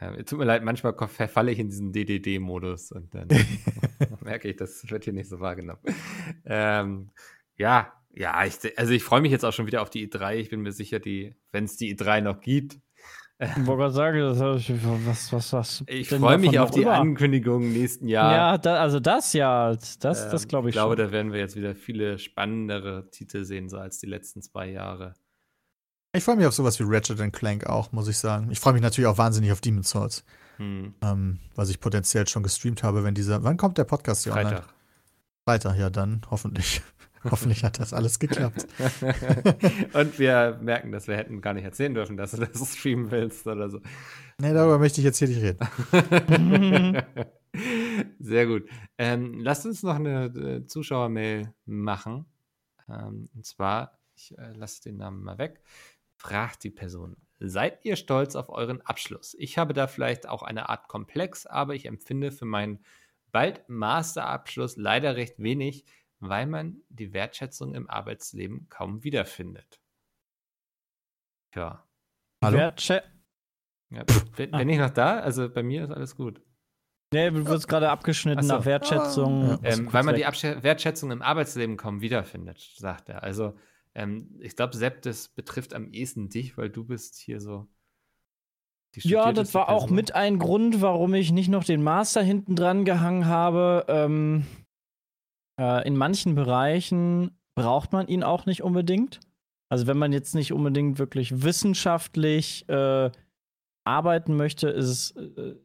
Ja, 0.00 0.22
tut 0.24 0.38
mir 0.38 0.44
leid, 0.44 0.62
manchmal 0.64 0.94
verfalle 1.08 1.52
ich 1.52 1.58
in 1.58 1.68
diesen 1.68 1.92
DDD-Modus 1.92 2.92
und 2.92 3.14
dann 3.14 3.28
merke 4.20 4.48
ich, 4.48 4.56
das 4.56 4.90
wird 4.90 5.04
hier 5.04 5.12
nicht 5.12 5.28
so 5.28 5.40
wahrgenommen. 5.40 5.80
Ähm, 6.44 7.10
ja, 7.56 7.92
ja, 8.10 8.44
ich, 8.44 8.78
also 8.78 8.92
ich 8.92 9.02
freue 9.02 9.20
mich 9.20 9.32
jetzt 9.32 9.44
auch 9.44 9.52
schon 9.52 9.66
wieder 9.66 9.82
auf 9.82 9.90
die 9.90 10.08
E3. 10.08 10.34
Ich 10.36 10.50
bin 10.50 10.60
mir 10.60 10.72
sicher, 10.72 11.00
die, 11.00 11.34
wenn 11.52 11.64
es 11.64 11.76
die 11.76 11.96
E3 11.96 12.20
noch 12.20 12.40
gibt, 12.40 12.78
ich 13.38 13.66
wollte 13.66 13.80
gerade 13.82 13.92
sagen, 13.92 14.18
das 14.20 14.38
was, 15.06 15.32
was, 15.32 15.52
was. 15.52 15.84
ich 15.88 16.08
freue 16.08 16.38
mich 16.38 16.58
auf 16.58 16.70
die 16.70 16.82
über? 16.82 16.94
Ankündigungen 16.94 17.72
nächsten 17.72 18.06
Jahr. 18.08 18.32
Ja, 18.32 18.58
da, 18.58 18.76
also 18.76 19.00
das 19.00 19.32
ja, 19.32 19.72
das, 19.74 19.98
das 19.98 20.42
Ähm, 20.42 20.48
glaube 20.48 20.68
ich, 20.68 20.74
Ich 20.74 20.78
glaube, 20.80 20.96
schon. 20.96 21.06
da 21.06 21.12
werden 21.12 21.32
wir 21.32 21.40
jetzt 21.40 21.56
wieder 21.56 21.74
viele 21.74 22.18
spannendere 22.18 23.10
Titel 23.10 23.44
sehen, 23.44 23.68
so 23.68 23.78
als 23.78 23.98
die 23.98 24.06
letzten 24.06 24.40
zwei 24.42 24.70
Jahre. 24.70 25.14
Ich 26.12 26.22
freue 26.22 26.36
mich 26.36 26.46
auf 26.46 26.54
sowas 26.54 26.78
wie 26.78 26.84
Ratchet 26.86 27.32
Clank 27.32 27.66
auch, 27.66 27.90
muss 27.90 28.06
ich 28.06 28.18
sagen. 28.18 28.50
Ich 28.52 28.60
freue 28.60 28.74
mich 28.74 28.82
natürlich 28.82 29.08
auch 29.08 29.18
wahnsinnig 29.18 29.50
auf 29.50 29.60
Demon's 29.60 29.90
Souls, 29.90 30.24
Hm, 30.58 30.94
ähm, 31.02 31.40
was 31.56 31.70
ich 31.70 31.80
potenziell 31.80 32.28
schon 32.28 32.44
gestreamt 32.44 32.84
habe, 32.84 33.02
wenn 33.02 33.16
dieser. 33.16 33.42
Wann 33.42 33.56
kommt 33.56 33.78
der 33.78 33.84
Podcast 33.84 34.22
hier 34.22 34.32
online? 34.32 34.50
Freitag. 34.50 34.74
Freitag, 35.44 35.76
ja, 35.76 35.90
dann 35.90 36.22
hoffentlich. 36.30 36.82
hoffentlich 37.30 37.64
hat 37.64 37.80
das 37.80 37.92
alles 37.92 38.18
geklappt. 38.18 38.66
Und 39.92 40.18
wir 40.18 40.58
merken, 40.60 40.92
dass 40.92 41.08
wir 41.08 41.16
hätten 41.16 41.40
gar 41.40 41.54
nicht 41.54 41.64
erzählen 41.64 41.94
dürfen, 41.94 42.16
dass 42.16 42.32
du 42.32 42.38
das 42.38 42.76
streamen 42.76 43.10
willst 43.10 43.46
oder 43.46 43.70
so. 43.70 43.80
Nee, 44.38 44.52
darüber 44.52 44.78
möchte 44.78 45.00
ich 45.00 45.04
jetzt 45.04 45.18
hier 45.18 45.28
nicht 45.28 45.42
reden. 45.42 47.02
Sehr 48.18 48.46
gut. 48.46 48.68
Ähm, 48.98 49.40
lasst 49.40 49.64
uns 49.64 49.82
noch 49.82 49.94
eine 49.94 50.26
äh, 50.26 50.66
Zuschauermail 50.66 51.54
machen. 51.66 52.26
Ähm, 52.88 53.28
und 53.34 53.46
zwar, 53.46 53.98
ich 54.16 54.36
äh, 54.36 54.52
lasse 54.52 54.82
den 54.82 54.96
Namen 54.96 55.22
mal 55.22 55.38
weg, 55.38 55.62
fragt 56.16 56.64
die 56.64 56.70
Person, 56.70 57.16
seid 57.38 57.84
ihr 57.84 57.96
stolz 57.96 58.34
auf 58.34 58.48
euren 58.48 58.80
Abschluss? 58.82 59.34
Ich 59.38 59.56
habe 59.56 59.72
da 59.72 59.86
vielleicht 59.86 60.28
auch 60.28 60.42
eine 60.42 60.68
Art 60.68 60.88
Komplex, 60.88 61.46
aber 61.46 61.74
ich 61.74 61.86
empfinde 61.86 62.32
für 62.32 62.44
meinen 62.44 62.80
bald 63.30 63.68
Masterabschluss 63.68 64.76
leider 64.76 65.16
recht 65.16 65.38
wenig, 65.38 65.84
weil 66.28 66.46
man 66.46 66.82
die 66.88 67.12
Wertschätzung 67.12 67.74
im 67.74 67.88
Arbeitsleben 67.88 68.68
kaum 68.68 69.04
wiederfindet. 69.04 69.80
Tja. 71.52 71.86
Hallo? 72.42 72.58
Wertsche 72.58 73.02
Ja, 73.90 74.04
bin, 74.36 74.50
bin 74.50 74.68
ich 74.68 74.78
noch 74.78 74.90
da? 74.90 75.20
Also 75.20 75.48
bei 75.48 75.62
mir 75.62 75.84
ist 75.84 75.90
alles 75.90 76.16
gut. 76.16 76.42
Nee, 77.12 77.30
du 77.30 77.46
wirst 77.46 77.68
gerade 77.68 77.90
abgeschnitten 77.90 78.42
so. 78.42 78.54
nach 78.54 78.64
Wertschätzung. 78.64 79.42
Ja. 79.42 79.58
Ähm, 79.62 79.84
kurz 79.84 79.94
weil 79.94 80.02
man 80.02 80.16
weg. 80.16 80.26
die 80.32 80.62
Wertschätzung 80.62 81.12
im 81.12 81.22
Arbeitsleben 81.22 81.76
kaum 81.76 82.00
wiederfindet, 82.00 82.58
sagt 82.76 83.08
er. 83.08 83.22
Also, 83.22 83.54
ähm, 83.94 84.36
ich 84.40 84.56
glaube, 84.56 84.76
Sepp, 84.76 85.02
das 85.02 85.28
betrifft 85.28 85.74
am 85.74 85.92
ehesten 85.92 86.28
dich, 86.28 86.58
weil 86.58 86.70
du 86.70 86.84
bist 86.84 87.16
hier 87.16 87.40
so. 87.40 87.68
die 88.96 89.08
Ja, 89.08 89.32
das 89.32 89.54
war 89.54 89.68
auch 89.68 89.82
Person. 89.82 89.94
mit 89.94 90.14
ein 90.14 90.40
Grund, 90.40 90.82
warum 90.82 91.14
ich 91.14 91.30
nicht 91.30 91.48
noch 91.48 91.62
den 91.62 91.84
Master 91.84 92.20
hinten 92.20 92.56
dran 92.56 92.84
gehangen 92.84 93.26
habe. 93.26 93.84
Ähm, 93.86 94.44
äh, 95.58 95.86
in 95.86 95.96
manchen 95.96 96.34
Bereichen 96.34 97.30
braucht 97.54 97.92
man 97.92 98.08
ihn 98.08 98.22
auch 98.22 98.46
nicht 98.46 98.62
unbedingt. 98.62 99.20
Also 99.68 99.86
wenn 99.86 99.98
man 99.98 100.12
jetzt 100.12 100.34
nicht 100.34 100.52
unbedingt 100.52 100.98
wirklich 100.98 101.42
wissenschaftlich 101.42 102.68
äh, 102.68 103.10
arbeiten 103.84 104.36
möchte, 104.36 104.68
ist 104.68 105.14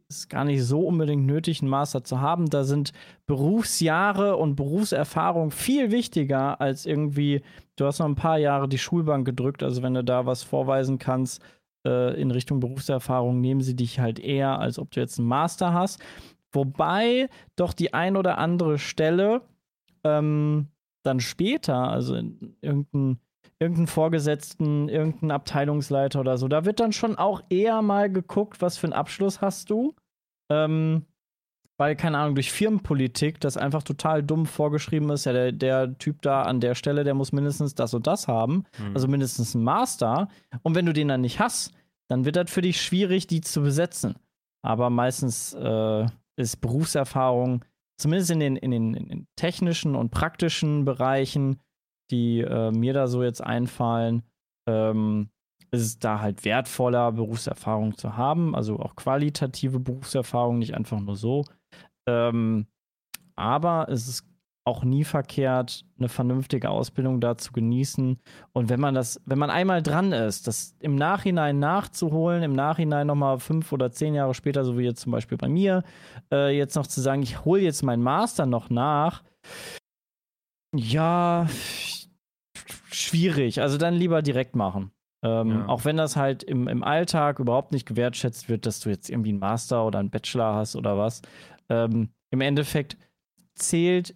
es 0.09 0.25
äh, 0.25 0.27
gar 0.27 0.43
nicht 0.43 0.63
so 0.63 0.81
unbedingt 0.81 1.25
nötig, 1.25 1.61
einen 1.61 1.69
Master 1.69 2.03
zu 2.03 2.19
haben. 2.19 2.49
Da 2.49 2.63
sind 2.63 2.91
Berufsjahre 3.27 4.35
und 4.35 4.55
Berufserfahrung 4.55 5.51
viel 5.51 5.91
wichtiger 5.91 6.59
als 6.59 6.85
irgendwie, 6.85 7.41
du 7.77 7.85
hast 7.85 7.99
noch 7.99 8.05
ein 8.05 8.15
paar 8.15 8.37
Jahre 8.37 8.67
die 8.67 8.77
Schulbank 8.77 9.25
gedrückt, 9.25 9.63
also 9.63 9.81
wenn 9.81 9.93
du 9.93 10.03
da 10.03 10.25
was 10.25 10.43
vorweisen 10.43 10.99
kannst, 10.99 11.41
äh, 11.85 12.19
in 12.19 12.31
Richtung 12.31 12.59
Berufserfahrung 12.59 13.39
nehmen 13.39 13.61
sie 13.61 13.75
dich 13.75 13.99
halt 13.99 14.19
eher, 14.19 14.59
als 14.59 14.79
ob 14.79 14.91
du 14.91 14.99
jetzt 14.99 15.17
einen 15.17 15.27
Master 15.27 15.73
hast. 15.73 16.01
Wobei 16.51 17.29
doch 17.55 17.73
die 17.73 17.93
ein 17.93 18.17
oder 18.17 18.37
andere 18.37 18.79
Stelle 18.79 19.41
ähm, 20.03 20.67
dann 21.03 21.19
später, 21.19 21.89
also 21.89 22.15
in 22.15 22.55
irgendein, 22.61 23.19
irgendeinen 23.59 23.87
Vorgesetzten, 23.87 24.89
irgendeinen 24.89 25.31
Abteilungsleiter 25.31 26.19
oder 26.19 26.37
so, 26.37 26.47
da 26.47 26.65
wird 26.65 26.79
dann 26.79 26.93
schon 26.93 27.17
auch 27.17 27.41
eher 27.49 27.81
mal 27.81 28.11
geguckt, 28.11 28.61
was 28.61 28.77
für 28.77 28.87
einen 28.87 28.93
Abschluss 28.93 29.41
hast 29.41 29.69
du. 29.69 29.95
Ähm, 30.49 31.05
weil, 31.77 31.95
keine 31.95 32.17
Ahnung, 32.17 32.35
durch 32.35 32.51
Firmenpolitik 32.51 33.39
das 33.39 33.55
einfach 33.55 33.83
total 33.83 34.21
dumm 34.21 34.45
vorgeschrieben 34.45 35.09
ist, 35.11 35.25
ja, 35.25 35.31
der, 35.31 35.53
der 35.53 35.97
Typ 35.97 36.21
da 36.21 36.41
an 36.41 36.59
der 36.59 36.75
Stelle, 36.75 37.05
der 37.05 37.13
muss 37.13 37.31
mindestens 37.31 37.73
das 37.73 37.93
und 37.93 38.05
das 38.05 38.27
haben 38.27 38.65
Mhm. 38.77 38.93
also 38.93 39.07
mindestens 39.07 39.55
einen 39.55 39.63
Master. 39.63 40.27
Und 40.61 40.75
wenn 40.75 40.85
du 40.85 40.91
den 40.91 41.07
dann 41.07 41.21
nicht 41.21 41.39
hast, 41.39 41.71
dann 42.09 42.25
wird 42.25 42.35
das 42.35 42.51
für 42.51 42.61
dich 42.61 42.81
schwierig, 42.81 43.27
die 43.27 43.39
zu 43.39 43.61
besetzen. 43.61 44.15
Aber 44.61 44.89
meistens 44.89 45.53
äh, 45.53 46.05
ist 46.35 46.59
Berufserfahrung, 46.59 47.63
zumindest 47.99 48.31
in 48.31 48.39
den, 48.39 48.55
in, 48.55 48.71
den, 48.71 48.93
in 48.93 49.07
den 49.07 49.27
technischen 49.35 49.95
und 49.95 50.09
praktischen 50.09 50.85
Bereichen, 50.85 51.59
die 52.09 52.39
äh, 52.39 52.71
mir 52.71 52.93
da 52.93 53.07
so 53.07 53.23
jetzt 53.23 53.43
einfallen, 53.43 54.23
ähm, 54.67 55.29
ist 55.71 55.81
es 55.81 55.99
da 55.99 56.19
halt 56.19 56.45
wertvoller, 56.45 57.11
Berufserfahrung 57.11 57.95
zu 57.95 58.17
haben, 58.17 58.55
also 58.55 58.79
auch 58.79 58.95
qualitative 58.95 59.79
Berufserfahrung, 59.79 60.57
nicht 60.57 60.73
einfach 60.73 60.99
nur 60.99 61.15
so. 61.15 61.45
Ähm, 62.07 62.65
aber 63.35 63.87
es 63.89 64.07
ist 64.07 64.25
auch 64.69 64.83
nie 64.83 65.03
verkehrt, 65.03 65.83
eine 65.97 66.07
vernünftige 66.07 66.69
Ausbildung 66.69 67.19
da 67.19 67.37
zu 67.37 67.51
genießen. 67.51 68.17
Und 68.53 68.69
wenn 68.69 68.79
man 68.79 68.95
das, 68.95 69.19
wenn 69.25 69.39
man 69.39 69.49
einmal 69.49 69.81
dran 69.83 70.13
ist, 70.13 70.47
das 70.47 70.75
im 70.79 70.95
Nachhinein 70.95 71.59
nachzuholen, 71.59 72.43
im 72.43 72.53
Nachhinein 72.53 73.07
nochmal 73.07 73.39
fünf 73.39 73.71
oder 73.73 73.91
zehn 73.91 74.13
Jahre 74.13 74.33
später, 74.33 74.63
so 74.63 74.77
wie 74.77 74.83
jetzt 74.83 75.01
zum 75.01 75.11
Beispiel 75.11 75.37
bei 75.37 75.49
mir, 75.49 75.83
äh, 76.31 76.55
jetzt 76.57 76.75
noch 76.75 76.87
zu 76.87 77.01
sagen, 77.01 77.21
ich 77.23 77.43
hole 77.43 77.61
jetzt 77.61 77.83
meinen 77.83 78.03
Master 78.03 78.45
noch 78.45 78.69
nach, 78.69 79.23
ja, 80.75 81.47
schwierig. 82.91 83.61
Also 83.61 83.77
dann 83.77 83.95
lieber 83.95 84.21
direkt 84.21 84.55
machen. 84.55 84.91
Ähm, 85.23 85.49
Ja. 85.49 85.67
Auch 85.67 85.85
wenn 85.85 85.97
das 85.97 86.15
halt 86.15 86.43
im, 86.43 86.67
im 86.67 86.83
Alltag 86.83 87.39
überhaupt 87.39 87.71
nicht 87.71 87.87
gewertschätzt 87.87 88.49
wird, 88.49 88.65
dass 88.65 88.79
du 88.79 88.89
jetzt 88.89 89.09
irgendwie 89.09 89.29
einen 89.31 89.39
Master 89.39 89.85
oder 89.85 89.99
einen 89.99 90.09
Bachelor 90.11 90.55
hast 90.55 90.75
oder 90.75 90.97
was. 90.97 91.21
Ähm, 91.69 92.09
Im 92.31 92.41
Endeffekt 92.41 92.97
zählt 93.55 94.15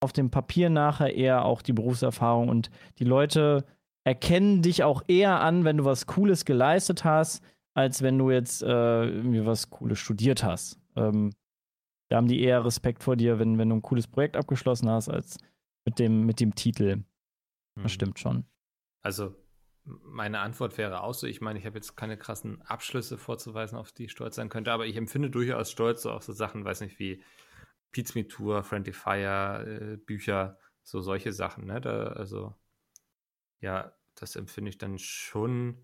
auf 0.00 0.12
dem 0.12 0.30
Papier 0.30 0.70
nachher 0.70 1.14
eher 1.14 1.44
auch 1.44 1.62
die 1.62 1.72
Berufserfahrung 1.72 2.48
und 2.48 2.70
die 2.98 3.04
Leute 3.04 3.64
erkennen 4.04 4.62
dich 4.62 4.82
auch 4.82 5.02
eher 5.08 5.40
an, 5.40 5.64
wenn 5.64 5.76
du 5.76 5.84
was 5.84 6.06
Cooles 6.06 6.44
geleistet 6.44 7.04
hast, 7.04 7.44
als 7.74 8.02
wenn 8.02 8.18
du 8.18 8.30
jetzt 8.30 8.62
äh, 8.62 9.04
irgendwie 9.04 9.44
was 9.44 9.70
Cooles 9.70 9.98
studiert 9.98 10.42
hast. 10.42 10.80
Ähm, 10.96 11.32
da 12.08 12.16
haben 12.16 12.26
die 12.26 12.40
eher 12.40 12.64
Respekt 12.64 13.04
vor 13.04 13.16
dir, 13.16 13.38
wenn, 13.38 13.58
wenn 13.58 13.68
du 13.68 13.76
ein 13.76 13.82
cooles 13.82 14.08
Projekt 14.08 14.36
abgeschlossen 14.36 14.88
hast, 14.88 15.08
als 15.08 15.36
mit 15.84 15.98
dem, 15.98 16.26
mit 16.26 16.40
dem 16.40 16.54
Titel. 16.54 16.96
Mhm. 16.96 17.82
Das 17.82 17.92
stimmt 17.92 18.18
schon. 18.18 18.44
Also, 19.02 19.34
meine 19.84 20.40
Antwort 20.40 20.76
wäre 20.76 21.02
auch 21.02 21.14
so. 21.14 21.26
Ich 21.26 21.40
meine, 21.40 21.58
ich 21.58 21.66
habe 21.66 21.76
jetzt 21.76 21.96
keine 21.96 22.16
krassen 22.16 22.62
Abschlüsse 22.62 23.16
vorzuweisen, 23.16 23.78
auf 23.78 23.92
die 23.92 24.06
ich 24.06 24.12
stolz 24.12 24.36
sein 24.36 24.48
könnte, 24.48 24.72
aber 24.72 24.86
ich 24.86 24.96
empfinde 24.96 25.30
durchaus 25.30 25.70
Stolz 25.70 26.02
so 26.02 26.10
auf 26.10 26.22
so 26.22 26.32
Sachen, 26.32 26.64
weiß 26.64 26.80
nicht, 26.80 26.98
wie 26.98 27.22
Pete's 27.92 28.14
Me 28.14 28.26
Tour, 28.26 28.62
Friendly 28.62 28.92
Fire, 28.92 29.64
äh, 29.66 29.96
Bücher, 29.96 30.58
so 30.82 31.00
solche 31.00 31.32
Sachen, 31.32 31.66
ne? 31.66 31.80
Da, 31.80 32.08
also, 32.08 32.54
ja, 33.60 33.92
das 34.14 34.36
empfinde 34.36 34.70
ich 34.70 34.78
dann 34.78 34.98
schon. 34.98 35.82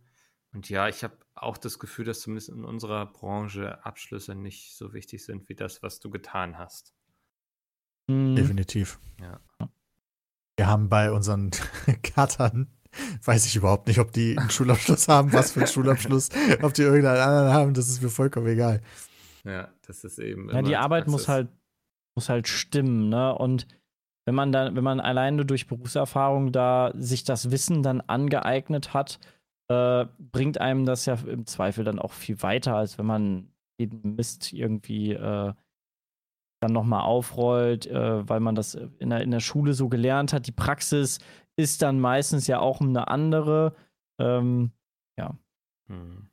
Und 0.52 0.68
ja, 0.68 0.88
ich 0.88 1.04
habe 1.04 1.16
auch 1.34 1.58
das 1.58 1.78
Gefühl, 1.78 2.04
dass 2.04 2.20
zumindest 2.20 2.48
in 2.48 2.64
unserer 2.64 3.06
Branche 3.06 3.84
Abschlüsse 3.84 4.34
nicht 4.34 4.76
so 4.76 4.92
wichtig 4.92 5.24
sind 5.24 5.48
wie 5.48 5.54
das, 5.54 5.82
was 5.82 6.00
du 6.00 6.10
getan 6.10 6.58
hast. 6.58 6.94
Mhm. 8.08 8.36
Definitiv. 8.36 8.98
Ja. 9.20 9.40
Wir 10.56 10.66
haben 10.66 10.88
bei 10.88 11.12
unseren 11.12 11.50
Cuttern, 12.02 12.68
weiß 13.24 13.44
ich 13.46 13.56
überhaupt 13.56 13.88
nicht, 13.88 13.98
ob 13.98 14.12
die 14.12 14.38
einen 14.38 14.50
Schulabschluss 14.50 15.08
haben, 15.08 15.32
was 15.32 15.52
für 15.52 15.60
einen 15.60 15.68
Schulabschluss, 15.68 16.30
ob 16.62 16.72
die 16.72 16.82
irgendeinen 16.82 17.20
anderen 17.20 17.52
haben, 17.52 17.74
das 17.74 17.88
ist 17.88 18.00
mir 18.00 18.08
vollkommen 18.08 18.46
egal. 18.46 18.82
Ja, 19.44 19.72
das 19.86 20.02
ist 20.04 20.18
eben. 20.18 20.50
Ja, 20.50 20.62
die 20.62 20.76
Arbeit 20.76 21.06
muss 21.06 21.26
Praxis. 21.26 21.28
halt, 21.28 21.48
muss 22.16 22.28
halt 22.28 22.48
stimmen, 22.48 23.08
ne? 23.08 23.34
Und 23.36 23.66
wenn 24.26 24.34
man 24.34 24.50
dann, 24.50 24.74
wenn 24.74 24.82
man 24.82 24.98
alleine 24.98 25.46
durch 25.46 25.68
Berufserfahrung 25.68 26.50
da 26.50 26.92
sich 26.94 27.22
das 27.22 27.50
Wissen 27.50 27.82
dann 27.82 28.00
angeeignet 28.00 28.92
hat, 28.92 29.20
äh, 29.68 30.06
bringt 30.18 30.60
einem 30.60 30.84
das 30.84 31.06
ja 31.06 31.14
im 31.14 31.46
Zweifel 31.46 31.84
dann 31.84 31.98
auch 31.98 32.12
viel 32.12 32.42
weiter, 32.42 32.74
als 32.74 32.98
wenn 32.98 33.06
man 33.06 33.52
jeden 33.78 34.16
Mist 34.16 34.52
irgendwie 34.52 35.12
äh, 35.12 35.52
dann 36.60 36.72
nochmal 36.72 37.02
aufrollt, 37.02 37.86
äh, 37.86 38.28
weil 38.28 38.40
man 38.40 38.54
das 38.54 38.74
in 38.74 39.10
der, 39.10 39.20
in 39.20 39.30
der 39.30 39.40
Schule 39.40 39.74
so 39.74 39.88
gelernt 39.88 40.32
hat. 40.32 40.46
Die 40.46 40.52
Praxis 40.52 41.18
ist 41.56 41.82
dann 41.82 42.00
meistens 42.00 42.46
ja 42.46 42.58
auch 42.58 42.80
eine 42.80 43.08
andere. 43.08 43.74
Ähm, 44.20 44.72
Hm. 45.88 46.30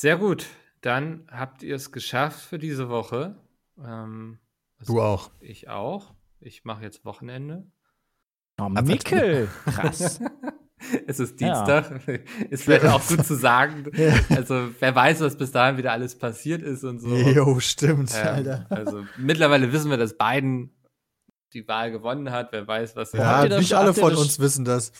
Sehr 0.00 0.16
gut. 0.16 0.46
Dann 0.80 1.26
habt 1.30 1.62
ihr 1.62 1.76
es 1.76 1.92
geschafft 1.92 2.40
für 2.40 2.58
diese 2.58 2.88
Woche. 2.88 3.36
Ähm, 3.82 4.38
Du 4.86 5.00
auch. 5.00 5.30
Ich 5.40 5.68
auch. 5.68 6.12
Ich 6.40 6.64
mache 6.64 6.82
jetzt 6.82 7.04
Wochenende. 7.04 7.66
oh, 8.60 8.68
Mickel, 8.68 9.48
krass. 9.64 10.20
es 11.06 11.20
ist 11.20 11.40
Ja. 11.40 11.64
Dienstag. 11.64 12.08
Ist 12.50 12.64
vielleicht 12.64 12.86
auch 12.86 13.06
gut 13.06 13.24
zu 13.24 13.34
sagen. 13.34 13.84
Also, 14.28 14.68
wer 14.78 14.94
weiß, 14.94 15.20
was 15.20 15.36
bis 15.38 15.52
dahin 15.52 15.78
wieder 15.78 15.92
alles 15.92 16.18
passiert 16.18 16.62
ist 16.62 16.84
und 16.84 16.98
so. 17.00 17.14
Jo, 17.14 17.58
stimmt, 17.60 18.12
Ähm, 18.14 18.26
Alter. 18.26 18.66
Also, 18.68 19.04
mittlerweile 19.16 19.72
wissen 19.72 19.90
wir, 19.90 19.96
dass 19.96 20.18
Biden 20.18 20.74
die 21.54 21.66
Wahl 21.68 21.90
gewonnen 21.92 22.30
hat. 22.30 22.52
Wer 22.52 22.66
weiß, 22.66 22.96
was 22.96 23.12
Ja, 23.12 23.46
nicht 23.46 23.74
alle 23.74 23.94
von 23.94 24.14
uns 24.16 24.38
wissen 24.40 24.64
das. 24.64 24.92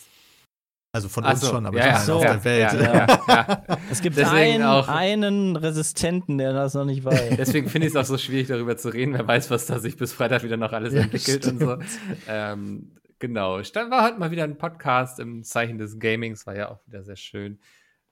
Also 0.95 1.09
von 1.09 1.25
Ach 1.25 1.31
uns 1.31 1.41
so, 1.41 1.47
schon, 1.47 1.65
aber 1.65 1.77
ja, 1.77 1.83
ich 1.83 1.87
ja, 1.87 1.93
meine 1.93 2.05
so. 2.05 2.15
auf 2.15 2.21
der 2.21 2.43
Welt. 2.45 2.73
Ja, 2.73 2.81
ja, 2.83 3.19
ja. 3.27 3.77
Es 3.91 4.01
gibt 4.01 4.15
Deswegen 4.17 4.35
einen, 4.37 4.63
auch- 4.63 4.87
einen 4.87 5.55
Resistenten, 5.57 6.37
der 6.37 6.53
das 6.53 6.73
noch 6.73 6.85
nicht 6.85 7.03
weiß. 7.03 7.35
Deswegen 7.37 7.67
finde 7.69 7.87
ich 7.87 7.93
es 7.93 7.97
auch 7.97 8.05
so 8.05 8.17
schwierig, 8.17 8.47
darüber 8.47 8.77
zu 8.77 8.89
reden. 8.89 9.13
Wer 9.13 9.27
weiß, 9.27 9.51
was 9.51 9.65
da 9.65 9.79
sich 9.79 9.97
bis 9.97 10.13
Freitag 10.13 10.43
wieder 10.43 10.55
noch 10.57 10.71
alles 10.71 10.93
Ja, 10.93 11.01
entwickelt 11.01 11.45
und 11.47 11.59
so. 11.59 11.75
stimmt. 11.81 11.85
Ähm, 12.29 12.91
genau. 13.19 13.61
Dann 13.61 13.91
war 13.91 14.05
heute 14.05 14.19
mal 14.19 14.31
wieder 14.31 14.45
ein 14.45 14.57
Podcast 14.57 15.19
im 15.19 15.43
Zeichen 15.43 15.77
des 15.77 15.99
Gamings, 15.99 16.47
war 16.47 16.55
ja 16.55 16.69
auch 16.69 16.79
wieder 16.87 17.03
sehr 17.03 17.17
schön. 17.17 17.59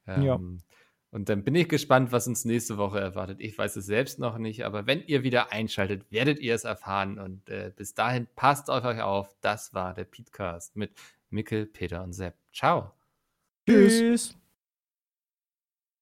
Ähm, 0.06 0.22
Ja. 0.24 0.40
Und 1.12 1.30
dann 1.30 1.44
bin 1.44 1.54
ich 1.54 1.70
gespannt, 1.70 2.12
was 2.12 2.28
uns 2.28 2.44
nächste 2.44 2.78
Woche 2.80 3.00
erwartet. 3.00 3.38
Ich 3.40 3.56
weiß 3.56 3.76
es 3.76 3.86
selbst 3.86 4.18
noch 4.18 4.40
nicht, 4.40 4.66
aber 4.66 4.88
wenn 4.88 5.00
ihr 5.06 5.22
wieder 5.22 5.52
einschaltet, 5.54 6.12
werdet 6.12 6.40
ihr 6.40 6.56
es 6.56 6.64
erfahren. 6.64 7.20
Und 7.20 7.50
äh, 7.52 7.72
bis 7.76 7.94
dahin 7.94 8.28
passt 8.36 8.70
auf 8.72 8.84
euch 8.84 9.00
auf. 9.00 9.34
Das 9.42 9.74
war 9.76 9.94
der 9.94 10.06
Petecast 10.06 10.76
mit 10.76 10.92
Mikkel, 11.34 11.66
Peter 11.66 12.04
und 12.04 12.14
Sepp. 12.14 12.36
Ciao. 12.54 12.94
Tschüss. 13.68 13.98
Tschüss. 14.00 14.43